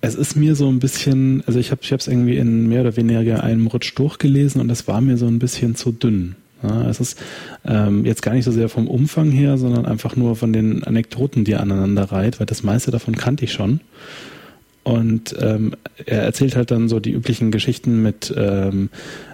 es 0.08 0.16
ist 0.16 0.36
mir 0.36 0.56
so 0.56 0.70
ein 0.70 0.80
bisschen, 0.80 1.44
also 1.46 1.60
ich 1.60 1.72
habe 1.72 1.82
es 1.84 2.08
irgendwie 2.08 2.38
in 2.38 2.68
mehr 2.68 2.82
oder 2.82 2.96
weniger 2.98 3.44
einem 3.44 3.68
Rutsch 3.68 3.94
durchgelesen 3.96 4.62
und 4.62 4.70
es 4.70 4.88
war 4.88 5.02
mir 5.02 5.18
so 5.18 5.28
ein 5.28 5.40
bisschen 5.40 5.76
zu 5.76 5.92
dünn. 5.92 6.36
Ja, 6.64 6.90
es 6.90 7.00
ist 7.00 7.20
ähm, 7.66 8.04
jetzt 8.06 8.24
gar 8.24 8.34
nicht 8.34 8.46
so 8.46 8.52
sehr 8.52 8.70
vom 8.70 8.88
Umfang 8.88 9.30
her, 9.30 9.58
sondern 9.58 9.86
einfach 9.86 10.16
nur 10.16 10.36
von 10.36 10.54
den 10.54 10.84
Anekdoten, 10.84 11.44
die 11.44 11.52
er 11.52 11.62
aneinander 11.62 12.06
reiht, 12.06 12.40
weil 12.40 12.48
das 12.48 12.64
meiste 12.64 12.90
davon 12.90 13.16
kannte 13.16 13.46
ich 13.46 13.52
schon. 13.52 13.82
Und 14.84 15.36
ähm, 15.40 15.76
er 16.06 16.24
erzählt 16.24 16.56
halt 16.56 16.72
dann 16.72 16.88
so 16.88 17.02
die 17.02 17.12
üblichen 17.12 17.52
Geschichten 17.52 18.02
mit, 18.02 18.34
ähm, 18.36 18.90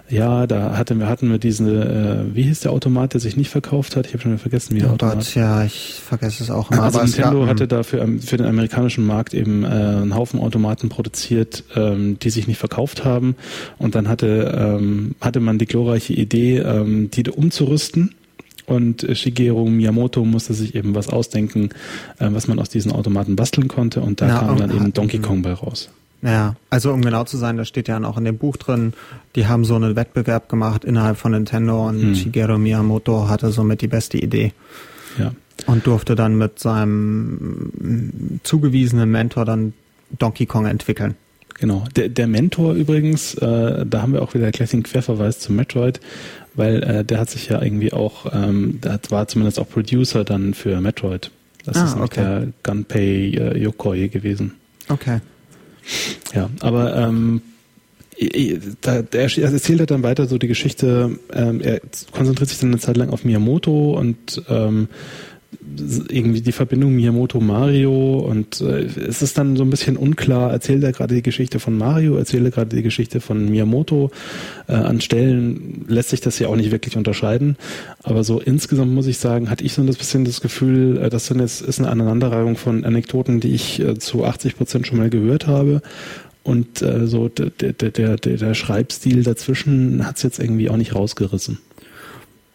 ja, 0.08 0.46
da 0.46 0.76
hatten 0.76 0.98
wir, 0.98 1.08
hatten 1.08 1.30
wir 1.30 1.38
diese, 1.38 1.64
äh, 1.64 2.36
wie 2.36 2.42
hieß 2.42 2.60
der 2.60 2.72
Automat, 2.72 3.14
der 3.14 3.20
sich 3.20 3.36
nicht 3.36 3.48
verkauft 3.48 3.96
hat? 3.96 4.06
Ich 4.06 4.12
habe 4.12 4.22
schon 4.22 4.32
wieder 4.32 4.40
vergessen, 4.40 4.76
wie 4.76 4.80
der 4.80 4.90
oh 4.90 4.94
Automat. 4.94 5.16
Gott, 5.16 5.34
ja, 5.34 5.64
ich 5.64 5.94
vergesse 5.94 6.42
es 6.42 6.50
auch 6.50 6.70
immer. 6.70 6.82
Also 6.82 7.02
Nintendo 7.02 7.42
ja, 7.42 7.46
hatte 7.48 7.66
da 7.66 7.82
für, 7.82 8.06
für 8.20 8.36
den 8.36 8.46
amerikanischen 8.46 9.06
Markt 9.06 9.32
eben 9.32 9.64
äh, 9.64 9.66
einen 9.66 10.14
Haufen 10.14 10.40
Automaten 10.40 10.90
produziert, 10.90 11.64
ähm, 11.74 12.18
die 12.18 12.30
sich 12.30 12.46
nicht 12.46 12.58
verkauft 12.58 13.04
haben. 13.04 13.34
Und 13.78 13.94
dann 13.94 14.08
hatte, 14.08 14.78
ähm, 14.78 15.14
hatte 15.20 15.40
man 15.40 15.58
die 15.58 15.66
glorreiche 15.66 16.12
Idee, 16.12 16.58
ähm, 16.58 17.10
die 17.10 17.24
umzurüsten 17.30 18.14
und 18.66 19.06
Shigeru 19.12 19.68
Miyamoto 19.68 20.24
musste 20.24 20.54
sich 20.54 20.74
eben 20.74 20.94
was 20.94 21.08
ausdenken, 21.08 21.70
äh, 22.18 22.28
was 22.30 22.46
man 22.46 22.58
aus 22.58 22.68
diesen 22.68 22.92
Automaten 22.92 23.36
basteln 23.36 23.68
konnte. 23.68 24.00
Und 24.00 24.20
da 24.20 24.28
ja, 24.28 24.38
kam 24.38 24.56
dann 24.58 24.70
eben 24.70 24.92
Donkey 24.92 25.18
Kong 25.18 25.42
bei 25.42 25.52
raus. 25.52 25.90
Ja, 26.24 26.56
also 26.70 26.90
um 26.90 27.02
genau 27.02 27.24
zu 27.24 27.36
sein, 27.36 27.58
das 27.58 27.68
steht 27.68 27.86
ja 27.86 28.02
auch 28.02 28.16
in 28.16 28.24
dem 28.24 28.38
Buch 28.38 28.56
drin, 28.56 28.94
die 29.36 29.46
haben 29.46 29.66
so 29.66 29.74
einen 29.74 29.94
Wettbewerb 29.94 30.48
gemacht 30.48 30.82
innerhalb 30.82 31.18
von 31.18 31.32
Nintendo 31.32 31.86
und 31.86 32.00
hm. 32.00 32.14
Shigeru 32.14 32.56
Miyamoto 32.56 33.28
hatte 33.28 33.52
somit 33.52 33.82
die 33.82 33.88
beste 33.88 34.16
Idee. 34.16 34.54
Ja. 35.18 35.32
Und 35.66 35.86
durfte 35.86 36.14
dann 36.14 36.36
mit 36.36 36.58
seinem 36.58 38.40
zugewiesenen 38.42 39.10
Mentor 39.10 39.44
dann 39.44 39.74
Donkey 40.18 40.46
Kong 40.46 40.66
entwickeln. 40.66 41.14
Genau. 41.60 41.84
Der, 41.94 42.08
der 42.08 42.26
Mentor 42.26 42.72
übrigens, 42.72 43.34
äh, 43.34 43.84
da 43.86 44.02
haben 44.02 44.14
wir 44.14 44.22
auch 44.22 44.32
wieder 44.34 44.50
gleich 44.50 44.70
den 44.70 44.82
Querverweis 44.82 45.38
zu 45.38 45.52
Metroid, 45.52 46.00
weil 46.54 46.82
äh, 46.82 47.04
der 47.04 47.20
hat 47.20 47.30
sich 47.30 47.48
ja 47.48 47.62
irgendwie 47.62 47.92
auch, 47.92 48.32
ähm, 48.32 48.80
der 48.82 48.98
war 49.10 49.28
zumindest 49.28 49.60
auch 49.60 49.68
Producer 49.68 50.24
dann 50.24 50.54
für 50.54 50.80
Metroid. 50.80 51.30
Das 51.64 51.76
ah, 51.76 51.84
ist 51.84 51.96
okay. 51.96 52.20
der 52.20 52.48
Gunpei 52.62 52.98
äh, 52.98 53.58
Yokoi 53.58 54.08
gewesen. 54.08 54.52
Okay. 54.88 55.20
Ja, 56.34 56.50
aber 56.60 56.96
ähm, 56.96 57.42
da, 58.80 59.02
er 59.12 59.38
erzählt 59.38 59.80
halt 59.80 59.90
dann 59.90 60.02
weiter 60.02 60.26
so 60.26 60.38
die 60.38 60.46
Geschichte, 60.46 61.18
ähm, 61.32 61.60
er 61.60 61.80
konzentriert 62.12 62.48
sich 62.48 62.58
dann 62.58 62.70
eine 62.70 62.78
Zeit 62.78 62.96
lang 62.96 63.10
auf 63.10 63.24
Miyamoto 63.24 63.98
und 63.98 64.42
ähm, 64.48 64.88
irgendwie 66.08 66.40
die 66.40 66.52
Verbindung 66.52 66.94
Miyamoto-Mario 66.94 68.18
und 68.18 68.60
äh, 68.60 68.84
es 68.84 69.22
ist 69.22 69.38
dann 69.38 69.56
so 69.56 69.64
ein 69.64 69.70
bisschen 69.70 69.96
unklar, 69.96 70.50
erzählt 70.50 70.82
er 70.82 70.92
gerade 70.92 71.14
die 71.14 71.22
Geschichte 71.22 71.60
von 71.60 71.76
Mario, 71.76 72.16
erzählt 72.16 72.44
er 72.44 72.50
gerade 72.50 72.76
die 72.76 72.82
Geschichte 72.82 73.20
von 73.20 73.48
Miyamoto. 73.48 74.10
Äh, 74.66 74.74
an 74.74 75.00
Stellen 75.00 75.84
lässt 75.88 76.10
sich 76.10 76.20
das 76.20 76.38
ja 76.38 76.48
auch 76.48 76.56
nicht 76.56 76.70
wirklich 76.70 76.96
unterscheiden, 76.96 77.56
aber 78.02 78.24
so 78.24 78.40
insgesamt 78.40 78.92
muss 78.92 79.06
ich 79.06 79.18
sagen, 79.18 79.50
hatte 79.50 79.64
ich 79.64 79.72
so 79.72 79.82
ein 79.82 79.86
bisschen 79.86 80.24
das 80.24 80.40
Gefühl, 80.40 80.98
äh, 80.98 81.10
das 81.10 81.30
ist 81.30 81.78
eine 81.78 81.88
Aneinanderreihung 81.88 82.56
von 82.56 82.84
Anekdoten, 82.84 83.40
die 83.40 83.54
ich 83.54 83.80
äh, 83.80 83.98
zu 83.98 84.24
80 84.24 84.56
Prozent 84.56 84.86
schon 84.86 84.98
mal 84.98 85.10
gehört 85.10 85.46
habe 85.46 85.82
und 86.44 86.82
äh, 86.82 87.06
so 87.06 87.28
der, 87.28 87.50
der, 87.50 87.90
der, 87.90 88.16
der 88.16 88.54
Schreibstil 88.54 89.22
dazwischen 89.22 90.06
hat 90.06 90.18
es 90.18 90.22
jetzt 90.22 90.38
irgendwie 90.38 90.68
auch 90.68 90.76
nicht 90.76 90.94
rausgerissen. 90.94 91.58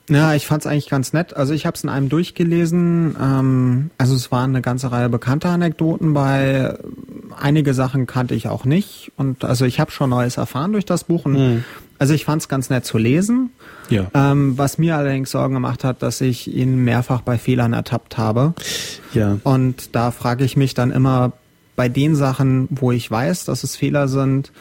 Ja, 0.09 0.33
ich 0.33 0.45
fand's 0.47 0.65
eigentlich 0.65 0.89
ganz 0.89 1.13
nett. 1.13 1.35
Also 1.35 1.53
ich 1.53 1.65
habe 1.65 1.75
es 1.75 1.83
in 1.83 1.89
einem 1.89 2.09
durchgelesen. 2.09 3.15
Ähm, 3.21 3.91
also 3.97 4.15
es 4.15 4.31
waren 4.31 4.51
eine 4.51 4.61
ganze 4.61 4.91
Reihe 4.91 5.09
bekannter 5.09 5.49
Anekdoten 5.49 6.13
bei. 6.13 6.77
Einige 7.39 7.73
Sachen 7.73 8.07
kannte 8.07 8.35
ich 8.35 8.47
auch 8.47 8.65
nicht. 8.65 9.11
Und 9.15 9.45
also 9.45 9.65
ich 9.65 9.79
habe 9.79 9.91
schon 9.91 10.09
Neues 10.09 10.37
erfahren 10.37 10.71
durch 10.71 10.85
das 10.85 11.03
Buch. 11.03 11.25
Und 11.25 11.33
mhm. 11.33 11.63
Also 11.99 12.13
ich 12.13 12.23
fand's 12.23 12.47
ganz 12.47 12.69
nett 12.69 12.85
zu 12.85 12.97
lesen. 12.97 13.51
Ja. 13.89 14.09
Ähm, 14.13 14.57
was 14.57 14.77
mir 14.77 14.95
allerdings 14.95 15.31
Sorgen 15.31 15.53
gemacht 15.53 15.83
hat, 15.83 16.01
dass 16.01 16.21
ich 16.21 16.51
ihn 16.51 16.77
mehrfach 16.85 17.21
bei 17.21 17.37
Fehlern 17.37 17.73
ertappt 17.73 18.17
habe. 18.17 18.53
Ja. 19.13 19.37
Und 19.43 19.95
da 19.95 20.11
frage 20.11 20.45
ich 20.45 20.55
mich 20.55 20.73
dann 20.73 20.91
immer 20.91 21.33
bei 21.75 21.89
den 21.89 22.15
Sachen, 22.15 22.67
wo 22.71 22.93
ich 22.93 23.11
weiß, 23.11 23.43
dass 23.45 23.63
es 23.63 23.75
Fehler 23.75 24.07
sind, 24.07 24.51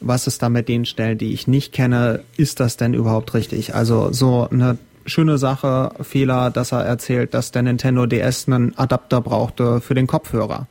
was 0.00 0.26
ist 0.26 0.42
da 0.42 0.48
mit 0.48 0.68
den 0.68 0.86
Stellen, 0.86 1.18
die 1.18 1.32
ich 1.32 1.46
nicht 1.46 1.72
kenne, 1.72 2.20
ist 2.36 2.60
das 2.60 2.76
denn 2.76 2.94
überhaupt 2.94 3.34
richtig? 3.34 3.74
Also 3.74 4.12
so 4.12 4.48
eine 4.50 4.78
schöne 5.08 5.38
Sache, 5.38 5.90
Fehler, 6.02 6.50
dass 6.50 6.72
er 6.72 6.84
erzählt, 6.84 7.34
dass 7.34 7.50
der 7.50 7.62
Nintendo 7.62 8.06
DS 8.06 8.46
einen 8.48 8.76
Adapter 8.76 9.20
brauchte 9.20 9.80
für 9.80 9.94
den 9.94 10.06
Kopfhörer. 10.06 10.66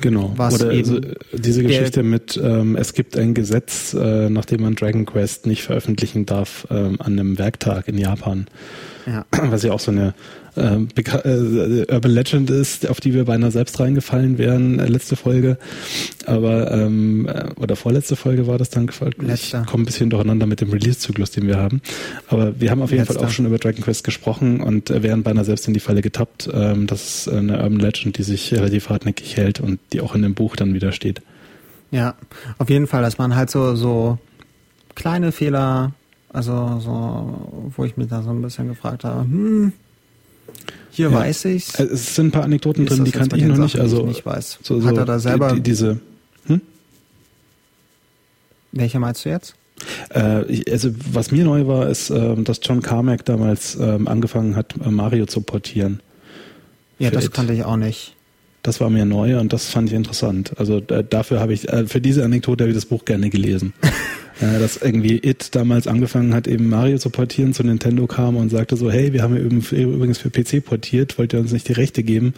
Genau. 0.00 0.32
Was 0.36 0.54
Oder 0.54 0.70
also 0.70 1.00
diese 1.32 1.62
Geschichte 1.62 2.02
mit, 2.02 2.40
ähm, 2.42 2.76
es 2.76 2.92
gibt 2.92 3.16
ein 3.16 3.34
Gesetz, 3.34 3.94
äh, 3.94 4.28
nachdem 4.28 4.62
man 4.62 4.74
Dragon 4.74 5.06
Quest 5.06 5.46
nicht 5.46 5.62
veröffentlichen 5.62 6.26
darf 6.26 6.66
ähm, 6.70 6.96
an 6.98 7.12
einem 7.12 7.38
Werktag 7.38 7.88
in 7.88 7.98
Japan. 7.98 8.46
Ja. 9.06 9.24
Was 9.30 9.62
ja 9.62 9.72
auch 9.72 9.80
so 9.80 9.90
eine 9.90 10.14
äh, 10.56 10.76
äh, 10.76 11.92
Urban 11.92 12.10
Legend 12.10 12.50
ist, 12.50 12.88
auf 12.88 13.00
die 13.00 13.14
wir 13.14 13.24
beinahe 13.24 13.50
selbst 13.50 13.80
reingefallen 13.80 14.38
wären, 14.38 14.78
äh, 14.78 14.86
letzte 14.86 15.16
Folge. 15.16 15.58
Aber, 16.26 16.70
ähm, 16.70 17.26
äh, 17.26 17.50
oder 17.56 17.76
vorletzte 17.76 18.16
Folge 18.16 18.46
war 18.46 18.58
das 18.58 18.70
dann 18.70 18.86
gefallen. 18.86 19.14
Ich 19.32 19.52
komme 19.66 19.82
ein 19.82 19.86
bisschen 19.86 20.10
durcheinander 20.10 20.46
mit 20.46 20.60
dem 20.60 20.70
Release-Zyklus, 20.70 21.30
den 21.30 21.46
wir 21.46 21.56
haben. 21.56 21.80
Aber 22.28 22.60
wir 22.60 22.70
haben 22.70 22.82
auf 22.82 22.90
jeden 22.90 23.02
Letzter. 23.02 23.18
Fall 23.20 23.28
auch 23.28 23.30
schon 23.30 23.46
über 23.46 23.58
Dragon 23.58 23.82
Quest 23.82 24.04
gesprochen 24.04 24.60
und 24.60 24.90
äh, 24.90 25.02
wären 25.02 25.22
beinahe 25.22 25.44
selbst 25.44 25.66
in 25.68 25.74
die 25.74 25.80
Falle 25.80 26.02
getappt. 26.02 26.50
Ähm, 26.52 26.86
das 26.86 27.26
ist 27.26 27.28
eine 27.28 27.58
Urban 27.58 27.80
Legend, 27.80 28.18
die 28.18 28.22
sich 28.22 28.52
relativ 28.52 28.90
hartnäckig 28.90 29.36
hält 29.36 29.60
und 29.60 29.80
die 29.92 30.00
auch 30.00 30.14
in 30.14 30.22
dem 30.22 30.34
Buch 30.34 30.56
dann 30.56 30.74
wieder 30.74 30.92
steht. 30.92 31.22
Ja, 31.90 32.14
auf 32.58 32.70
jeden 32.70 32.86
Fall, 32.86 33.02
dass 33.02 33.18
man 33.18 33.36
halt 33.36 33.50
so, 33.50 33.74
so 33.74 34.18
kleine 34.94 35.32
Fehler, 35.32 35.92
also 36.30 36.78
so, 36.80 37.70
wo 37.76 37.84
ich 37.84 37.96
mich 37.96 38.08
da 38.08 38.22
so 38.22 38.30
ein 38.30 38.40
bisschen 38.40 38.68
gefragt 38.68 39.04
habe, 39.04 39.20
hm, 39.20 39.72
hier 40.90 41.10
ja. 41.10 41.16
weiß 41.16 41.46
ich's. 41.46 41.74
Äh, 41.78 41.84
es 41.84 42.14
sind 42.14 42.28
ein 42.28 42.30
paar 42.32 42.44
Anekdoten 42.44 42.86
drin, 42.86 43.04
die 43.04 43.10
kannte 43.10 43.36
ich 43.36 43.44
noch 43.44 43.56
nicht. 43.56 43.78
Also 43.78 44.00
ich 44.00 44.06
nicht 44.06 44.26
weiß. 44.26 44.58
So, 44.62 44.80
so 44.80 44.88
Hat 44.88 44.96
er 44.96 45.04
da 45.04 45.18
selber 45.18 45.48
die, 45.50 45.56
die, 45.56 45.62
diese? 45.62 46.00
Hm? 46.46 46.60
Welche 48.72 48.98
meinst 48.98 49.24
du 49.24 49.30
jetzt? 49.30 49.54
Äh, 50.10 50.70
also 50.70 50.90
was 51.12 51.30
mir 51.30 51.44
neu 51.44 51.66
war, 51.66 51.88
ist, 51.88 52.10
äh, 52.10 52.36
dass 52.36 52.60
John 52.62 52.82
Carmack 52.82 53.24
damals 53.24 53.76
äh, 53.76 53.98
angefangen 54.04 54.56
hat, 54.56 54.74
äh, 54.84 54.90
Mario 54.90 55.26
zu 55.26 55.40
portieren. 55.40 56.00
Ja, 56.98 57.10
das 57.10 57.26
It. 57.26 57.34
kannte 57.34 57.52
ich 57.52 57.64
auch 57.64 57.76
nicht. 57.76 58.14
Das 58.62 58.80
war 58.80 58.90
mir 58.90 59.04
neu 59.04 59.40
und 59.40 59.52
das 59.52 59.66
fand 59.66 59.88
ich 59.88 59.94
interessant. 59.94 60.52
Also 60.56 60.78
äh, 60.78 61.02
dafür 61.08 61.40
habe 61.40 61.52
ich, 61.52 61.66
für 61.86 62.00
diese 62.00 62.24
Anekdote 62.24 62.62
habe 62.62 62.70
ich 62.70 62.76
das 62.76 62.86
Buch 62.86 63.04
gerne 63.04 63.28
gelesen. 63.28 63.72
Äh, 64.42 64.58
dass 64.58 64.76
irgendwie 64.76 65.18
It 65.22 65.54
damals 65.54 65.86
angefangen 65.86 66.34
hat, 66.34 66.48
eben 66.48 66.68
Mario 66.68 66.98
zu 66.98 67.10
portieren, 67.10 67.54
zu 67.54 67.62
Nintendo 67.62 68.06
kam 68.08 68.36
und 68.36 68.48
sagte 68.50 68.76
so, 68.76 68.90
hey, 68.90 69.12
wir 69.12 69.22
haben 69.22 69.36
übrigens 69.36 70.18
für 70.18 70.30
PC 70.30 70.64
portiert, 70.64 71.16
wollt 71.16 71.32
ihr 71.32 71.38
uns 71.38 71.52
nicht 71.52 71.68
die 71.68 71.72
Rechte 71.72 72.02
geben? 72.02 72.34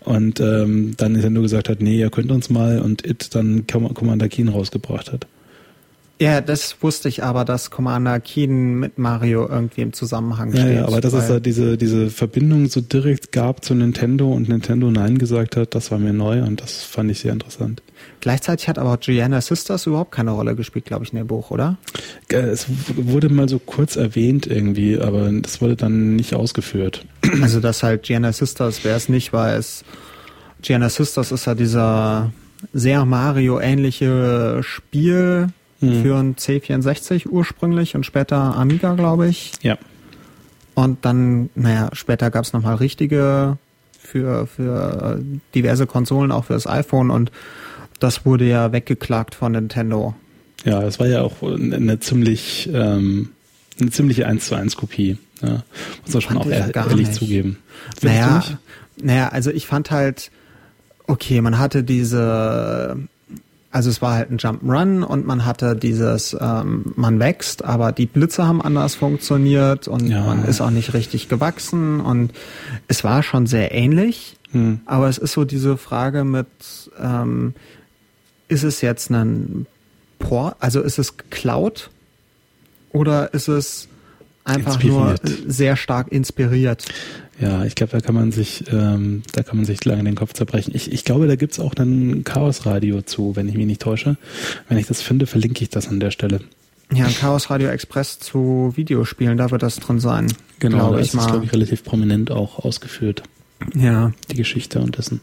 Und 0.00 0.40
ähm, 0.40 0.94
dann 0.96 1.12
Nintendo 1.12 1.42
gesagt 1.42 1.68
hat, 1.68 1.82
nee, 1.82 1.98
ihr 1.98 2.10
könnt 2.10 2.32
uns 2.32 2.48
mal 2.48 2.80
und 2.80 3.06
It 3.06 3.34
dann 3.34 3.66
Commander 3.66 4.28
Keen 4.28 4.48
rausgebracht 4.48 5.12
hat. 5.12 5.26
Ja, 6.20 6.40
das 6.40 6.76
wusste 6.82 7.08
ich 7.08 7.24
aber, 7.24 7.44
dass 7.44 7.70
Commander 7.70 8.20
Keen 8.20 8.78
mit 8.78 8.96
Mario 8.96 9.48
irgendwie 9.48 9.80
im 9.80 9.92
Zusammenhang 9.92 10.52
steht. 10.52 10.76
Ja, 10.76 10.86
aber 10.86 11.00
dass 11.00 11.14
es 11.14 11.26
da 11.26 11.40
diese, 11.40 11.76
diese 11.76 12.10
Verbindung 12.10 12.68
so 12.68 12.80
direkt 12.80 13.32
gab 13.32 13.64
zu 13.64 13.74
Nintendo 13.74 14.30
und 14.30 14.48
Nintendo 14.48 14.90
Nein 14.90 15.18
gesagt 15.18 15.56
hat, 15.56 15.74
das 15.74 15.90
war 15.90 15.98
mir 15.98 16.12
neu 16.12 16.42
und 16.42 16.60
das 16.60 16.84
fand 16.84 17.10
ich 17.10 17.20
sehr 17.20 17.32
interessant. 17.32 17.82
Gleichzeitig 18.20 18.68
hat 18.68 18.78
aber 18.78 18.96
Gianna 18.98 19.40
Sisters 19.40 19.86
überhaupt 19.86 20.12
keine 20.12 20.30
Rolle 20.30 20.54
gespielt, 20.54 20.84
glaube 20.84 21.04
ich, 21.04 21.12
in 21.12 21.18
dem 21.18 21.26
Buch, 21.26 21.50
oder? 21.50 21.76
Es 22.28 22.66
wurde 22.94 23.28
mal 23.28 23.48
so 23.48 23.58
kurz 23.58 23.96
erwähnt 23.96 24.46
irgendwie, 24.46 24.98
aber 24.98 25.30
das 25.32 25.60
wurde 25.60 25.74
dann 25.74 26.14
nicht 26.14 26.34
ausgeführt. 26.34 27.04
Also, 27.40 27.58
dass 27.58 27.82
halt 27.82 28.04
Gianna 28.04 28.32
Sisters, 28.32 28.84
wer 28.84 28.94
es 28.94 29.08
nicht 29.08 29.32
weiß, 29.32 29.84
Gianna 30.62 30.88
Sisters 30.88 31.32
ist 31.32 31.46
ja 31.46 31.56
dieser 31.56 32.32
sehr 32.72 33.04
Mario-ähnliche 33.04 34.60
Spiel, 34.62 35.48
mhm. 35.82 36.02
für 36.02 36.16
ein 36.16 36.36
C64 36.36 37.28
ursprünglich 37.28 37.94
und 37.94 38.04
später 38.04 38.56
Amiga, 38.56 38.94
glaube 38.94 39.28
ich. 39.28 39.52
Ja. 39.62 39.78
Und 40.74 41.04
dann, 41.04 41.50
naja, 41.54 41.90
später 41.92 42.30
gab 42.30 42.44
es 42.44 42.52
nochmal 42.52 42.76
richtige 42.76 43.58
für, 43.98 44.46
für 44.46 45.20
diverse 45.54 45.86
Konsolen, 45.86 46.32
auch 46.32 46.46
für 46.46 46.54
das 46.54 46.66
iPhone 46.66 47.10
und 47.10 47.30
das 48.00 48.24
wurde 48.26 48.46
ja 48.48 48.72
weggeklagt 48.72 49.34
von 49.34 49.52
Nintendo. 49.52 50.14
Ja, 50.64 50.80
das 50.80 50.98
war 50.98 51.06
ja 51.06 51.22
auch 51.22 51.42
eine 51.42 52.00
ziemlich, 52.00 52.68
ähm, 52.72 53.30
eine 53.80 53.90
ziemliche 53.90 54.26
1 54.26 54.46
zu 54.46 54.54
1 54.54 54.76
Kopie. 54.76 55.18
Ja. 55.40 55.62
Muss 56.04 56.14
man 56.14 56.22
schon 56.22 56.36
auch 56.38 56.46
ehrlich 56.46 57.08
nicht. 57.08 57.14
zugeben. 57.14 57.58
naja, 58.00 58.42
naja, 58.96 59.28
also 59.28 59.50
ich 59.50 59.66
fand 59.66 59.90
halt, 59.90 60.30
okay, 61.06 61.40
man 61.40 61.58
hatte 61.58 61.82
diese 61.82 62.96
also 63.72 63.88
es 63.88 64.02
war 64.02 64.14
halt 64.14 64.30
ein 64.30 64.36
Jump'n'Run 64.36 65.02
und 65.02 65.26
man 65.26 65.46
hatte 65.46 65.74
dieses, 65.74 66.36
ähm, 66.38 66.92
man 66.94 67.18
wächst, 67.18 67.64
aber 67.64 67.90
die 67.90 68.04
Blitze 68.04 68.46
haben 68.46 68.60
anders 68.60 68.94
funktioniert 68.94 69.88
und 69.88 70.08
ja. 70.08 70.22
man 70.22 70.44
ist 70.44 70.60
auch 70.60 70.70
nicht 70.70 70.92
richtig 70.92 71.30
gewachsen 71.30 72.00
und 72.00 72.32
es 72.86 73.02
war 73.02 73.22
schon 73.22 73.46
sehr 73.46 73.72
ähnlich, 73.72 74.36
hm. 74.50 74.80
aber 74.84 75.08
es 75.08 75.16
ist 75.16 75.32
so 75.32 75.44
diese 75.44 75.78
Frage 75.78 76.24
mit, 76.24 76.46
ähm, 77.02 77.54
ist 78.48 78.62
es 78.62 78.82
jetzt 78.82 79.10
ein 79.10 79.66
Port, 80.18 80.56
also 80.60 80.82
ist 80.82 80.98
es 80.98 81.16
geklaut 81.16 81.90
oder 82.92 83.32
ist 83.32 83.48
es 83.48 83.88
einfach 84.44 84.74
inspiriert. 84.74 85.24
nur 85.24 85.52
sehr 85.52 85.76
stark 85.76 86.10
inspiriert? 86.10 86.84
Ja, 87.40 87.64
ich 87.64 87.74
glaube, 87.74 87.92
da 87.92 88.00
kann 88.00 88.14
man 88.14 88.30
sich, 88.30 88.64
ähm, 88.70 89.22
da 89.32 89.42
kann 89.42 89.56
man 89.56 89.64
sich 89.64 89.84
lange 89.84 90.04
den 90.04 90.14
Kopf 90.14 90.32
zerbrechen. 90.32 90.72
Ich, 90.74 90.92
ich 90.92 91.04
glaube, 91.04 91.26
da 91.26 91.36
gibt's 91.36 91.58
auch 91.58 91.74
dann 91.74 92.24
Chaos 92.24 92.66
Radio 92.66 93.02
zu, 93.02 93.34
wenn 93.36 93.48
ich 93.48 93.56
mich 93.56 93.66
nicht 93.66 93.82
täusche. 93.82 94.16
Wenn 94.68 94.78
ich 94.78 94.86
das 94.86 95.02
finde, 95.02 95.26
verlinke 95.26 95.62
ich 95.62 95.70
das 95.70 95.88
an 95.88 95.98
der 95.98 96.10
Stelle. 96.10 96.40
Ja, 96.92 97.08
Chaos 97.08 97.50
Radio 97.50 97.68
Express 97.68 98.18
zu 98.18 98.72
Videospielen, 98.76 99.38
da 99.38 99.50
wird 99.50 99.62
das 99.62 99.76
drin 99.76 99.98
sein. 99.98 100.32
Genau, 100.58 100.92
da 100.92 100.98
ist 100.98 101.14
es, 101.14 101.26
glaube 101.26 101.44
ich, 101.44 101.52
relativ 101.52 101.84
prominent 101.84 102.30
auch 102.30 102.58
ausgeführt. 102.58 103.22
Ja. 103.74 104.12
Die 104.30 104.36
Geschichte 104.36 104.80
und 104.80 104.98
dessen. 104.98 105.20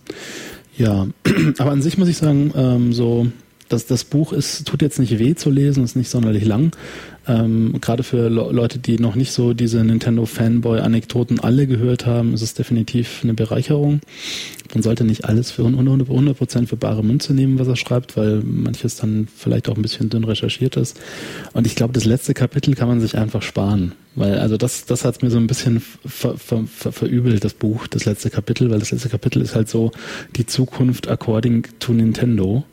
Ja, 0.78 1.08
aber 1.58 1.72
an 1.72 1.82
sich 1.82 1.98
muss 1.98 2.08
ich 2.08 2.18
sagen, 2.18 2.52
ähm, 2.56 2.94
so, 2.94 3.28
dass 3.70 3.86
das 3.86 4.04
Buch 4.04 4.34
ist, 4.34 4.68
tut 4.68 4.82
jetzt 4.82 5.00
nicht 5.00 5.18
weh 5.20 5.36
zu 5.36 5.50
lesen, 5.50 5.84
ist 5.84 5.96
nicht 5.96 6.10
sonderlich 6.10 6.46
lang. 6.46 6.72
Ähm, 7.28 7.76
Gerade 7.80 8.04
für 8.04 8.28
Le 8.30 8.52
Leute, 8.52 8.80
die 8.80 8.98
noch 8.98 9.16
nicht 9.16 9.32
so 9.32 9.54
diese 9.54 9.84
Nintendo-Fanboy-Anekdoten 9.84 11.40
alle 11.40 11.68
gehört 11.68 12.06
haben, 12.06 12.34
ist 12.34 12.42
es 12.42 12.56
definitiv 12.56 13.20
eine 13.24 13.36
Bereicherung. 13.36 14.02
Man 14.74 14.84
sollte 14.84 15.04
nicht 15.04 15.26
alles 15.26 15.52
für 15.52 15.64
100% 15.64 16.68
für 16.68 16.76
bare 16.76 17.04
Münze 17.04 17.34
nehmen, 17.34 17.60
was 17.60 17.68
er 17.68 17.76
schreibt, 17.76 18.18
weil 18.18 18.42
manches 18.44 18.96
dann 18.98 19.28
vielleicht 19.34 19.70
auch 19.70 19.76
ein 19.76 19.82
bisschen 19.82 20.10
dünn 20.10 20.24
recherchiert 20.24 20.76
ist. 20.76 21.00
Und 21.54 21.68
ich 21.68 21.76
glaube, 21.76 21.94
das 21.94 22.06
letzte 22.06 22.34
Kapitel 22.34 22.76
kann 22.76 22.88
man 22.88 23.02
sich 23.02 23.18
einfach 23.18 23.42
sparen. 23.42 23.94
Weil, 24.16 24.40
also 24.40 24.58
das, 24.58 24.86
das 24.86 25.06
hat 25.06 25.22
mir 25.24 25.30
so 25.30 25.38
ein 25.38 25.48
bisschen 25.48 25.82
ver, 26.06 26.38
ver, 26.38 26.66
ver, 26.66 26.92
verübelt, 26.92 27.44
das 27.44 27.54
Buch, 27.54 27.88
das 27.88 28.06
letzte 28.06 28.30
Kapitel, 28.30 28.70
weil 28.70 28.80
das 28.80 28.92
letzte 28.92 29.10
Kapitel 29.10 29.42
ist 29.42 29.56
halt 29.56 29.70
so 29.70 29.92
die 30.36 30.46
Zukunft 30.46 31.08
according 31.08 31.68
to 31.80 31.94
Nintendo. 31.94 32.64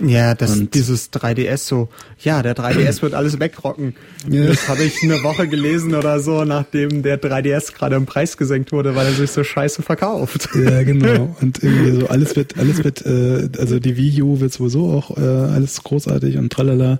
Ja, 0.00 0.34
das, 0.34 0.52
und 0.52 0.74
dieses 0.74 1.12
3DS 1.12 1.58
so, 1.58 1.88
ja, 2.22 2.42
der 2.42 2.56
3DS 2.56 3.02
wird 3.02 3.14
alles 3.14 3.38
wegrocken. 3.38 3.94
Ja. 4.28 4.46
Das 4.46 4.68
habe 4.68 4.82
ich 4.82 5.02
eine 5.02 5.22
Woche 5.22 5.46
gelesen 5.48 5.94
oder 5.94 6.20
so, 6.20 6.44
nachdem 6.44 7.02
der 7.02 7.20
3DS 7.20 7.74
gerade 7.74 7.96
im 7.96 8.06
Preis 8.06 8.36
gesenkt 8.36 8.72
wurde, 8.72 8.94
weil 8.94 9.06
er 9.06 9.12
sich 9.12 9.30
so 9.30 9.44
scheiße 9.44 9.82
verkauft. 9.82 10.48
Ja, 10.54 10.82
genau. 10.82 11.36
Und 11.40 11.62
irgendwie 11.62 12.00
so 12.00 12.08
alles 12.08 12.36
wird, 12.36 12.58
alles 12.58 12.82
wird, 12.82 13.04
äh, 13.04 13.48
also 13.58 13.78
die 13.78 13.96
Wii 13.96 14.22
U 14.22 14.40
wird 14.40 14.52
sowieso 14.52 14.90
auch 14.90 15.16
äh, 15.16 15.20
alles 15.20 15.82
großartig 15.82 16.38
und 16.38 16.50
tralala. 16.52 16.98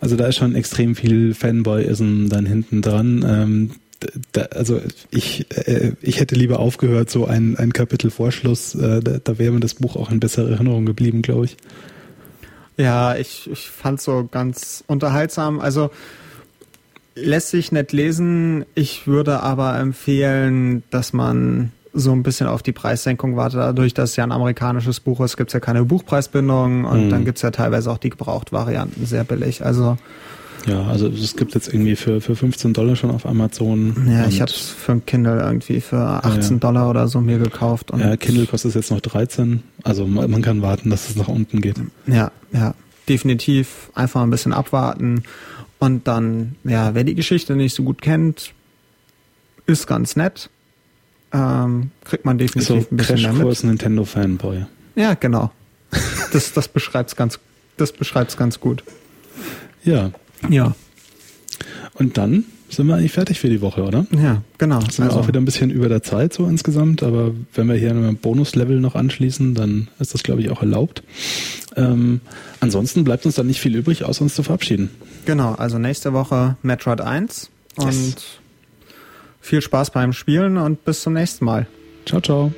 Also 0.00 0.16
da 0.16 0.26
ist 0.26 0.36
schon 0.36 0.54
extrem 0.54 0.94
viel 0.94 1.34
Fanboyism 1.34 2.28
dann 2.28 2.46
hinten 2.46 2.82
dran. 2.82 3.24
Ähm, 3.28 3.70
da, 4.32 4.42
also 4.42 4.80
ich, 5.10 5.46
äh, 5.66 5.92
ich 6.00 6.20
hätte 6.20 6.34
lieber 6.34 6.58
aufgehört, 6.58 7.10
so 7.10 7.26
ein, 7.26 7.56
ein 7.56 7.72
Kapitel 7.72 8.10
Vorschluss, 8.10 8.74
äh, 8.74 9.00
da, 9.00 9.18
da 9.22 9.38
wäre 9.38 9.52
mir 9.52 9.60
das 9.60 9.74
Buch 9.74 9.96
auch 9.96 10.10
in 10.10 10.20
besserer 10.20 10.50
Erinnerung 10.50 10.86
geblieben, 10.86 11.22
glaube 11.22 11.46
ich. 11.46 11.56
Ja, 12.80 13.14
ich, 13.14 13.50
ich 13.50 13.68
fand 13.68 14.00
so 14.00 14.26
ganz 14.30 14.82
unterhaltsam. 14.86 15.60
Also 15.60 15.90
lässt 17.14 17.50
sich 17.50 17.72
nett 17.72 17.92
lesen. 17.92 18.64
Ich 18.74 19.06
würde 19.06 19.40
aber 19.42 19.78
empfehlen, 19.78 20.82
dass 20.90 21.12
man 21.12 21.72
so 21.92 22.12
ein 22.12 22.22
bisschen 22.22 22.46
auf 22.46 22.62
die 22.62 22.72
Preissenkung 22.72 23.36
wartet. 23.36 23.58
Dadurch, 23.58 23.92
dass 23.92 24.10
es 24.10 24.16
ja 24.16 24.24
ein 24.24 24.32
amerikanisches 24.32 25.00
Buch 25.00 25.20
ist, 25.20 25.36
gibt 25.36 25.50
es 25.50 25.54
ja 25.54 25.60
keine 25.60 25.84
Buchpreisbindung 25.84 26.84
und 26.86 27.06
mhm. 27.06 27.10
dann 27.10 27.24
gibt 27.26 27.36
es 27.36 27.42
ja 27.42 27.50
teilweise 27.50 27.90
auch 27.90 27.98
die 27.98 28.10
Gebrauchtvarianten 28.10 29.04
sehr 29.04 29.24
billig. 29.24 29.62
Also 29.62 29.98
ja, 30.66 30.86
also 30.86 31.08
es 31.08 31.36
gibt 31.36 31.54
jetzt 31.54 31.68
irgendwie 31.68 31.96
für, 31.96 32.20
für 32.20 32.36
15 32.36 32.72
Dollar 32.72 32.96
schon 32.96 33.10
auf 33.10 33.26
Amazon. 33.26 34.08
Ja, 34.08 34.26
ich 34.26 34.40
habe 34.40 34.50
es 34.50 34.70
für 34.70 34.92
ein 34.92 35.06
Kindle 35.06 35.40
irgendwie 35.40 35.80
für 35.80 35.98
18 35.98 36.56
ja. 36.56 36.58
Dollar 36.58 36.90
oder 36.90 37.08
so 37.08 37.20
mir 37.20 37.38
gekauft. 37.38 37.90
Und 37.90 38.00
ja, 38.00 38.16
Kindle 38.16 38.46
kostet 38.46 38.74
jetzt 38.74 38.90
noch 38.90 39.00
13. 39.00 39.62
Also 39.82 40.06
man 40.06 40.42
kann 40.42 40.62
warten, 40.62 40.90
dass 40.90 41.08
es 41.08 41.16
nach 41.16 41.28
unten 41.28 41.60
geht. 41.60 41.76
Ja, 42.06 42.30
ja, 42.52 42.74
definitiv 43.08 43.90
einfach 43.94 44.22
ein 44.22 44.30
bisschen 44.30 44.52
abwarten. 44.52 45.24
Und 45.78 46.06
dann, 46.06 46.56
ja, 46.64 46.94
wer 46.94 47.04
die 47.04 47.14
Geschichte 47.14 47.56
nicht 47.56 47.74
so 47.74 47.82
gut 47.82 48.02
kennt, 48.02 48.52
ist 49.66 49.86
ganz 49.86 50.14
nett. 50.16 50.50
Ähm, 51.32 51.90
kriegt 52.04 52.24
man 52.24 52.38
definitiv 52.38 52.68
so 52.68 52.74
ein 52.74 52.96
bisschen 52.96 53.22
mehr 53.22 53.32
mit. 53.32 53.64
Nintendo 53.64 54.04
Fanboy. 54.04 54.66
Ja, 54.94 55.14
genau. 55.14 55.50
Das, 56.32 56.52
das 56.52 56.68
beschreibt's 56.68 57.16
ganz, 57.16 57.40
das 57.76 57.92
beschreibt's 57.92 58.36
ganz 58.36 58.60
gut. 58.60 58.84
Ja, 59.82 60.10
ja. 60.48 60.74
Und 61.94 62.16
dann 62.16 62.44
sind 62.70 62.86
wir 62.86 62.94
eigentlich 62.94 63.12
fertig 63.12 63.40
für 63.40 63.48
die 63.48 63.60
Woche, 63.60 63.82
oder? 63.82 64.06
Ja, 64.12 64.42
genau. 64.58 64.80
Sind 64.80 65.00
also. 65.00 65.16
wir 65.16 65.22
auch 65.22 65.28
wieder 65.28 65.40
ein 65.40 65.44
bisschen 65.44 65.70
über 65.70 65.88
der 65.88 66.02
Zeit 66.02 66.32
so 66.32 66.46
insgesamt, 66.46 67.02
aber 67.02 67.32
wenn 67.54 67.68
wir 67.68 67.74
hier 67.74 67.90
ein 67.90 68.16
Bonuslevel 68.16 68.80
noch 68.80 68.94
anschließen, 68.94 69.54
dann 69.54 69.88
ist 69.98 70.14
das, 70.14 70.22
glaube 70.22 70.40
ich, 70.40 70.50
auch 70.50 70.60
erlaubt. 70.62 71.02
Ähm, 71.76 72.20
ansonsten 72.60 73.04
bleibt 73.04 73.26
uns 73.26 73.34
dann 73.34 73.46
nicht 73.46 73.60
viel 73.60 73.74
übrig, 73.74 74.04
außer 74.04 74.22
uns 74.22 74.34
zu 74.34 74.42
verabschieden. 74.42 74.90
Genau, 75.26 75.54
also 75.54 75.78
nächste 75.78 76.12
Woche 76.12 76.56
Metroid 76.62 77.00
1 77.00 77.50
und 77.76 77.86
yes. 77.86 78.16
viel 79.40 79.60
Spaß 79.60 79.90
beim 79.90 80.12
Spielen 80.12 80.56
und 80.56 80.84
bis 80.84 81.02
zum 81.02 81.14
nächsten 81.14 81.44
Mal. 81.44 81.66
Ciao, 82.06 82.20
ciao. 82.20 82.52